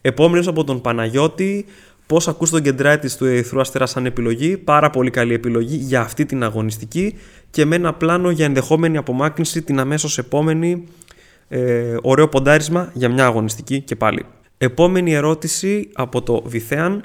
Επόμενος 0.00 0.48
από 0.48 0.64
τον 0.64 0.80
Παναγιώτη, 0.80 1.64
πώς 2.06 2.28
ακούς 2.28 2.50
τον 2.50 2.62
κεντράτη 2.62 3.16
του 3.16 3.24
Ερυθρού 3.24 3.60
Αστέρα 3.60 3.86
σαν 3.86 4.06
επιλογή. 4.06 4.56
Πάρα 4.56 4.90
πολύ 4.90 5.10
καλή 5.10 5.34
επιλογή 5.34 5.76
για 5.76 6.00
αυτή 6.00 6.26
την 6.26 6.42
αγωνιστική 6.42 7.14
και 7.50 7.64
με 7.64 7.76
ένα 7.76 7.94
πλάνο 7.94 8.30
για 8.30 8.44
ενδεχόμενη 8.44 8.96
απομάκρυνση 8.96 9.62
την 9.62 9.80
αμέσως 9.80 10.18
επόμενη. 10.18 10.84
Ε, 11.48 11.96
ωραίο 12.02 12.28
ποντάρισμα 12.28 12.90
για 12.94 13.08
μια 13.08 13.24
αγωνιστική 13.24 13.80
και 13.80 13.96
πάλι. 13.96 14.24
Επόμενη 14.58 15.14
ερώτηση 15.14 15.88
από 15.92 16.22
το 16.22 16.42
Βιθέαν. 16.46 17.04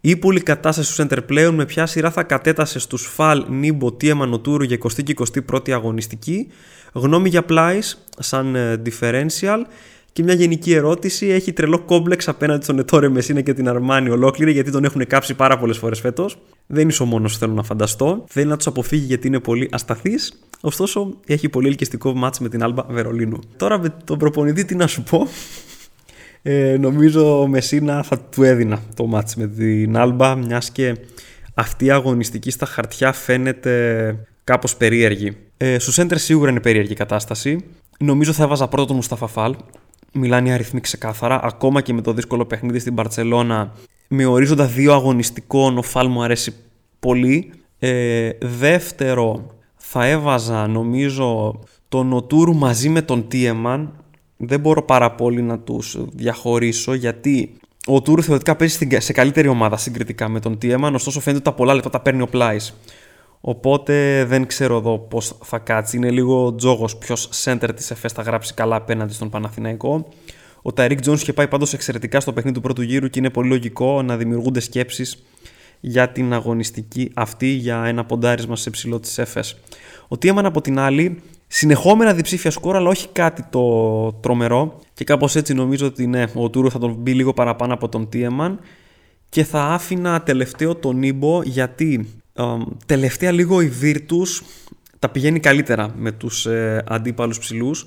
Η 0.00 0.16
πολύ 0.16 0.40
κατάσταση 0.40 0.96
του 0.96 1.02
center 1.02 1.18
πλέον 1.26 1.54
με 1.54 1.64
ποια 1.64 1.86
σειρά 1.86 2.10
θα 2.10 2.22
κατέτασε 2.22 2.78
στους 2.78 3.06
Φαλ, 3.06 3.44
Νίμπο, 3.48 3.92
Τίεμα, 3.92 4.26
Νοτούρου 4.26 4.62
για 4.62 4.78
20 4.82 5.02
και 5.04 5.14
21η 5.52 5.70
αγωνιστική; 5.70 6.48
Γνώμη 6.92 7.28
για 7.28 7.42
Πλάις 7.42 8.04
σαν 8.18 8.54
ε, 8.54 8.82
differential. 8.86 9.58
Και 10.12 10.22
μια 10.22 10.34
γενική 10.34 10.72
ερώτηση. 10.72 11.26
Έχει 11.26 11.52
τρελό 11.52 11.78
κόμπλεξ 11.78 12.28
απέναντι 12.28 12.64
στον 12.64 12.78
Ετόρε 12.78 13.08
Μεσίνα 13.08 13.40
και 13.40 13.54
την 13.54 13.68
Αρμάνι 13.68 14.10
ολόκληρη 14.10 14.52
γιατί 14.52 14.70
τον 14.70 14.84
έχουν 14.84 15.06
κάψει 15.06 15.34
πάρα 15.34 15.58
πολλές 15.58 15.78
φορές 15.78 16.00
φέτος. 16.00 16.38
Δεν 16.66 16.88
είσαι 16.88 17.02
ο 17.02 17.06
μόνος 17.06 17.38
θέλω 17.38 17.52
να 17.52 17.62
φανταστώ. 17.62 18.24
Θέλει 18.28 18.46
να 18.46 18.56
τους 18.56 18.66
αποφύγει 18.66 19.04
γιατί 19.04 19.26
είναι 19.26 19.40
πολύ 19.40 19.68
ασταθής. 19.72 20.42
Ωστόσο, 20.60 21.16
έχει 21.26 21.48
πολύ 21.48 21.66
ελκυστικό 21.66 22.14
μάτς 22.14 22.40
με 22.40 22.48
την 22.48 22.62
Άλμπα 22.62 22.82
Βερολίνου. 22.82 23.38
Τώρα 23.56 23.78
με 23.78 23.94
τον 24.04 24.18
προπονητή, 24.18 24.64
τι 24.64 24.74
να 24.74 24.86
σου 24.86 25.02
πω 25.02 25.28
ε, 26.48 26.76
νομίζω 26.76 27.40
ο 27.40 27.46
Μεσίνα 27.46 28.02
θα 28.02 28.18
του 28.20 28.42
έδινα 28.42 28.80
το 28.94 29.06
μάτς 29.06 29.36
με 29.36 29.46
την 29.46 29.96
Άλμπα 29.96 30.34
μιας 30.34 30.70
και 30.70 30.96
αυτή 31.54 31.84
η 31.84 31.90
αγωνιστική 31.90 32.50
στα 32.50 32.66
χαρτιά 32.66 33.12
φαίνεται 33.12 34.14
κάπως 34.44 34.76
περίεργη. 34.76 35.36
Ε, 35.56 35.78
στο 35.78 36.02
center 36.02 36.14
σίγουρα 36.14 36.50
είναι 36.50 36.60
περίεργη 36.60 36.92
η 36.92 36.94
κατάσταση. 36.94 37.64
Νομίζω 37.98 38.32
θα 38.32 38.42
έβαζα 38.42 38.68
πρώτο 38.68 38.86
τον 38.86 38.96
Μουσταφα 38.96 39.26
Φαλ. 39.26 39.54
Μιλάνε 40.12 40.48
οι 40.48 40.52
αριθμοί 40.52 40.80
ξεκάθαρα. 40.80 41.40
Ακόμα 41.42 41.80
και 41.80 41.92
με 41.92 42.00
το 42.00 42.12
δύσκολο 42.12 42.44
παιχνίδι 42.44 42.78
στην 42.78 42.94
Παρσελώνα, 42.94 43.72
με 44.08 44.24
ορίζοντα 44.24 44.66
δύο 44.66 44.92
αγωνιστικών, 44.92 45.78
ο 45.78 45.82
Φαλ 45.82 46.08
μου 46.08 46.22
αρέσει 46.22 46.54
πολύ. 47.00 47.52
Ε, 47.78 48.30
δεύτερο, 48.40 49.46
θα 49.76 50.06
έβαζα 50.06 50.66
νομίζω 50.66 51.60
τον 51.88 52.12
Οτούρου 52.12 52.54
μαζί 52.54 52.88
με 52.88 53.02
τον 53.02 53.28
Τίεμαν 53.28 54.04
δεν 54.36 54.60
μπορώ 54.60 54.82
πάρα 54.82 55.10
πολύ 55.10 55.42
να 55.42 55.58
τους 55.58 55.98
διαχωρίσω 56.12 56.94
γιατί 56.94 57.58
ο 57.86 58.02
Τούρ 58.02 58.20
θεωρητικά 58.24 58.56
παίζει 58.56 58.88
σε 58.98 59.12
καλύτερη 59.12 59.48
ομάδα 59.48 59.76
συγκριτικά 59.76 60.28
με 60.28 60.40
τον 60.40 60.58
Τίεμαν, 60.58 60.94
ωστόσο 60.94 61.20
φαίνεται 61.20 61.42
ότι 61.42 61.50
τα 61.50 61.62
πολλά 61.62 61.74
λεπτά 61.74 61.90
τα 61.90 62.00
παίρνει 62.00 62.22
ο 62.22 62.26
Πλάις. 62.26 62.74
Οπότε 63.40 64.24
δεν 64.24 64.46
ξέρω 64.46 64.76
εδώ 64.76 64.98
πώς 64.98 65.38
θα 65.42 65.58
κάτσει. 65.58 65.96
Είναι 65.96 66.10
λίγο 66.10 66.54
τζόγος 66.54 66.96
ποιος 66.96 67.30
center 67.44 67.68
της 67.76 67.90
ΕΦΕΣ 67.90 68.12
θα 68.12 68.22
γράψει 68.22 68.54
καλά 68.54 68.76
απέναντι 68.76 69.12
στον 69.12 69.30
Παναθηναϊκό. 69.30 70.08
Ο 70.62 70.72
Ταρικ 70.72 71.00
Τζόνς 71.00 71.22
είχε 71.22 71.32
πάει 71.32 71.48
πάντως 71.48 71.72
εξαιρετικά 71.72 72.20
στο 72.20 72.32
παιχνίδι 72.32 72.56
του 72.56 72.62
πρώτου 72.62 72.82
γύρου 72.82 73.08
και 73.08 73.18
είναι 73.18 73.30
πολύ 73.30 73.48
λογικό 73.48 74.02
να 74.02 74.16
δημιουργούνται 74.16 74.60
σκέψεις 74.60 75.24
για 75.80 76.08
την 76.08 76.32
αγωνιστική 76.32 77.10
αυτή 77.14 77.46
για 77.46 77.84
ένα 77.84 78.04
ποντάρισμα 78.04 78.56
σε 78.56 78.70
ψηλό 78.70 79.00
της 79.00 79.18
ΕΦΕΣ. 79.18 79.56
Ο 80.08 80.18
Τίεμαν 80.18 80.46
από 80.46 80.60
την 80.60 80.78
άλλη 80.78 81.22
συνεχόμενα 81.46 82.14
διψήφια 82.14 82.50
σκορ, 82.50 82.76
αλλά 82.76 82.88
όχι 82.88 83.08
κάτι 83.12 83.44
το 83.50 84.12
τρομερό. 84.12 84.78
Και 84.94 85.04
κάπως 85.04 85.36
έτσι 85.36 85.54
νομίζω 85.54 85.86
ότι 85.86 86.06
ναι, 86.06 86.24
ο 86.34 86.50
Τούρο 86.50 86.70
θα 86.70 86.78
τον 86.78 86.94
μπει 86.94 87.12
λίγο 87.14 87.32
παραπάνω 87.32 87.74
από 87.74 87.88
τον 87.88 88.08
Τίεμαν. 88.08 88.60
Και 89.28 89.44
θα 89.44 89.62
άφηνα 89.62 90.22
τελευταίο 90.22 90.74
τον 90.74 90.96
Νίμπο 90.96 91.42
γιατί 91.42 92.08
τελευταία 92.86 93.32
λίγο 93.32 93.60
η 93.60 93.72
Virtus 93.82 94.44
τα 94.98 95.08
πηγαίνει 95.08 95.40
καλύτερα 95.40 95.92
με 95.96 96.12
τους 96.12 96.46
ε, 96.46 96.84
αντίπαλους 96.88 97.38
ψηλούς 97.38 97.86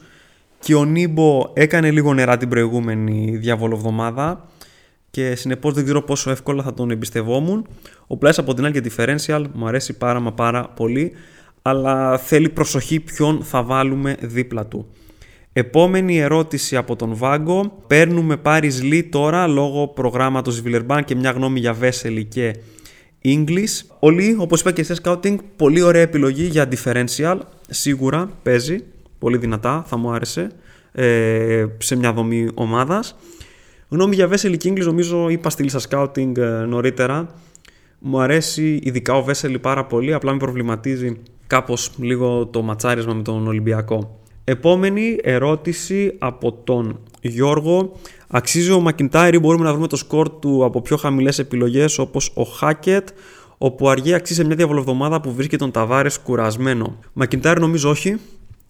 και 0.60 0.76
ο 0.76 0.86
Νίμπο 0.86 1.52
έκανε 1.54 1.91
λίγο 1.91 2.13
νερά 2.13 2.38
την 2.38 2.50
προηγούμενη 2.50 3.38
διαβολοβδομάδα 3.38 4.50
και 5.10 5.36
συνεπώς 5.36 5.74
δεν 5.74 5.84
ξέρω 5.84 6.02
πόσο 6.02 6.32
εύκολα 6.32 6.63
θα 6.63 6.74
τον 6.74 6.91
εμπιστευόμουν. 6.91 7.67
Ο 8.08 8.17
Πλάις 8.17 8.38
από 8.39 8.54
την 8.54 8.65
άλλη 8.65 8.82
και 8.82 8.91
differential 8.95 9.43
μου 9.54 9.67
αρέσει 9.67 9.98
πάρα 9.98 10.19
μα 10.19 10.32
πάρα 10.32 10.69
πολύ 10.69 11.12
αλλά 11.62 12.17
θέλει 12.17 12.50
προσοχή 12.50 13.00
ποιον 13.00 13.43
θα 13.43 13.63
βάλουμε 13.63 14.17
δίπλα 14.22 14.65
του. 14.65 14.88
Επόμενη 15.54 16.17
ερώτηση 16.19 16.76
από 16.76 16.95
τον 16.95 17.15
Βάγκο. 17.15 17.84
Παίρνουμε 17.88 18.38
Paris 18.43 18.82
Lee 18.82 19.04
τώρα 19.10 19.48
λόγω 19.48 19.88
προγράμματος 19.88 20.62
Βιλερμπάν 20.62 21.04
και 21.04 21.15
μια 21.15 21.32
γνώμη 21.32 21.60
για 21.60 21.74
Βέσελη 21.74 22.24
και 22.24 22.56
English. 23.24 23.82
Ο 24.00 24.08
Lee, 24.08 24.36
όπως 24.38 24.62
είπα 24.62 24.72
και 24.72 24.84
σε 24.84 24.95
scouting, 25.04 25.36
πολύ 25.56 25.82
ωραία 25.82 26.02
επιλογή 26.02 26.43
για 26.43 26.69
differential. 26.72 27.38
Σίγουρα 27.69 28.30
παίζει 28.43 28.84
πολύ 29.19 29.38
δυνατά, 29.38 29.84
θα 29.88 29.98
μου 29.98 30.12
άρεσε 30.12 30.52
ε, 30.91 31.65
σε 31.78 31.95
μια 31.95 32.13
δομή 32.13 32.48
ομάδας. 32.54 33.15
Γνώμη 33.89 34.15
για 34.15 34.28
Βέσελη 34.28 34.58
και 34.58 34.69
English 34.69 34.86
νομίζω 34.86 35.30
είπα 35.30 35.50
στη 35.50 35.63
λίστα 35.63 35.80
scouting 35.89 36.38
ε, 36.38 36.43
νωρίτερα. 36.43 37.36
Μου 38.00 38.19
αρέσει 38.19 38.80
ειδικά 38.84 39.13
ο 39.13 39.24
Βέσελη 39.24 39.60
πάρα 39.60 39.86
πολύ, 39.86 40.13
απλά 40.13 40.32
με 40.32 40.38
προβληματίζει 40.38 41.22
κάπως 41.49 41.91
λίγο 41.97 42.45
το 42.45 42.62
ματσάρισμα 42.62 43.13
με 43.13 43.21
τον 43.21 43.47
Ολυμπιακό. 43.47 44.19
Επόμενη 44.43 45.17
ερώτηση 45.21 46.15
από 46.19 46.53
τον 46.53 46.99
Γιώργο. 47.21 47.91
Αξίζει 48.27 48.71
ο 48.71 48.79
Μακιντάιρ 48.79 49.33
ή 49.33 49.39
μπορούμε 49.39 49.63
να 49.63 49.71
βρούμε 49.71 49.88
το 49.88 49.95
σκορ 49.95 50.29
του 50.29 50.65
από 50.65 50.81
πιο 50.81 50.97
χαμηλές 50.97 51.39
επιλογές 51.39 51.97
όπως 51.97 52.31
ο 52.33 52.43
Χάκετ 52.43 53.07
όπου 53.57 53.89
αργεί 53.89 54.13
αξίζει 54.13 54.39
σε 54.39 54.45
μια 54.45 54.55
διαβολοβδομάδα 54.55 55.21
που 55.21 55.34
βρίσκει 55.34 55.57
τον 55.57 55.71
Ταβάρες 55.71 56.19
κουρασμένο. 56.19 56.97
Μακιντάιρ 57.13 57.59
νομίζω 57.59 57.89
όχι. 57.89 58.17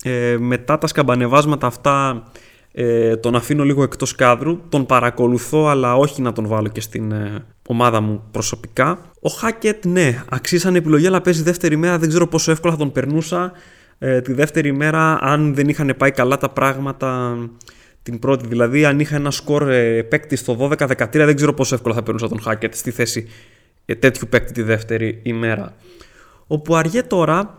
Ε, 0.03 0.37
μετά 0.39 0.77
τα 0.77 0.87
σκαμπανεβάσματα 0.87 1.67
αυτά 1.67 2.23
ε, 2.71 3.15
τον 3.15 3.35
αφήνω 3.35 3.63
λίγο 3.63 3.83
εκτός 3.83 4.15
κάδρου. 4.15 4.59
Τον 4.69 4.85
παρακολουθώ 4.85 5.67
αλλά 5.67 5.95
όχι 5.95 6.21
να 6.21 6.31
τον 6.31 6.47
βάλω 6.47 6.67
και 6.67 6.81
στην 6.81 7.11
ε, 7.11 7.45
ομάδα 7.71 8.01
μου 8.01 8.23
προσωπικά. 8.31 8.99
Ο 9.21 9.29
Χάκετ, 9.29 9.85
ναι, 9.85 10.23
αξίσαν 10.29 10.75
επιλογή, 10.75 11.07
αλλά 11.07 11.21
παίζει 11.21 11.43
δεύτερη 11.43 11.75
μέρα. 11.75 11.97
Δεν 11.97 12.09
ξέρω 12.09 12.27
πόσο 12.27 12.51
εύκολα 12.51 12.73
θα 12.73 12.79
τον 12.79 12.91
περνούσα 12.91 13.51
ε, 13.99 14.21
τη 14.21 14.33
δεύτερη 14.33 14.71
μέρα, 14.71 15.17
αν 15.21 15.53
δεν 15.53 15.69
είχαν 15.69 15.93
πάει 15.97 16.11
καλά 16.11 16.37
τα 16.37 16.49
πράγματα 16.49 17.37
την 18.03 18.19
πρώτη. 18.19 18.47
Δηλαδή, 18.47 18.85
αν 18.85 18.99
είχα 18.99 19.15
ένα 19.15 19.31
σκορ 19.31 19.69
ε, 19.69 20.03
παίκτη 20.03 20.35
στο 20.35 20.69
12-13, 20.77 21.07
δεν 21.11 21.35
ξέρω 21.35 21.53
πόσο 21.53 21.75
εύκολα 21.75 21.95
θα 21.95 22.03
περνούσα 22.03 22.27
τον 22.27 22.41
Χάκετ 22.41 22.73
στη 22.73 22.91
θέση 22.91 23.27
ε, 23.85 23.95
τέτοιου 23.95 24.27
παίκτη 24.29 24.53
τη 24.53 24.61
δεύτερη 24.61 25.19
ημέρα. 25.23 25.75
Όπου 26.47 26.75
αργέ 26.75 27.03
τώρα 27.03 27.57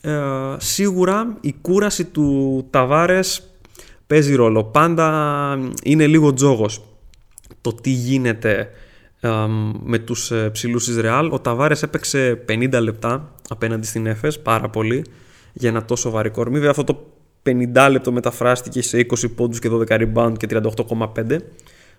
ε, 0.00 0.20
σίγουρα 0.56 1.36
η 1.40 1.54
κούραση 1.60 2.04
του 2.04 2.66
Ταβάρες 2.70 3.50
παίζει 4.06 4.34
ρόλο. 4.34 4.64
Πάντα 4.64 5.58
είναι 5.82 6.06
λίγο 6.06 6.32
τζόγος 6.32 6.82
το 7.60 7.72
τι 7.72 7.90
γίνεται 7.90 8.70
με 9.82 9.98
τους 9.98 10.30
ε, 10.30 10.50
ψηλούς 10.50 10.84
της 10.84 10.96
Ρεάλ. 10.96 11.32
Ο 11.32 11.40
Ταβάρες 11.40 11.82
έπαιξε 11.82 12.44
50 12.48 12.78
λεπτά 12.82 13.34
απέναντι 13.48 13.86
στην 13.86 14.06
Έφες, 14.06 14.40
πάρα 14.40 14.68
πολύ, 14.68 15.04
για 15.52 15.68
ένα 15.68 15.84
τόσο 15.84 16.10
βαρύ 16.10 16.30
κορμί. 16.30 16.54
Βέβαια 16.54 16.70
αυτό 16.70 16.84
το 16.84 17.06
50 17.42 17.88
λεπτό 17.90 18.12
μεταφράστηκε 18.12 18.82
σε 18.82 19.06
20 19.10 19.34
πόντους 19.34 19.58
και 19.58 19.68
12 19.72 19.86
rebound 19.86 20.32
και 20.36 20.46
38,5 20.50 21.38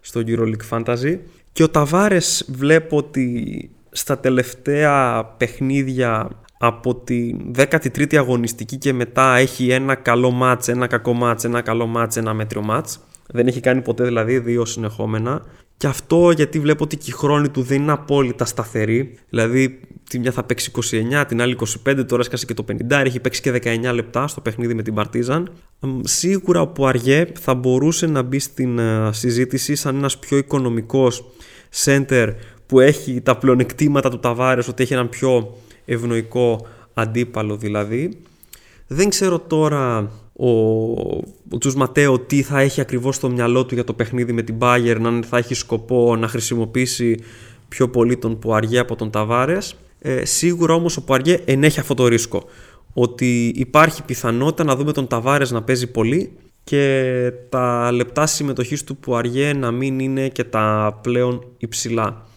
στο 0.01 0.21
EuroLeague 0.27 0.69
Fantasy. 0.69 1.17
Και 1.51 1.63
ο 1.63 1.69
Ταβάρες 1.69 2.45
βλέπω 2.49 2.97
ότι 2.97 3.69
στα 3.91 4.19
τελευταία 4.19 5.25
παιχνίδια 5.25 6.29
από 6.59 6.95
τη 6.95 7.35
13η 7.55 8.15
αγωνιστική 8.15 8.77
και 8.77 8.93
μετά 8.93 9.35
έχει 9.35 9.69
ένα 9.69 9.95
καλό 9.95 10.31
μάτς, 10.31 10.67
ένα 10.67 10.87
κακό 10.87 11.13
μάτς, 11.13 11.43
ένα 11.43 11.61
καλό 11.61 11.85
μάτς, 11.85 12.17
ένα 12.17 12.33
μέτριο 12.33 12.61
μάτς. 12.61 12.99
Δεν 13.27 13.47
έχει 13.47 13.59
κάνει 13.59 13.81
ποτέ 13.81 14.03
δηλαδή 14.03 14.39
δύο 14.39 14.65
συνεχόμενα. 14.65 15.45
Και 15.79 15.87
αυτό 15.87 16.31
γιατί 16.31 16.59
βλέπω 16.59 16.83
ότι 16.83 16.97
και 16.97 17.09
η 17.09 17.13
χρόνη 17.13 17.49
του 17.49 17.61
δεν 17.61 17.81
είναι 17.81 17.91
απόλυτα 17.91 18.45
σταθερή. 18.45 19.17
Δηλαδή, 19.29 19.79
τη 20.09 20.19
μια 20.19 20.31
θα 20.31 20.43
παίξει 20.43 20.71
29, 21.21 21.23
την 21.27 21.41
άλλη 21.41 21.57
25, 21.87 22.05
τώρα 22.07 22.21
έσκασε 22.21 22.45
και 22.45 22.53
το 22.53 22.65
50, 22.67 22.89
έχει 22.89 23.19
παίξει 23.19 23.41
και 23.41 23.51
19 23.63 23.93
λεπτά 23.93 24.27
στο 24.27 24.41
παιχνίδι 24.41 24.73
με 24.73 24.81
την 24.81 24.93
Παρτίζαν. 24.93 25.51
Σίγουρα 26.03 26.61
ο 26.61 26.67
Πουαριέ 26.67 27.25
θα 27.39 27.53
μπορούσε 27.53 28.07
να 28.07 28.21
μπει 28.21 28.39
στην 28.39 28.79
ε, 28.79 29.09
συζήτηση 29.13 29.75
σαν 29.75 29.95
ένας 29.95 30.17
πιο 30.17 30.37
οικονομικός 30.37 31.25
center 31.85 32.33
που 32.65 32.79
έχει 32.79 33.21
τα 33.21 33.37
πλεονεκτήματα 33.37 34.09
του 34.09 34.19
Ταβάρες, 34.19 34.67
ότι 34.67 34.83
έχει 34.83 34.93
έναν 34.93 35.09
πιο 35.09 35.57
ευνοϊκό 35.85 36.67
αντίπαλο 36.93 37.57
δηλαδή. 37.57 38.21
Δεν 38.87 39.09
ξέρω 39.09 39.39
τώρα 39.39 40.11
ο, 40.39 40.49
ο 41.51 41.57
Τζους 41.59 41.75
Ματέο 41.75 42.19
τι 42.19 42.41
θα 42.41 42.59
έχει 42.59 42.81
ακριβώς 42.81 43.15
στο 43.15 43.29
μυαλό 43.29 43.65
του 43.65 43.73
για 43.73 43.83
το 43.83 43.93
παιχνίδι 43.93 44.33
με 44.33 44.41
την 44.41 44.55
Bayern, 44.59 45.01
αν 45.05 45.23
θα 45.29 45.37
έχει 45.37 45.53
σκοπό 45.53 46.15
να 46.15 46.27
χρησιμοποιήσει 46.27 47.19
πιο 47.67 47.89
πολύ 47.89 48.17
τον 48.17 48.39
Πουαριέ 48.39 48.79
από 48.79 48.95
τον 48.95 49.09
Ταβάρες. 49.09 49.75
Ε, 49.99 50.25
σίγουρα 50.25 50.73
όμως 50.73 50.97
ο 50.97 51.03
Πουαριέ 51.03 51.39
ενέχει 51.45 51.79
αυτό 51.79 51.93
το 51.93 52.07
ρίσκο. 52.07 52.43
Ότι 52.93 53.53
υπάρχει 53.55 54.03
πιθανότητα 54.03 54.63
να 54.63 54.75
δούμε 54.75 54.91
τον 54.91 55.07
Ταβάρες 55.07 55.51
να 55.51 55.63
παίζει 55.63 55.91
πολύ 55.91 56.31
και 56.63 57.31
τα 57.49 57.91
λεπτά 57.91 58.25
συμμετοχής 58.25 58.83
του 58.83 58.97
Πουαριέ 58.97 59.53
να 59.53 59.71
μην 59.71 59.99
είναι 59.99 60.27
και 60.27 60.43
τα 60.43 60.99
πλέον 61.03 61.45
υψηλά. 61.57 62.27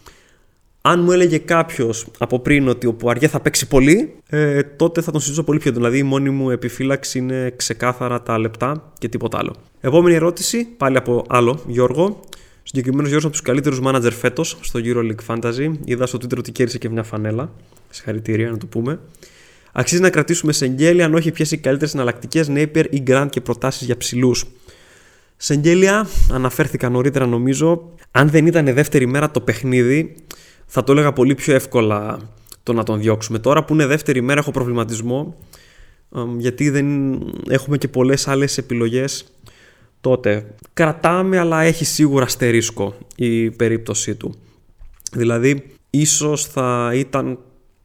Αν 0.84 1.00
μου 1.00 1.12
έλεγε 1.12 1.38
κάποιος 1.38 2.06
από 2.18 2.40
πριν 2.40 2.68
ότι 2.68 2.86
ο 2.86 2.94
Πουαριέ 2.94 3.28
θα 3.28 3.40
παίξει 3.40 3.68
πολύ, 3.68 4.14
ε, 4.28 4.62
τότε 4.62 5.00
θα 5.00 5.10
τον 5.10 5.20
συζητήσω 5.20 5.44
πολύ 5.44 5.58
πιο 5.58 5.72
Δηλαδή 5.72 5.98
η 5.98 6.02
μόνη 6.02 6.30
μου 6.30 6.50
επιφύλαξη 6.50 7.18
είναι 7.18 7.52
ξεκάθαρα 7.56 8.22
τα 8.22 8.38
λεπτά 8.38 8.92
και 8.98 9.08
τίποτα 9.08 9.38
άλλο. 9.38 9.54
Επόμενη 9.80 10.14
ερώτηση, 10.14 10.68
πάλι 10.76 10.96
από 10.96 11.24
άλλο 11.28 11.62
Γιώργο. 11.66 12.20
Συγκεκριμένος 12.62 13.08
Γιώργος 13.08 13.24
από 13.24 13.32
τους 13.32 13.42
καλύτερους 13.42 13.80
μάνατζερ 13.80 14.12
φέτος 14.12 14.58
στο 14.60 14.80
EuroLeague 14.84 15.34
Fantasy. 15.34 15.72
Είδα 15.84 16.06
στο 16.06 16.18
Twitter 16.22 16.38
ότι 16.38 16.52
κέρδισε 16.52 16.78
και 16.78 16.88
μια 16.88 17.02
φανέλα. 17.02 17.52
Συγχαρητήρια 17.90 18.50
να 18.50 18.56
το 18.56 18.66
πούμε. 18.66 18.98
Αξίζει 19.72 20.00
να 20.00 20.10
κρατήσουμε 20.10 20.52
Σεγγέλια, 20.52 21.04
αν 21.04 21.14
όχι 21.14 21.30
ποιες 21.30 21.50
οι 21.50 21.58
καλύτερες 21.58 21.94
εναλλακτικές 21.94 22.50
Napier 22.50 22.84
ή 22.90 23.02
Grant 23.06 23.26
και 23.30 23.40
προτάσεις 23.40 23.86
για 23.86 23.96
ψηλούς. 23.96 24.46
Σεγγέλια, 25.36 26.06
αναφέρθηκα 26.32 26.88
νωρίτερα 26.88 27.26
νομίζω. 27.26 27.92
Αν 28.10 28.28
δεν 28.30 28.46
ήταν 28.46 28.64
δεύτερη 28.64 29.06
μέρα 29.06 29.30
το 29.30 29.40
παιχνίδι, 29.40 30.14
θα 30.74 30.84
το 30.84 30.92
έλεγα 30.92 31.12
πολύ 31.12 31.34
πιο 31.34 31.54
εύκολα 31.54 32.18
το 32.62 32.72
να 32.72 32.82
τον 32.82 33.00
διώξουμε. 33.00 33.38
Τώρα 33.38 33.64
που 33.64 33.72
είναι 33.72 33.86
δεύτερη 33.86 34.20
μέρα 34.20 34.40
έχω 34.40 34.50
προβληματισμό 34.50 35.36
γιατί 36.38 36.70
δεν 36.70 36.86
έχουμε 37.48 37.78
και 37.78 37.88
πολλές 37.88 38.28
άλλες 38.28 38.58
επιλογές 38.58 39.24
τότε. 40.00 40.54
Κρατάμε 40.72 41.38
αλλά 41.38 41.62
έχει 41.62 41.84
σίγουρα 41.84 42.24
αστερίσκο 42.24 42.94
η 43.16 43.50
περίπτωσή 43.50 44.14
του. 44.14 44.34
Δηλαδή 45.12 45.76
ίσως 45.90 46.46
θα 46.46 46.90
ήταν 46.94 47.38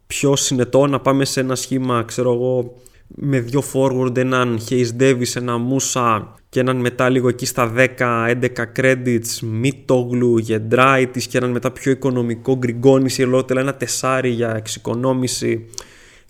πιο 0.08 0.36
συνετό 0.36 0.88
να 0.88 1.00
πάμε 1.00 1.26
σε 1.26 1.40
ένα 1.40 1.56
σχήμα 1.56 2.04
ξέρω 2.04 2.34
εγώ 2.34 2.74
με 3.08 3.40
δύο 3.40 3.64
forward, 3.74 4.18
έναν 4.18 4.60
Hayes 4.70 4.90
Davis, 5.00 5.36
ένα 5.36 5.56
Musa 5.70 6.24
και 6.58 6.64
έναν 6.64 6.78
μετά 6.78 7.10
λίγο 7.10 7.28
εκεί 7.28 7.46
στα 7.46 7.74
10-11 7.98 8.36
credits, 8.76 9.40
Μίτογλου, 9.42 10.38
Γεντράιτης 10.38 11.28
και 11.28 11.38
έναν 11.38 11.52
μετά 11.52 11.72
πιο 11.72 11.92
οικονομικό 11.92 12.58
Γκριγκόνης 12.58 13.18
ή 13.18 13.24
ολότελα 13.24 13.62
ένα 13.62 13.76
τεσάρι 13.76 14.30
για 14.30 14.56
εξοικονόμηση 14.56 15.66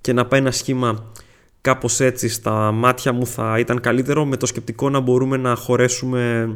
και 0.01 0.13
να 0.13 0.25
πάει 0.25 0.39
ένα 0.39 0.51
σχήμα 0.51 1.11
κάπως 1.61 1.99
έτσι 1.99 2.30
στα 2.30 2.71
μάτια 2.71 3.13
μου 3.13 3.25
θα 3.25 3.59
ήταν 3.59 3.80
καλύτερο 3.80 4.25
με 4.25 4.38
το 4.38 4.45
σκεπτικό 4.45 4.89
να 4.89 4.99
μπορούμε 4.99 5.38
να 5.38 5.55
χωρέσουμε 5.55 6.49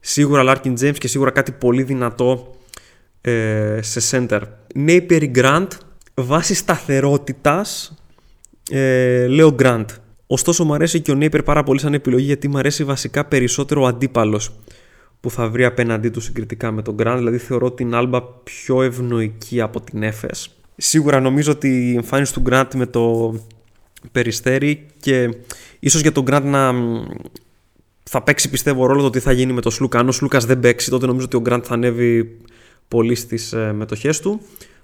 σίγουρα 0.00 0.42
Larkin 0.46 0.78
James 0.80 0.98
και 0.98 1.08
σίγουρα 1.08 1.30
κάτι 1.30 1.52
πολύ 1.52 1.82
δυνατό 1.82 2.54
ε, 3.20 3.78
σε 3.82 4.00
center. 4.10 4.40
Napier 4.86 5.30
Grant 5.34 5.68
βάσει 6.14 6.54
σταθερότητας 6.54 7.94
ε, 8.70 9.26
λέω 9.26 9.54
Grant. 9.58 9.86
Ωστόσο 10.32 10.64
μου 10.64 10.74
αρέσει 10.74 11.00
και 11.00 11.10
ο 11.10 11.14
Νέιπερ 11.14 11.42
πάρα 11.42 11.62
πολύ 11.62 11.80
σαν 11.80 11.94
επιλογή 11.94 12.24
γιατί 12.24 12.48
μου 12.48 12.58
αρέσει 12.58 12.84
βασικά 12.84 13.24
περισσότερο 13.24 13.82
ο 13.82 13.86
αντίπαλος 13.86 14.50
που 15.20 15.30
θα 15.30 15.48
βρει 15.48 15.64
απέναντί 15.64 16.08
του 16.08 16.20
συγκριτικά 16.20 16.70
με 16.70 16.82
τον 16.82 16.96
Grant. 16.98 17.14
Δηλαδή 17.16 17.38
θεωρώ 17.38 17.70
την 17.70 17.94
Άλμπα 17.94 18.22
πιο 18.22 18.82
ευνοϊκή 18.82 19.60
από 19.60 19.80
την 19.80 20.02
Έφες. 20.02 20.50
Σίγουρα 20.76 21.20
νομίζω 21.20 21.52
ότι 21.52 21.90
η 21.90 21.94
εμφάνιση 21.94 22.32
του 22.32 22.42
Grant 22.50 22.68
με 22.74 22.86
το 22.86 23.34
Περιστέρι 24.12 24.86
και 25.00 25.34
ίσως 25.78 26.00
για 26.00 26.12
τον 26.12 26.24
Grant 26.30 26.42
να 26.44 26.72
θα 28.02 28.22
παίξει 28.22 28.50
πιστεύω 28.50 28.86
ρόλο 28.86 29.02
το 29.02 29.10
τι 29.10 29.20
θα 29.20 29.32
γίνει 29.32 29.52
με 29.52 29.60
τον 29.60 29.72
Σλούκα. 29.72 29.98
Αν 29.98 30.08
ο 30.08 30.12
Σλούκας 30.12 30.44
δεν 30.44 30.60
παίξει, 30.60 30.90
τότε 30.90 31.06
νομίζω 31.06 31.24
ότι 31.24 31.36
ο 31.36 31.42
Grant 31.44 31.62
θα 31.62 31.74
ανέβει 31.74 32.38
πολύ 32.88 33.14
στις 33.14 33.52
ε, 33.52 33.72
μετοχές 33.72 34.20
του. 34.20 34.40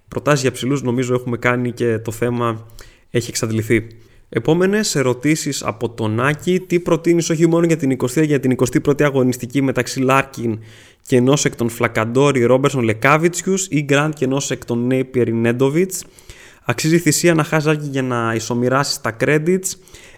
Προτάσεις 0.09 0.43
για 0.43 0.53
ψηλούς 0.53 0.83
νομίζω 0.83 1.15
έχουμε 1.15 1.37
κάνει 1.37 1.73
και 1.73 1.99
το 1.99 2.13
θέμα 2.13 2.67
έχει 3.11 3.31
εξαντληθεί. 3.31 3.87
Επόμενες 4.29 4.95
ερωτήσεις 4.95 5.63
από 5.63 5.91
τον 5.91 6.21
Άκη. 6.21 6.61
Τι 6.61 6.81
προτείνεις 6.81 7.31
όχι 7.31 7.47
μόνο 7.47 7.67
για 7.67 7.77
την 7.77 7.97
20η, 7.99 8.25
για 8.27 8.41
την 8.41 8.57
21η 8.57 9.03
αγωνιστική 9.03 9.63
μεταξύ 9.63 10.01
Λάρκιν 10.01 10.59
και 11.07 11.17
ενός 11.17 11.45
εκ 11.45 11.57
των 11.57 11.69
Φλακαντόρι 11.69 12.45
Ρόμπερσον 12.45 12.83
Λεκάβιτσιους 12.83 13.67
ή 13.71 13.83
Γκραντ 13.83 14.13
και 14.13 14.25
ενός 14.25 14.51
εκ 14.51 14.65
των 14.65 14.87
Νέιπιερ 14.87 15.33
Νέντοβιτς. 15.33 16.05
Αξίζει 16.65 16.95
η 16.95 16.99
θυσία 16.99 17.35
να 17.35 17.45
χάσει 17.45 17.71
Άκη 17.71 17.87
για 17.91 18.03
να 18.03 18.33
ισομοιράσεις 18.35 19.01
τα 19.01 19.17
credits. 19.21 19.71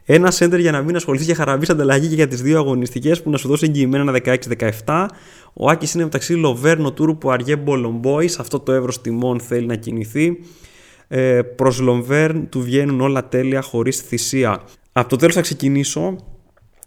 Ένα 0.04 0.32
center 0.38 0.58
για 0.58 0.72
να 0.72 0.82
μην 0.82 0.96
ασχοληθεί 0.96 1.24
για 1.24 1.34
χαραβή 1.34 1.66
ανταλλαγή 1.70 2.08
και 2.08 2.14
για 2.14 2.28
τις 2.28 2.42
δύο 2.42 2.58
αγωνιστικές 2.58 3.22
που 3.22 3.30
να 3.30 3.36
σου 3.36 3.48
δώσει 3.48 3.64
εγγυημένα 3.66 4.20
ένα 4.24 4.38
16-17. 4.84 5.06
Ο 5.52 5.70
Άκης 5.70 5.94
είναι 5.94 6.04
μεταξύ 6.04 6.34
Λοβέρνο 6.34 6.92
Τούρου 6.92 7.18
που 7.18 7.30
αργέ 7.30 7.56
Μπολομπόη. 7.56 8.28
Σε 8.28 8.36
αυτό 8.40 8.60
το 8.60 8.72
εύρος 8.72 9.00
τιμών 9.00 9.40
θέλει 9.40 9.66
να 9.66 9.74
κινηθεί 9.74 10.38
ε, 11.08 11.42
προς 11.42 11.80
Λομβέρν 11.80 12.48
του 12.48 12.62
βγαίνουν 12.62 13.00
όλα 13.00 13.28
τέλεια 13.28 13.62
χωρίς 13.62 14.00
θυσία. 14.00 14.62
Από 14.92 15.08
το 15.08 15.16
τέλος 15.16 15.34
θα 15.34 15.40
ξεκινήσω. 15.40 16.16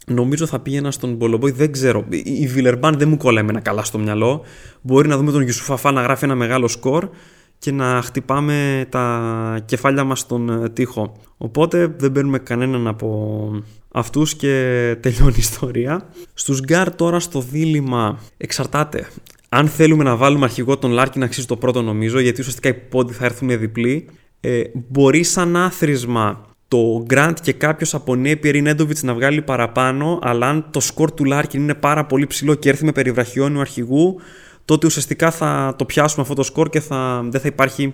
Νομίζω 0.07 0.45
θα 0.45 0.59
πήγαινα 0.59 0.91
στον 0.91 1.13
Μπολομπόη, 1.13 1.51
δεν 1.51 1.71
ξέρω. 1.71 2.05
Η 2.23 2.47
Βιλερμπάν 2.47 2.97
δεν 2.97 3.09
μου 3.09 3.17
κόλλα 3.17 3.39
εμένα 3.39 3.59
καλά 3.59 3.83
στο 3.83 3.97
μυαλό. 3.97 4.43
Μπορεί 4.81 5.07
να 5.07 5.17
δούμε 5.17 5.31
τον 5.31 5.41
Γιουσουφαφά 5.41 5.91
να 5.91 6.01
γράφει 6.01 6.23
ένα 6.23 6.35
μεγάλο 6.35 6.67
σκορ 6.67 7.09
και 7.57 7.71
να 7.71 8.01
χτυπάμε 8.01 8.85
τα 8.89 9.63
κεφάλια 9.65 10.03
μας 10.03 10.19
στον 10.19 10.49
ε, 10.49 10.69
τοίχο. 10.69 11.15
Οπότε 11.37 11.95
δεν 11.97 12.11
παίρνουμε 12.11 12.39
κανέναν 12.39 12.87
από 12.87 13.49
αυτούς 13.91 14.35
και 14.35 14.49
τελειώνει 15.01 15.33
η 15.35 15.39
ιστορία. 15.39 16.09
Στους 16.33 16.59
Γκάρ 16.59 16.95
τώρα 16.95 17.19
στο 17.19 17.41
δίλημμα 17.41 18.19
εξαρτάται. 18.37 19.07
Αν 19.53 19.67
θέλουμε 19.67 20.03
να 20.03 20.15
βάλουμε 20.15 20.43
αρχηγό 20.43 20.77
τον 20.77 20.91
Λάρκιν, 20.91 21.23
αξίζει 21.23 21.45
το 21.45 21.57
πρώτο 21.57 21.81
νομίζω, 21.81 22.19
γιατί 22.19 22.39
ουσιαστικά 22.39 22.69
οι 22.69 22.73
πόντοι 22.73 23.13
θα 23.13 23.25
έρθουν 23.25 23.59
διπλοί. 23.59 24.07
Ε, 24.39 24.61
μπορεί 24.73 25.23
σαν 25.23 25.55
άθροισμα 25.55 26.45
το 26.67 27.05
Grant 27.09 27.33
και 27.41 27.53
κάποιος 27.53 27.93
από 27.93 28.15
Νέπιερ 28.15 28.55
ή 28.55 28.61
Νέντοβιτς 28.61 29.03
να 29.03 29.13
βγάλει 29.13 29.41
παραπάνω, 29.41 30.19
αλλά 30.21 30.47
αν 30.47 30.67
το 30.71 30.79
σκορ 30.79 31.11
του 31.11 31.25
Λάρκιν 31.25 31.61
είναι 31.61 31.73
πάρα 31.73 32.05
πολύ 32.05 32.27
ψηλό 32.27 32.55
και 32.55 32.69
έρθει 32.69 32.85
με 32.85 32.91
περιβραχιόνιο 32.91 33.59
αρχηγού, 33.59 34.19
τότε 34.65 34.85
ουσιαστικά 34.85 35.31
θα 35.31 35.75
το 35.77 35.85
πιάσουμε 35.85 36.21
αυτό 36.21 36.33
το 36.33 36.43
σκορ 36.43 36.69
και 36.69 36.79
θα, 36.79 37.21
δεν 37.29 37.41
θα 37.41 37.47
υπάρχει 37.47 37.93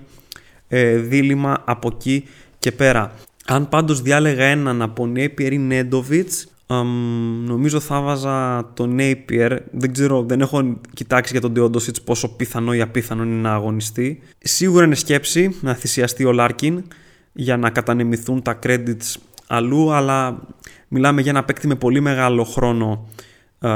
ε, 0.68 0.96
δίλημμα 0.96 1.64
από 1.66 1.90
εκεί 1.94 2.24
και 2.60 2.72
πέρα. 2.72 3.14
Αν 3.46 3.70
πάντως 3.70 4.02
διάλεγα 4.02 4.44
έναν 4.44 4.82
από 4.82 5.08
Νέπιερ 5.08 5.54
ή 5.54 5.58
Νέντοβιτς, 6.68 7.50
νομίζω 7.50 7.80
θα 7.80 8.02
βάζα 8.02 8.70
τον 8.74 8.98
Napier. 9.00 9.58
Δεν 9.72 9.94
ξέρω, 9.94 10.24
δεν 10.24 10.42
έχω 10.42 10.80
κοιτάξει 10.94 11.38
για 11.38 11.42
τον 11.42 11.54
Deodosic 11.58 12.04
πόσο 12.04 12.36
πιθανό 12.36 12.74
ή 12.74 12.82
απίθανο 12.82 13.24
είναι 13.24 13.42
να 13.42 13.54
αγωνιστεί. 13.54 14.20
Σίγουρα 14.40 14.86
είναι 14.86 14.96
σκέψη 14.96 15.58
να 15.62 15.74
θυσιαστεί 15.74 16.26
ο 16.26 16.32
Larkin 16.40 16.78
για 17.34 17.58
να 17.58 17.70
κατανεμηθούν 17.70 18.42
τα 18.42 18.60
credits 18.64 19.16
αλλού, 19.48 19.94
αλλά 19.94 20.40
μιλάμε 20.88 21.22
για 21.22 21.32
ένα 21.32 21.44
παίκτη 21.44 21.68
με 21.68 21.76
πολύ 21.76 22.00
μεγάλο 22.00 22.44
χρόνο 22.44 23.08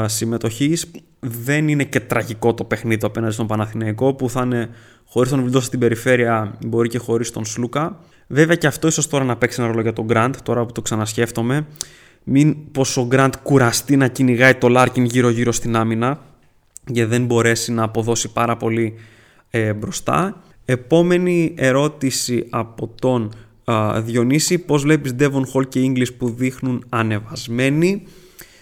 συμμετοχής. 0.06 0.92
Δεν 1.20 1.68
είναι 1.68 1.84
και 1.84 2.00
τραγικό 2.00 2.54
το 2.54 2.64
παιχνίδι 2.64 3.06
απέναντι 3.06 3.34
στον 3.34 3.48
Παναθηναϊκό 3.48 4.14
που 4.14 4.30
θα 4.30 4.42
είναι 4.42 4.70
χωρίς 5.06 5.30
τον 5.30 5.42
Βιλντό 5.42 5.60
στην 5.60 5.80
περιφέρεια, 5.80 6.58
μπορεί 6.66 6.90
και 6.90 6.98
χωρίς 6.98 7.32
τον 7.32 7.46
Σλούκα. 7.46 8.00
Βέβαια 8.28 8.56
και 8.56 8.68
αυτό 8.68 8.88
ίσως 8.88 9.08
τώρα 9.08 9.24
να 9.24 9.38
παίξει 9.38 9.62
ένα 9.62 9.70
ρόλο 9.70 9.82
για 9.82 9.94
τον 9.94 10.06
Γκραντ, 10.06 10.36
τώρα 10.44 10.66
που 10.66 10.72
το 10.72 10.82
ξανασκέφτομαι. 10.82 11.66
Μην 12.24 12.56
πω 12.72 12.86
ο 12.96 13.06
Γκραντ 13.06 13.34
κουραστεί 13.44 13.96
να 13.96 14.08
κυνηγάει 14.08 14.56
το 14.56 14.68
Λάρκιν 14.68 15.06
γύρω-γύρω 15.06 15.52
στην 15.52 15.76
άμυνα 15.76 16.20
και 16.94 17.06
δεν 17.06 17.26
μπορέσει 17.26 17.72
να 17.72 17.84
αποδώσει 17.84 18.32
πάρα 18.32 18.58
πολύ 18.58 18.94
ε, 19.50 19.74
μπροστά. 19.74 20.42
Επόμενη 20.66 21.54
ερώτηση 21.58 22.48
από 22.50 22.92
τον 23.02 23.32
α, 23.64 24.02
Διονύση. 24.02 24.58
Πώς 24.58 24.82
βλέπεις 24.82 25.16
Devon 25.20 25.44
Hall 25.54 25.68
και 25.68 25.82
English 25.84 26.16
που 26.18 26.30
δείχνουν 26.30 26.86
ανεβασμένοι; 26.90 28.04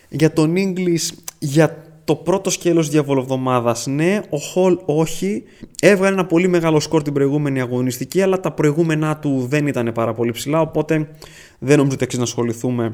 Για 0.10 0.34
τον 0.34 0.54
English, 0.58 1.10
για 1.40 1.84
το 2.04 2.16
πρώτο 2.16 2.50
σκέλος 2.50 2.90
διαβολοβδομάδας 2.90 3.88
ναι, 3.88 4.22
ο 4.30 4.38
Hall 4.56 4.78
όχι. 4.86 5.44
Έβγαλε 5.82 6.14
ένα 6.14 6.26
πολύ 6.26 6.48
μεγάλο 6.48 6.80
σκορ 6.80 7.02
την 7.02 7.14
προηγούμενη 7.14 7.62
αγωνιστική, 7.62 8.22
αλλά 8.22 8.40
τα 8.40 8.52
προηγούμενά 8.52 9.18
του 9.18 9.46
δεν 9.50 9.68
ήταν 9.68 9.92
πάρα 9.94 10.14
πολύ 10.14 10.32
ψηλά, 10.32 10.62
οπότε 10.62 11.10
δεν 11.60 11.78
νομίζω 11.78 11.96
ότι 11.96 12.04
αξίζει 12.04 12.22
να 12.22 12.28
ασχοληθούμε 12.28 12.92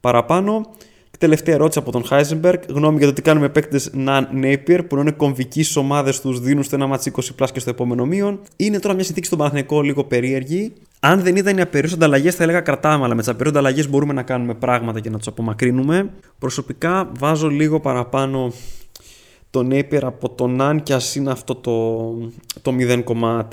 παραπάνω. 0.00 0.70
Τελευταία 1.18 1.54
ερώτηση 1.54 1.78
από 1.78 1.92
τον 1.92 2.04
Heisenberg. 2.10 2.58
Γνώμη 2.68 2.98
για 2.98 3.06
το 3.06 3.12
τι 3.12 3.22
κάνουμε 3.22 3.48
παίκτες 3.48 3.90
Nunn 3.94 4.22
Napier 4.42 4.80
που 4.88 4.96
είναι 4.96 5.10
κομβικοί 5.10 5.62
στις 5.62 5.78
ομάδες 5.78 6.20
τους, 6.20 6.40
δίνουν 6.40 6.62
στο 6.62 6.76
ένα 6.76 6.86
ματς 6.86 7.12
20 7.16 7.20
plus 7.36 7.52
και 7.52 7.60
στο 7.60 7.70
επόμενο 7.70 8.06
μείον. 8.06 8.40
Είναι 8.56 8.78
τώρα 8.78 8.94
μια 8.94 9.04
συνθήκη 9.04 9.26
στον 9.26 9.38
Παναθηναϊκό 9.38 9.82
λίγο 9.82 10.04
περίεργη. 10.04 10.72
Αν 11.00 11.22
δεν 11.22 11.36
ήταν 11.36 11.56
οι 11.56 11.60
άπειρες 11.60 11.90
ανταλλαγές, 11.94 12.34
θα 12.34 12.42
έλεγα 12.42 12.60
κρατάμε, 12.60 13.04
αλλά 13.04 13.14
με 13.14 13.20
τις 13.20 13.30
άπειρες 13.30 13.50
ανταλλαγές 13.50 13.88
μπορούμε 13.88 14.12
να 14.12 14.22
κάνουμε 14.22 14.54
πράγματα 14.54 15.00
και 15.00 15.10
να 15.10 15.18
τους 15.18 15.26
απομακρύνουμε. 15.26 16.10
Προσωπικά 16.38 17.10
βάζω 17.18 17.48
λίγο 17.48 17.80
παραπάνω 17.80 18.52
τον 19.50 19.68
Napier 19.72 20.02
από 20.02 20.30
τον 20.30 20.58
Nan 20.60 20.78
και 20.82 20.94
ας 20.94 21.14
είναι 21.14 21.30
αυτό 21.30 21.54
το, 21.54 22.08
το 22.62 22.72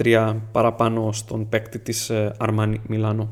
0,3 0.04 0.36
παραπάνω 0.52 1.12
στον 1.12 1.50
παίκτη 1.50 1.80
της 1.80 2.12
Αρμάνι 2.38 2.82
Μιλάνο. 2.88 3.30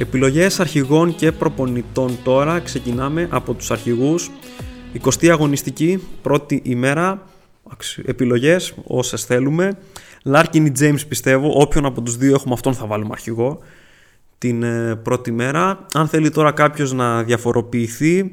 Επιλογές 0.00 0.60
αρχηγών 0.60 1.14
και 1.14 1.32
προπονητών 1.32 2.18
τώρα. 2.24 2.60
Ξεκινάμε 2.60 3.28
από 3.30 3.54
τους 3.54 3.70
αρχηγούς. 3.70 4.30
20η 5.04 5.28
αγωνιστική, 5.28 6.02
πρώτη 6.22 6.60
ημέρα, 6.64 7.22
επιλογές 8.04 8.74
όσες 8.84 9.24
θέλουμε. 9.24 9.78
Λάρκιν 10.22 10.66
ή 10.66 10.72
James 10.80 11.00
πιστεύω, 11.08 11.52
όποιον 11.54 11.84
από 11.84 12.02
τους 12.02 12.16
δύο 12.16 12.34
έχουμε 12.34 12.54
αυτόν 12.54 12.74
θα 12.74 12.86
βάλουμε 12.86 13.10
αρχηγό 13.12 13.58
την 14.38 14.62
ε, 14.62 14.96
πρώτη 15.02 15.32
μέρα. 15.32 15.86
Αν 15.94 16.08
θέλει 16.08 16.30
τώρα 16.30 16.52
κάποιος 16.52 16.92
να 16.92 17.22
διαφοροποιηθεί 17.22 18.32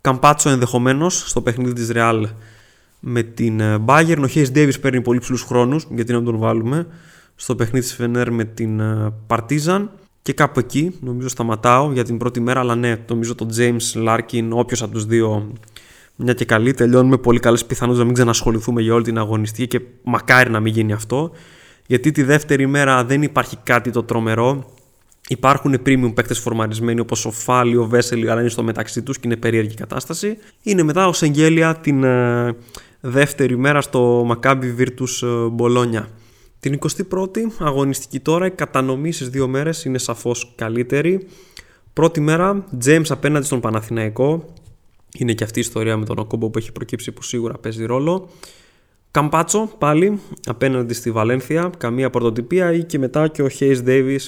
Καμπάτσο 0.00 0.50
ενδεχομένως 0.50 1.28
στο 1.28 1.40
παιχνίδι 1.40 1.72
της 1.72 1.90
Real 1.94 2.22
με 3.00 3.22
την 3.22 3.60
ε, 3.60 3.78
Bayern. 3.86 4.18
Ο 4.18 4.30
Hayes 4.34 4.52
Davis 4.54 4.80
παίρνει 4.80 5.00
πολύ 5.00 5.18
ψηλούς 5.18 5.42
χρόνους 5.42 5.86
γιατί 5.90 6.12
να 6.12 6.22
τον 6.22 6.38
βάλουμε 6.38 6.86
στο 7.36 7.54
παιχνίδι 7.54 7.86
της 7.86 7.94
Φενέρ 7.94 8.30
με 8.30 8.44
την 8.44 8.80
ε, 8.80 9.12
Partizan 9.26 9.86
και 10.22 10.32
κάπου 10.32 10.58
εκεί 10.58 10.96
νομίζω 11.00 11.28
σταματάω 11.28 11.92
για 11.92 12.04
την 12.04 12.18
πρώτη 12.18 12.40
μέρα. 12.40 12.60
Αλλά 12.60 12.74
ναι, 12.74 12.96
νομίζω 13.08 13.34
το 13.34 13.46
James 13.56 14.08
Larkin, 14.08 14.48
όποιος 14.50 14.82
από 14.82 14.92
τους 14.92 15.06
δύο, 15.06 15.52
μια 16.16 16.32
και 16.32 16.44
καλή. 16.44 16.74
Τελειώνουμε 16.74 17.16
πολύ 17.16 17.38
καλές 17.38 17.64
πιθανότητε 17.64 18.00
να 18.00 18.06
μην 18.06 18.14
ξανασχοληθούμε 18.14 18.82
για 18.82 18.94
όλη 18.94 19.04
την 19.04 19.18
αγωνιστική 19.18 19.66
και 19.66 19.80
μακάρι 20.02 20.50
να 20.50 20.60
μην 20.60 20.72
γίνει 20.72 20.92
αυτό. 20.92 21.30
Γιατί 21.86 22.10
τη 22.10 22.22
δεύτερη 22.22 22.66
μέρα 22.66 23.04
δεν 23.04 23.22
υπάρχει 23.22 23.56
κάτι 23.62 23.90
το 23.90 24.02
τρομερό. 24.02 24.72
Υπάρχουν 25.28 25.74
premium 25.86 26.12
παίκτες 26.14 26.38
φορμαρισμένοι 26.38 27.00
όπως 27.00 27.24
ο 27.24 27.30
Φάλι, 27.30 27.76
ο 27.76 27.84
Βέσελη, 27.84 28.30
αλλά 28.30 28.40
είναι 28.40 28.48
στο 28.48 28.62
μεταξύ 28.62 29.02
τους 29.02 29.16
και 29.18 29.22
είναι 29.26 29.36
περίεργη 29.36 29.74
κατάσταση. 29.74 30.36
Είναι 30.62 30.82
μετά 30.82 31.06
ο 31.06 31.12
Σεγγέλια 31.12 31.74
την 31.74 32.04
ε, 32.04 32.56
δεύτερη 33.00 33.56
μέρα 33.56 33.80
στο 33.80 34.28
Maccabi 34.28 34.76
Virtus 34.78 35.22
ε, 35.22 35.52
Bologna. 35.58 36.04
Την 36.60 36.78
21η 36.78 37.38
αγωνιστική 37.58 38.20
τώρα, 38.20 38.46
η 38.46 38.50
κατανομής 38.50 39.14
στις 39.14 39.28
δύο 39.28 39.48
μέρες 39.48 39.84
είναι 39.84 39.98
σαφώς 39.98 40.52
καλύτερη. 40.56 41.26
Πρώτη 41.92 42.20
μέρα, 42.20 42.64
James 42.84 43.04
απέναντι 43.08 43.46
στον 43.46 43.60
Παναθηναϊκό. 43.60 44.44
Είναι 45.18 45.32
και 45.32 45.44
αυτή 45.44 45.58
η 45.58 45.62
ιστορία 45.62 45.96
με 45.96 46.04
τον 46.04 46.18
Οκόμπο 46.18 46.50
που 46.50 46.58
έχει 46.58 46.72
προκύψει 46.72 47.12
που 47.12 47.22
σίγουρα 47.22 47.54
παίζει 47.58 47.84
ρόλο. 47.84 48.28
Καμπάτσο 49.10 49.70
πάλι 49.78 50.20
απέναντι 50.46 50.94
στη 50.94 51.10
Βαλένθια, 51.10 51.70
καμία 51.78 52.10
πρωτοτυπία 52.10 52.72
ή 52.72 52.84
και 52.84 52.98
μετά 52.98 53.28
και 53.28 53.42
ο 53.42 53.48
Hayes 53.58 53.84
Davis 53.86 54.20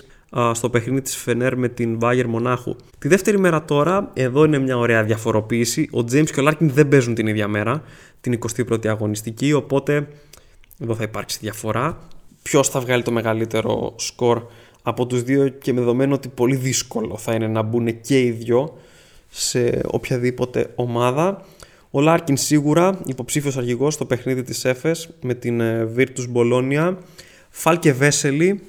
στο 0.53 0.71
παιχνίδι 0.71 1.01
της 1.01 1.17
Φενέρ 1.17 1.57
με 1.57 1.69
την 1.69 1.99
Bayern 2.01 2.27
Μονάχου. 2.27 2.77
Τη 2.99 3.09
δεύτερη 3.09 3.39
μέρα 3.39 3.65
τώρα, 3.65 4.11
εδώ 4.15 4.45
είναι 4.45 4.59
μια 4.59 4.79
ωραία 4.79 5.05
διαφοροποίηση. 5.05 5.89
Ο 5.93 5.99
James 5.99 6.31
και 6.31 6.41
ο 6.41 6.49
Larkin 6.49 6.57
δεν 6.59 6.89
παίζουν 6.89 7.15
την 7.15 7.27
ίδια 7.27 7.49
μέρα, 7.49 7.83
την 8.21 8.39
21η 8.57 8.87
αγωνιστική, 8.87 9.53
οπότε 9.53 10.09
εδώ 10.79 10.95
θα 10.95 11.03
υπάρξει 11.03 11.39
διαφορά 11.41 11.99
ποιος 12.43 12.69
θα 12.69 12.81
βγάλει 12.81 13.03
το 13.03 13.13
μεγαλύτερο 13.13 13.95
σκορ 13.97 14.43
από 14.83 15.07
τους 15.07 15.23
δύο 15.23 15.49
και 15.49 15.73
με 15.73 15.81
δεδομένο 15.81 16.15
ότι 16.15 16.29
πολύ 16.29 16.57
δύσκολο 16.57 17.17
θα 17.17 17.35
είναι 17.35 17.47
να 17.47 17.63
μπουν 17.63 18.01
και 18.01 18.21
οι 18.21 18.31
δυο 18.31 18.79
σε 19.29 19.81
οποιαδήποτε 19.87 20.73
ομάδα. 20.75 21.45
Ο 21.91 22.01
Λάρκιν 22.01 22.37
σίγουρα 22.37 23.01
υποψήφιος 23.07 23.57
αρχηγός 23.57 23.95
στο 23.95 24.05
παιχνίδι 24.05 24.43
της 24.43 24.65
Έφες 24.65 25.09
με 25.21 25.35
την 25.35 25.61
ε, 25.61 25.93
Virtus 25.97 26.27
Bologna. 26.35 26.97
Φαλ 27.51 27.75
και 27.75 27.93
Βέσελι 27.93 28.61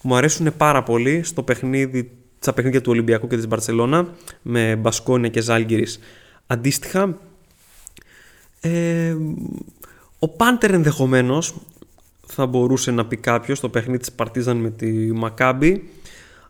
που 0.00 0.08
μου 0.08 0.16
αρέσουν 0.16 0.56
πάρα 0.56 0.82
πολύ 0.82 1.22
στο 1.22 1.42
παιχνίδι, 1.42 2.10
στα 2.38 2.52
παιχνίδια 2.52 2.80
του 2.80 2.90
Ολυμπιακού 2.90 3.26
και 3.26 3.36
της 3.36 3.46
Μπαρτσελώνα 3.48 4.08
με 4.42 4.76
Μπασκόνια 4.76 5.28
και 5.28 5.40
Ζαλγκίρις. 5.40 5.98
Αντίστοιχα, 6.46 7.18
ε, 8.60 9.16
ο 10.18 10.28
Πάντερ 10.28 10.74
ενδεχομένως 10.74 11.54
θα 12.26 12.46
μπορούσε 12.46 12.90
να 12.90 13.06
πει 13.06 13.16
κάποιος 13.16 13.60
το 13.60 13.68
παιχνίδι 13.68 13.98
της 13.98 14.12
Παρτίζαν 14.12 14.56
με 14.56 14.70
τη 14.70 15.12
Μακάμπι 15.12 15.82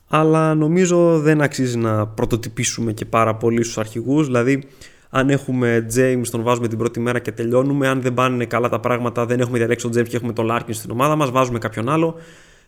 αλλά 0.09 0.55
νομίζω 0.55 1.19
δεν 1.19 1.41
αξίζει 1.41 1.77
να 1.79 2.07
πρωτοτυπήσουμε 2.07 2.93
και 2.93 3.05
πάρα 3.05 3.35
πολύ 3.35 3.63
στους 3.63 3.79
αρχηγούς. 3.79 4.27
Δηλαδή 4.27 4.63
αν 5.11 5.31
έχουμε 5.31 5.87
James 5.95 6.27
τον 6.31 6.43
βάζουμε 6.43 6.69
την 6.69 6.79
πρώτη 6.79 7.01
μέρα 7.01 7.19
και 7.19 7.33
τελειώνουμε. 7.33 7.89
Αν 7.89 8.01
δεν 8.03 8.15
πάνε 8.15 8.45
καλά 8.45 8.69
τα 8.69 8.81
πράγματα 8.81 9.27
δεν 9.27 9.41
έχουμε 9.41 9.59
διαλέξει 9.59 9.89
τον 9.89 10.01
James 10.03 10.09
και 10.09 10.17
έχουμε 10.17 10.33
τον 10.33 10.49
Larkin 10.51 10.71
στην 10.71 10.91
ομάδα 10.91 11.17
μας 11.17 11.31
βάζουμε 11.31 11.59
κάποιον 11.59 11.89
άλλο 11.89 12.15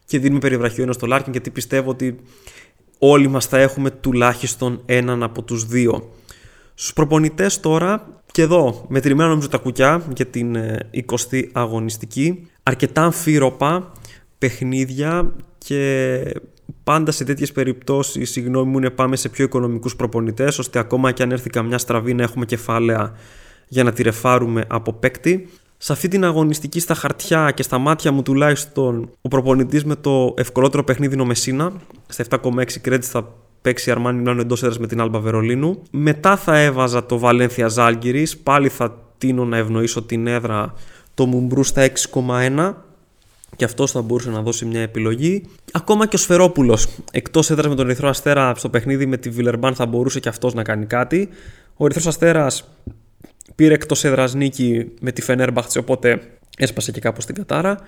και 0.05 0.19
δίνουμε 0.19 0.41
περιβραχιό 0.41 0.83
ένα 0.83 0.93
στο 0.93 1.07
Larkin 1.11 1.31
γιατί 1.31 1.51
πιστεύω 1.51 1.91
ότι 1.91 2.19
όλοι 2.99 3.29
μας 3.29 3.47
θα 3.47 3.59
έχουμε 3.59 3.91
τουλάχιστον 3.91 4.83
έναν 4.87 5.23
από 5.23 5.43
τους 5.43 5.67
δύο. 5.67 6.11
Στους 6.75 6.93
προπονητές 6.93 7.61
τώρα 7.61 8.23
και 8.33 8.43
εδώ 8.43 8.85
μετρημένα 8.89 9.29
νομίζω 9.29 9.49
τα 9.49 9.59
κουκιά 9.59 10.03
για 10.17 10.27
την 10.27 10.57
20η 11.09 11.33
ε, 11.33 11.49
αγωνιστική 11.53 12.49
αρκετά 12.69 13.03
αμφίροπα 13.03 13.93
παιχνίδια 14.39 15.33
και 15.59 16.21
πάντα 16.85 17.11
σε 17.11 17.25
τέτοιες 17.25 17.53
περιπτώσεις 17.53 18.37
η 18.37 18.41
γνώμη 18.41 18.71
μου 18.71 18.79
είναι 18.79 18.91
πάμε 18.91 19.17
σε 19.17 19.29
πιο 19.29 19.45
οικονομικούς 19.45 19.97
προπονητές 19.97 20.59
ώστε 20.59 20.79
ακόμα 20.79 21.13
και 21.13 21.23
αν 21.23 21.31
έρθει 21.33 21.51
καμιά 21.51 21.79
στραβή 21.79 22.15
να 22.15 22.23
έχουμε 22.23 22.45
κεφάλαια 22.45 23.13
για 23.69 23.85
να 23.85 23.93
τη 23.93 24.03
ρεφάρουμε 24.03 24.65
από 24.69 24.93
παίκτη. 24.93 25.49
Σε 25.77 25.93
αυτή 25.93 26.09
την 26.09 26.25
αγωνιστική 26.25 26.81
στα 26.81 26.95
χαρτιά 26.95 27.51
και 27.51 27.63
στα 27.63 27.79
μάτια 27.79 28.13
μου 28.13 28.23
τουλάχιστον 28.23 29.11
ο 29.21 29.29
προπονητής 29.29 29.85
με 29.85 29.95
το 29.97 30.35
ευκολότερο 30.37 30.85
παιχνίδι 30.85 31.15
είναι 31.15 31.23
ο 31.23 31.27
Μεσίνα. 31.27 31.73
Στα 32.07 32.25
7,6 32.31 32.65
credits 32.85 33.03
θα 33.03 33.35
παίξει 33.63 33.89
η 33.89 33.93
Αρμάνι 33.93 34.19
Μιλάνο 34.19 34.41
εντός 34.41 34.63
έδρας 34.63 34.79
με 34.79 34.87
την 34.87 35.01
Άλμπα 35.01 35.19
Βερολίνου. 35.19 35.83
Μετά 35.91 36.37
θα 36.37 36.59
έβαζα 36.59 37.07
το 37.07 37.19
Βαλένθια 37.19 37.69
Ζάλγκυρη. 37.69 38.27
Πάλι 38.43 38.69
θα 38.69 38.99
τίνω 39.19 39.45
να 39.45 39.57
ευνοήσω 39.57 40.03
την 40.03 40.27
έδρα 40.27 40.75
το 41.17 41.27
Μουμπρού 41.27 41.65
στα 41.65 41.89
6,1 42.13 42.75
και 43.57 43.65
αυτός 43.65 43.91
θα 43.91 44.03
μπορούσε 44.03 44.31
να 44.31 44.43
δώσει 44.43 44.65
μια 44.65 44.81
επιλογή. 44.81 45.43
Ακόμα 45.73 46.07
και 46.07 46.17
ο 46.17 46.19
Σφερόπουλος 46.19 46.89
εκτός 47.13 47.51
έδρας 47.51 47.69
με 47.69 47.75
τον 47.75 47.87
Ερυθρό 47.87 48.09
Αστέρας 48.09 48.59
στο 48.59 48.69
παιχνίδι 48.69 49.07
με 49.07 49.17
τη 49.17 49.31
Βιλερμπάν 49.31 49.75
θα 49.75 49.87
μπορούσε 49.87 50.21
και 50.21 50.29
αυτός 50.29 50.55
να 50.55 50.63
κάνει 50.63 50.87
κάτι. 50.87 51.29
Ο 51.77 51.85
Ερυθρός 51.85 52.07
Αστέρας 52.07 52.69
πήρε 53.55 53.75
εκτός 53.75 54.05
έδρας 54.05 54.35
νίκη 54.35 54.91
με 55.01 55.13
τη 55.13 55.23
Φενέρμπαχτσε, 55.23 55.79
οπότε 55.79 56.21
έσπασε 56.57 56.93
και 56.93 57.01
κάπως 57.01 57.27
την 57.27 57.35
κατάρα. 57.35 57.79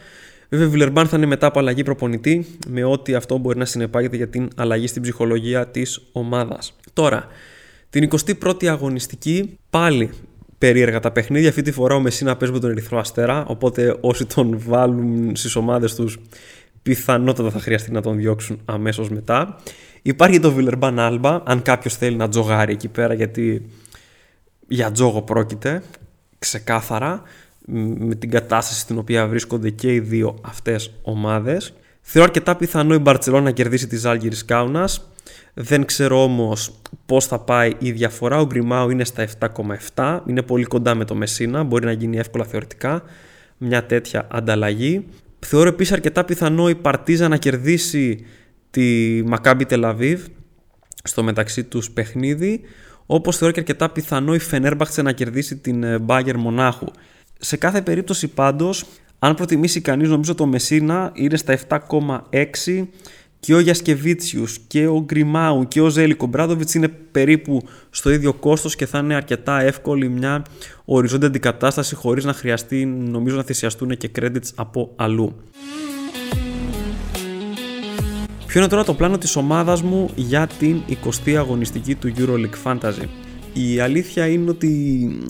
Βέβαια, 0.48 0.66
η 0.66 0.70
Βιλερμπάν 0.70 1.06
θα 1.06 1.16
είναι 1.16 1.26
μετά 1.26 1.46
από 1.46 1.58
αλλαγή 1.58 1.82
προπονητή, 1.82 2.46
με 2.68 2.84
ό,τι 2.84 3.14
αυτό 3.14 3.38
μπορεί 3.38 3.58
να 3.58 3.64
συνεπάγεται 3.64 4.16
για 4.16 4.28
την 4.28 4.48
αλλαγή 4.56 4.86
στην 4.86 5.02
ψυχολογία 5.02 5.66
της 5.66 6.00
ομάδας. 6.12 6.76
Τώρα, 6.92 7.26
την 7.90 8.08
21η 8.24 8.66
αγωνιστική 8.66 9.58
πάλι 9.70 10.10
περίεργα 10.58 11.00
τα 11.00 11.10
παιχνίδια. 11.10 11.48
Αυτή 11.48 11.62
τη 11.62 11.72
φορά 11.72 11.94
ο 11.94 12.00
Μεσίνα 12.00 12.36
παίζει 12.36 12.54
με 12.54 12.60
τον 12.60 12.70
Ερυθρό 12.70 12.98
Αστέρα. 12.98 13.44
Οπότε 13.46 13.96
όσοι 14.00 14.26
τον 14.26 14.60
βάλουν 14.66 15.36
στις 15.36 15.56
ομάδες 15.56 15.94
τους, 15.94 16.18
πιθανότατα 16.82 17.50
θα 17.50 17.60
χρειαστεί 17.60 17.90
να 17.90 18.02
τον 18.02 18.16
διώξουν 18.16 18.60
αμέσως 18.64 19.10
μετά. 19.10 19.56
Υπάρχει 20.02 20.40
το 20.40 20.52
Βιλερμπάν 20.52 20.98
Άλμπα, 20.98 21.42
αν 21.44 21.62
κάποιος 21.62 21.96
θέλει 21.96 22.16
να 22.16 22.28
τζογάρει 22.28 22.72
εκεί 22.72 22.88
πέρα, 22.88 23.14
γιατί 23.14 23.66
για 24.68 24.90
τζόγο 24.90 25.22
πρόκειται 25.22 25.82
ξεκάθαρα 26.38 27.22
με 27.98 28.14
την 28.14 28.30
κατάσταση 28.30 28.80
στην 28.80 28.98
οποία 28.98 29.26
βρίσκονται 29.26 29.70
και 29.70 29.94
οι 29.94 30.00
δύο 30.00 30.38
αυτές 30.40 30.92
ομάδες. 31.02 31.72
Θεωρώ 32.10 32.28
αρκετά 32.28 32.56
πιθανό 32.56 32.94
η 32.94 32.98
Μπαρτσελόνα 32.98 33.42
να 33.42 33.50
κερδίσει 33.50 33.86
τη 33.86 33.96
Ζάλγκη 33.96 34.30
Κάουνας. 34.44 35.10
Δεν 35.54 35.84
ξέρω 35.84 36.22
όμως 36.22 36.80
πώς 37.06 37.26
θα 37.26 37.38
πάει 37.38 37.72
η 37.78 37.90
διαφορά. 37.90 38.40
Ο 38.40 38.46
Γκριμάου 38.46 38.90
είναι 38.90 39.04
στα 39.04 39.26
7,7. 39.94 40.20
Είναι 40.26 40.42
πολύ 40.42 40.64
κοντά 40.64 40.94
με 40.94 41.04
το 41.04 41.14
Μεσίνα. 41.14 41.62
Μπορεί 41.62 41.84
να 41.84 41.92
γίνει 41.92 42.16
εύκολα 42.16 42.44
θεωρητικά 42.44 43.02
μια 43.58 43.84
τέτοια 43.86 44.26
ανταλλαγή. 44.30 45.06
Θεωρώ 45.38 45.68
επίσης 45.68 45.92
αρκετά 45.92 46.24
πιθανό 46.24 46.68
η 46.68 46.74
Παρτίζα 46.74 47.28
να 47.28 47.36
κερδίσει 47.36 48.26
τη 48.70 49.22
Μακάμπι 49.26 49.64
Τελαβίβ 49.64 50.26
στο 51.02 51.22
μεταξύ 51.22 51.64
τους 51.64 51.90
παιχνίδι 51.90 52.60
όπως 53.06 53.36
θεωρώ 53.36 53.52
και 53.52 53.60
αρκετά 53.60 53.90
πιθανό 53.90 54.34
η 54.34 54.38
Φενέρμπαχτσε 54.38 55.02
να 55.02 55.12
κερδίσει 55.12 55.56
την 55.56 56.00
Μπάγκερ 56.00 56.36
Μονάχου. 56.36 56.86
Σε 57.38 57.56
κάθε 57.56 57.82
περίπτωση 57.82 58.28
πάντως, 58.28 58.84
αν 59.18 59.34
προτιμήσει 59.34 59.80
κανείς 59.80 60.08
νομίζω 60.08 60.34
το 60.34 60.46
Μεσίνα 60.46 61.12
είναι 61.14 61.36
στα 61.36 61.58
7,6 61.68 62.86
και 63.40 63.54
ο 63.54 63.60
Γιασκεβίτσιους 63.60 64.58
και 64.66 64.86
ο 64.86 65.02
Γκριμάου 65.04 65.68
και 65.68 65.80
ο 65.80 65.88
Ζέλικο 65.88 66.26
Μπράδοβιτς 66.26 66.74
είναι 66.74 66.88
περίπου 66.88 67.62
στο 67.90 68.10
ίδιο 68.10 68.32
κόστος 68.32 68.76
και 68.76 68.86
θα 68.86 68.98
είναι 68.98 69.14
αρκετά 69.14 69.60
εύκολη 69.60 70.08
μια 70.08 70.42
οριζόντια 70.84 71.28
αντικατάσταση 71.28 71.94
χωρίς 71.94 72.24
να 72.24 72.32
χρειαστεί 72.32 72.84
νομίζω 72.86 73.36
να 73.36 73.42
θυσιαστούν 73.42 73.96
και 73.96 74.10
credits 74.20 74.50
από 74.54 74.92
αλλού. 74.96 75.34
Ποιο 78.46 78.60
είναι 78.60 78.68
τώρα 78.68 78.84
το 78.84 78.94
πλάνο 78.94 79.18
της 79.18 79.36
ομάδας 79.36 79.82
μου 79.82 80.10
για 80.14 80.46
την 80.58 80.82
20η 81.04 81.34
αγωνιστική 81.34 81.94
του 81.94 82.12
EuroLeague 82.16 82.72
Fantasy; 82.72 83.08
Η 83.66 83.80
αλήθεια 83.80 84.26
είναι 84.26 84.50
ότι 84.50 84.68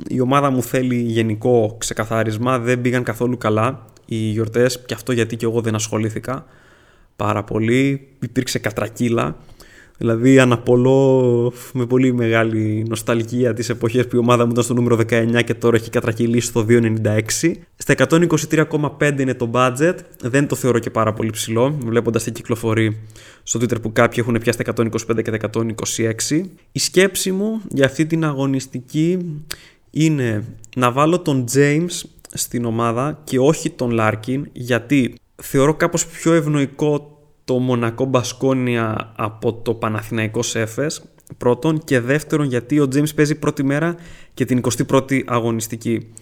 η 0.09 0.21
ομάδα 0.21 0.51
μου 0.51 0.63
θέλει 0.63 0.97
γενικό 0.97 1.77
ξεκαθάρισμα, 1.79 2.59
δεν 2.59 2.81
πήγαν 2.81 3.03
καθόλου 3.03 3.39
καλά 3.39 3.85
οι 4.05 4.17
γιορτές 4.17 4.83
και 4.87 4.95
αυτό 4.95 5.13
γιατί 5.13 5.37
και 5.37 5.45
εγώ 5.45 5.61
δεν 5.61 5.75
ασχολήθηκα 5.75 6.47
πάρα 7.17 7.45
πολύ, 7.45 8.09
υπήρξε 8.21 8.59
κατρακύλα. 8.59 9.37
Δηλαδή 9.99 10.39
αναπολώ 10.39 11.53
με 11.73 11.87
πολύ 11.87 12.13
μεγάλη 12.13 12.85
νοσταλγία 12.89 13.55
τις 13.55 13.69
εποχές 13.69 14.07
που 14.07 14.17
η 14.17 14.19
ομάδα 14.19 14.45
μου 14.45 14.51
ήταν 14.51 14.65
στο 14.65 14.75
νούμερο 14.75 14.97
19 14.97 15.45
και 15.45 15.55
τώρα 15.55 15.77
έχει 15.77 15.91
κατρακυλήσει 15.91 16.47
στο 16.47 16.67
2,96. 16.69 17.53
Στα 17.77 17.95
123,5 18.09 19.21
είναι 19.21 19.35
το 19.35 19.51
budget, 19.55 19.95
δεν 20.23 20.47
το 20.47 20.57
θεωρώ 20.57 20.79
και 20.79 20.91
πάρα 20.91 21.13
πολύ 21.13 21.31
ψηλό, 21.31 21.79
βλέποντας 21.85 22.25
τι 22.25 22.33
κυκλοφορεί 22.33 22.99
στο 23.49 23.59
Twitter 23.59 23.83
που 23.83 23.93
κάποιοι 23.93 24.25
έχουν 24.27 24.39
πιάσει 24.41 24.59
τα 24.65 24.73
125 24.77 25.23
και 25.23 25.31
τα 25.31 25.51
126. 26.29 26.43
Η 26.73 26.79
σκέψη 26.79 27.33
μου 27.33 27.61
για 27.69 27.87
αυτή 27.87 28.07
την 28.07 28.25
αγωνιστική 28.25 29.43
είναι 29.91 30.45
να 30.77 30.93
βάλω 30.93 31.21
τον 31.21 31.45
James 31.55 32.03
στην 32.33 32.65
ομάδα 32.65 33.21
και 33.25 33.39
όχι 33.39 33.71
τον 33.71 33.97
Larkin 34.01 34.43
γιατί 34.53 35.15
θεωρώ 35.43 35.75
κάπως 35.75 36.07
πιο 36.07 36.33
ευνοϊκό 36.33 37.19
το 37.45 37.59
Μονακό 37.59 38.05
Μπασκόνια 38.05 39.13
από 39.17 39.53
το 39.53 39.75
Παναθηναϊκό 39.75 40.43
Σέφες 40.43 41.03
πρώτον 41.37 41.85
και 41.85 42.01
δεύτερον 42.01 42.47
γιατί 42.47 42.81
ο 42.81 42.89
Τζέιμς 42.89 43.15
παίζει 43.15 43.35
πρώτη 43.35 43.65
μέρα 43.65 43.97
και 44.35 44.45
την 44.45 44.61
21η 44.89 45.23
αγωνιστική 45.27 46.13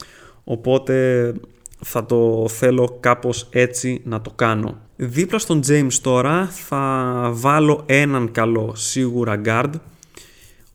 οπότε 0.44 1.32
θα 1.80 2.06
το 2.06 2.48
θέλω 2.48 2.96
κάπως 3.00 3.48
έτσι 3.50 4.00
να 4.04 4.20
το 4.20 4.30
κάνω 4.30 4.85
δίπλα 4.96 5.38
στον 5.38 5.60
James 5.68 5.92
τώρα 6.02 6.46
θα 6.46 7.30
βάλω 7.32 7.82
έναν 7.86 8.30
καλό 8.30 8.72
σίγουρα 8.74 9.40
guard. 9.44 9.70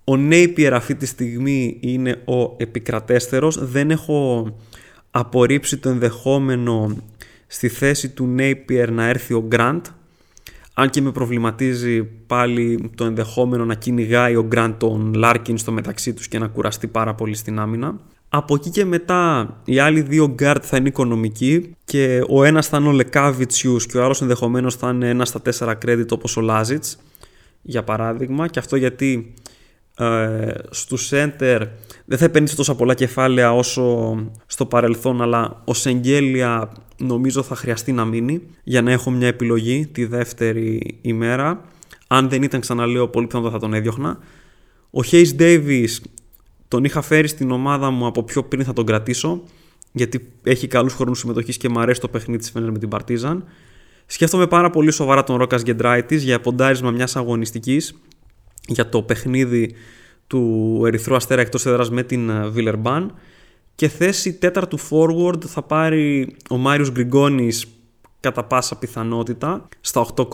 Ο 0.03 0.13
Napier 0.13 0.71
αυτή 0.73 0.95
τη 0.95 1.05
στιγμή 1.05 1.77
είναι 1.79 2.21
ο 2.25 2.53
επικρατέστερος. 2.57 3.65
Δεν 3.65 3.91
έχω 3.91 4.47
απορρίψει 5.11 5.77
το 5.77 5.89
ενδεχόμενο 5.89 6.97
στη 7.47 7.67
θέση 7.67 8.09
του 8.09 8.35
Napier 8.39 8.87
να 8.91 9.07
έρθει 9.07 9.33
ο 9.33 9.47
Grant. 9.51 9.81
Αν 10.73 10.89
και 10.89 11.01
με 11.01 11.11
προβληματίζει 11.11 12.03
πάλι 12.03 12.91
το 12.95 13.05
ενδεχόμενο 13.05 13.65
να 13.65 13.75
κυνηγάει 13.75 14.35
ο 14.35 14.43
Γκραντ 14.43 14.73
τον 14.77 15.13
Λάρκιν 15.13 15.57
στο 15.57 15.71
μεταξύ 15.71 16.13
τους 16.13 16.27
και 16.27 16.39
να 16.39 16.47
κουραστεί 16.47 16.87
πάρα 16.87 17.15
πολύ 17.15 17.35
στην 17.35 17.59
άμυνα. 17.59 17.99
Από 18.33 18.55
εκεί 18.55 18.69
και 18.69 18.85
μετά 18.85 19.49
οι 19.65 19.79
άλλοι 19.79 20.01
δύο 20.01 20.27
γκάρτ 20.27 20.63
θα 20.67 20.77
είναι 20.77 20.87
οικονομικοί 20.87 21.75
και 21.83 22.23
ο 22.29 22.43
ένας 22.43 22.67
θα 22.67 22.77
είναι 22.77 22.87
ο 22.87 22.91
Λεκάβιτσιους 22.91 23.85
και 23.85 23.97
ο 23.97 24.03
άλλος 24.03 24.21
ενδεχομένως 24.21 24.75
θα 24.75 24.89
είναι 24.89 25.09
ένας 25.09 25.27
στα 25.27 25.41
τέσσερα 25.41 25.77
credit 25.85 26.07
όπως 26.11 26.37
ο 26.37 26.41
Λάζιτς 26.41 26.97
για 27.61 27.83
παράδειγμα 27.83 28.47
και 28.47 28.59
αυτό 28.59 28.75
γιατί 28.75 29.33
ε, 29.97 30.53
στους 30.69 30.99
center 30.99 31.61
δεν 32.05 32.17
θα 32.17 32.25
επενδύσει 32.25 32.55
τόσο 32.55 32.75
πολλά 32.75 32.93
κεφάλαια 32.93 33.53
όσο 33.53 34.15
στο 34.45 34.65
παρελθόν 34.65 35.21
αλλά 35.21 35.61
ο 35.65 35.73
Σεγγέλια 35.73 36.71
νομίζω 36.97 37.43
θα 37.43 37.55
χρειαστεί 37.55 37.91
να 37.91 38.05
μείνει 38.05 38.41
για 38.63 38.81
να 38.81 38.91
έχω 38.91 39.11
μια 39.11 39.27
επιλογή 39.27 39.87
τη 39.87 40.05
δεύτερη 40.05 40.97
ημέρα. 41.01 41.61
Αν 42.07 42.29
δεν 42.29 42.43
ήταν 42.43 42.59
ξαναλέω 42.59 43.07
πολύ 43.07 43.27
πιθανό 43.27 43.49
θα 43.49 43.59
τον 43.59 43.73
έδιωχνα. 43.73 44.17
Ο 44.91 44.99
Hayes 45.11 45.39
Davis 45.39 45.89
τον 46.71 46.83
είχα 46.83 47.01
φέρει 47.01 47.27
στην 47.27 47.51
ομάδα 47.51 47.89
μου 47.89 48.05
από 48.05 48.23
πιο 48.23 48.43
πριν 48.43 48.63
θα 48.63 48.73
τον 48.73 48.85
κρατήσω 48.85 49.43
γιατί 49.91 50.33
έχει 50.43 50.67
καλούς 50.67 50.93
χρόνους 50.93 51.19
συμμετοχής 51.19 51.57
και 51.57 51.69
μου 51.69 51.79
αρέσει 51.79 51.99
το 51.99 52.07
παιχνίδι 52.07 52.39
της 52.39 52.51
Φένερ 52.51 52.71
με 52.71 52.77
την 52.77 52.89
Παρτίζαν. 52.89 53.43
Σκέφτομαι 54.05 54.47
πάρα 54.47 54.69
πολύ 54.69 54.91
σοβαρά 54.91 55.23
τον 55.23 55.35
Ρόκας 55.35 55.63
Γκεντράιτης 55.63 56.23
για 56.23 56.39
ποντάρισμα 56.39 56.91
μιας 56.91 57.15
αγωνιστικής 57.15 58.01
για 58.67 58.89
το 58.89 59.01
παιχνίδι 59.01 59.75
του 60.27 60.81
Ερυθρού 60.85 61.15
Αστέρα 61.15 61.41
εκτός 61.41 61.65
έδρας 61.65 61.89
με 61.89 62.03
την 62.03 62.51
Βιλερμπάν 62.51 63.13
και 63.75 63.87
θέση 63.87 64.33
τέταρτου 64.33 64.79
forward 64.79 65.45
θα 65.45 65.61
πάρει 65.61 66.35
ο 66.49 66.57
Μάριος 66.57 66.91
Γκριγκόνης 66.91 67.67
κατά 68.19 68.43
πάσα 68.43 68.75
πιθανότητα 68.75 69.67
στα 69.81 70.05
8,9 70.15 70.29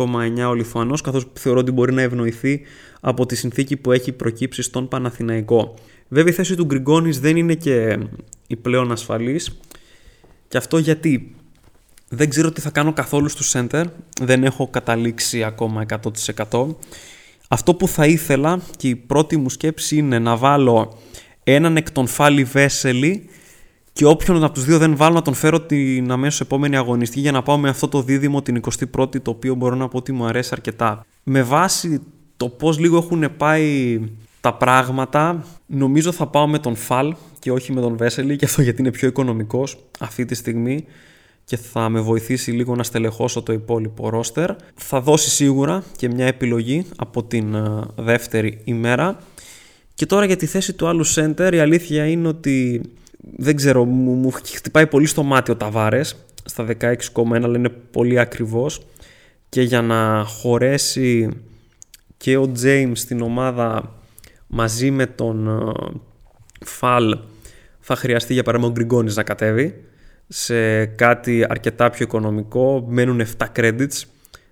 ο 0.50 0.54
Λιθουανός 0.54 1.02
καθώς 1.02 1.26
θεωρώ 1.34 1.60
ότι 1.60 1.72
μπορεί 1.72 1.94
να 1.94 2.02
ευνοηθεί 2.02 2.62
από 3.02 3.26
τη 3.26 3.36
συνθήκη 3.36 3.78
που 3.78 3.92
έχει 3.92 4.12
προκύψει 4.12 4.62
στον 4.62 4.88
Παναθηναϊκό. 4.88 5.74
Βέβαια 6.08 6.32
η 6.32 6.36
θέση 6.36 6.56
του 6.56 6.66
Γκριγκόνης 6.66 7.20
δεν 7.20 7.38
είναι 7.38 7.54
και 7.54 7.98
η 8.48 8.56
πλέον 8.56 8.92
ασφαλής 8.92 9.60
και 10.48 10.58
αυτό 10.58 10.78
γιατί; 10.78 11.36
Δεν 12.10 12.30
ξέρω 12.30 12.52
τι 12.52 12.62
θα 12.62 12.70
κάνω 12.70 12.94
καθόλου 12.94 13.30
στο 13.30 13.60
center, 13.60 13.84
δεν 14.22 14.44
έχω 14.44 14.68
καταλήξει 14.68 15.44
ακόμα 15.44 15.86
100%. 16.50 16.76
Αυτό 17.48 17.76
που 17.76 17.88
θα 17.88 18.06
ήθελα 18.06 18.62
και 18.78 18.88
η 18.88 18.96
πρώτη 18.96 19.38
μου 19.38 19.50
σκέψη 19.50 19.98
είναι 19.98 20.20
να 20.20 20.36
βάλω 20.36 20.98
έναν 21.44 21.78
εκ 21.78 21.92
των 21.92 22.08
Φάλι 22.08 22.44
Βέσελη 22.44 23.30
και 23.94 24.06
όποιον 24.06 24.44
από 24.44 24.54
τους 24.54 24.66
δύο 24.66 24.78
δεν 24.78 24.96
βάλω 24.96 25.14
να 25.14 25.22
τον 25.22 25.34
φέρω 25.34 25.62
την 25.62 26.12
αμέσως 26.12 26.40
επόμενη 26.42 26.76
αγωνιστική 26.76 27.22
για 27.22 27.32
να 27.32 27.44
πάω 27.44 27.58
με 27.58 27.70
αυτό 27.70 27.88
το 27.88 28.02
δίδυμο 28.02 28.42
την 28.42 28.62
21η, 28.98 29.22
το 29.22 29.32
οποίο 29.32 29.56
μπορώ 29.56 29.76
να 29.76 29.88
πω 29.88 29.98
ότι 29.98 30.12
μου 30.12 30.26
αρέσει 30.26 30.50
αρκετά. 30.54 31.06
Με 31.24 31.42
βάση 31.42 32.02
το 32.38 32.50
πώς 32.50 32.80
λίγο 32.80 32.98
έχουν 32.98 33.36
πάει 33.38 34.00
τα 34.48 34.54
πράγματα, 34.54 35.46
νομίζω 35.66 36.12
θα 36.12 36.28
πάω 36.28 36.48
με 36.48 36.60
τον 36.60 36.76
Φαλ 36.76 37.16
και 37.40 37.52
όχι 37.52 37.74
με 37.74 37.82
τον 37.82 37.98
Βέσελη, 37.98 38.36
και 38.36 38.46
αυτό 38.46 38.62
γιατί 38.62 38.82
είναι 38.82 38.92
πιο 38.92 39.08
οικονομικός 39.08 39.78
αυτή 40.00 40.26
τη 40.26 40.36
στιγμή 40.36 40.86
και 41.46 41.58
θα 41.58 41.90
με 41.90 42.00
βοηθήσει 42.00 42.52
λίγο 42.52 42.76
να 42.76 42.84
στελεχώσω 42.84 43.42
το 43.42 43.54
υπόλοιπο 43.54 44.10
ρόστερ. 44.10 44.52
Θα 44.76 45.02
δώσει 45.02 45.30
σίγουρα 45.30 45.84
και 45.98 46.10
μια 46.10 46.26
επιλογή 46.26 46.86
από 46.96 47.24
την 47.24 47.54
ε, 47.54 47.82
δεύτερη 47.96 48.62
ημέρα. 48.64 49.20
Και 49.94 50.06
τώρα 50.06 50.26
για 50.26 50.36
τη 50.36 50.46
θέση 50.46 50.74
του 50.74 50.88
άλλου 50.88 51.06
center 51.08 51.50
η 51.54 51.60
αλήθεια 51.60 52.08
είναι 52.08 52.28
ότι 52.28 52.82
δεν 53.38 53.56
ξέρω, 53.56 53.86
μου, 53.86 54.12
μου 54.12 54.32
χτυπάει 54.32 54.88
πολύ 54.88 55.06
στο 55.06 55.24
μάτι 55.24 55.52
ο 55.52 55.56
Ταβάρες 55.56 56.16
στα 56.46 56.66
16,1 56.82 56.96
αλλά 57.44 57.58
είναι 57.58 57.70
πολύ 57.70 58.20
ακριβώς 58.20 58.82
και 59.50 59.62
για 59.62 59.82
να 59.82 60.24
χωρέσει 60.24 61.30
και 62.18 62.38
ο 62.38 62.52
James 62.64 62.92
στην 62.94 63.22
ομάδα 63.22 63.97
μαζί 64.48 64.92
με 64.92 65.06
τον 65.06 65.48
ε, 65.48 65.72
Φαλ 66.66 67.18
θα 67.80 67.96
χρειαστεί 67.96 68.34
για 68.34 68.44
παράδειγμα 68.44 68.72
ο 68.72 68.76
Γκριγκόνης 68.76 69.16
να 69.16 69.24
κατέβει 69.24 69.84
σε 70.28 70.86
κάτι 70.86 71.46
αρκετά 71.50 71.90
πιο 71.90 72.06
οικονομικό. 72.06 72.86
Μένουν 72.90 73.22
7 73.38 73.46
credits 73.56 74.04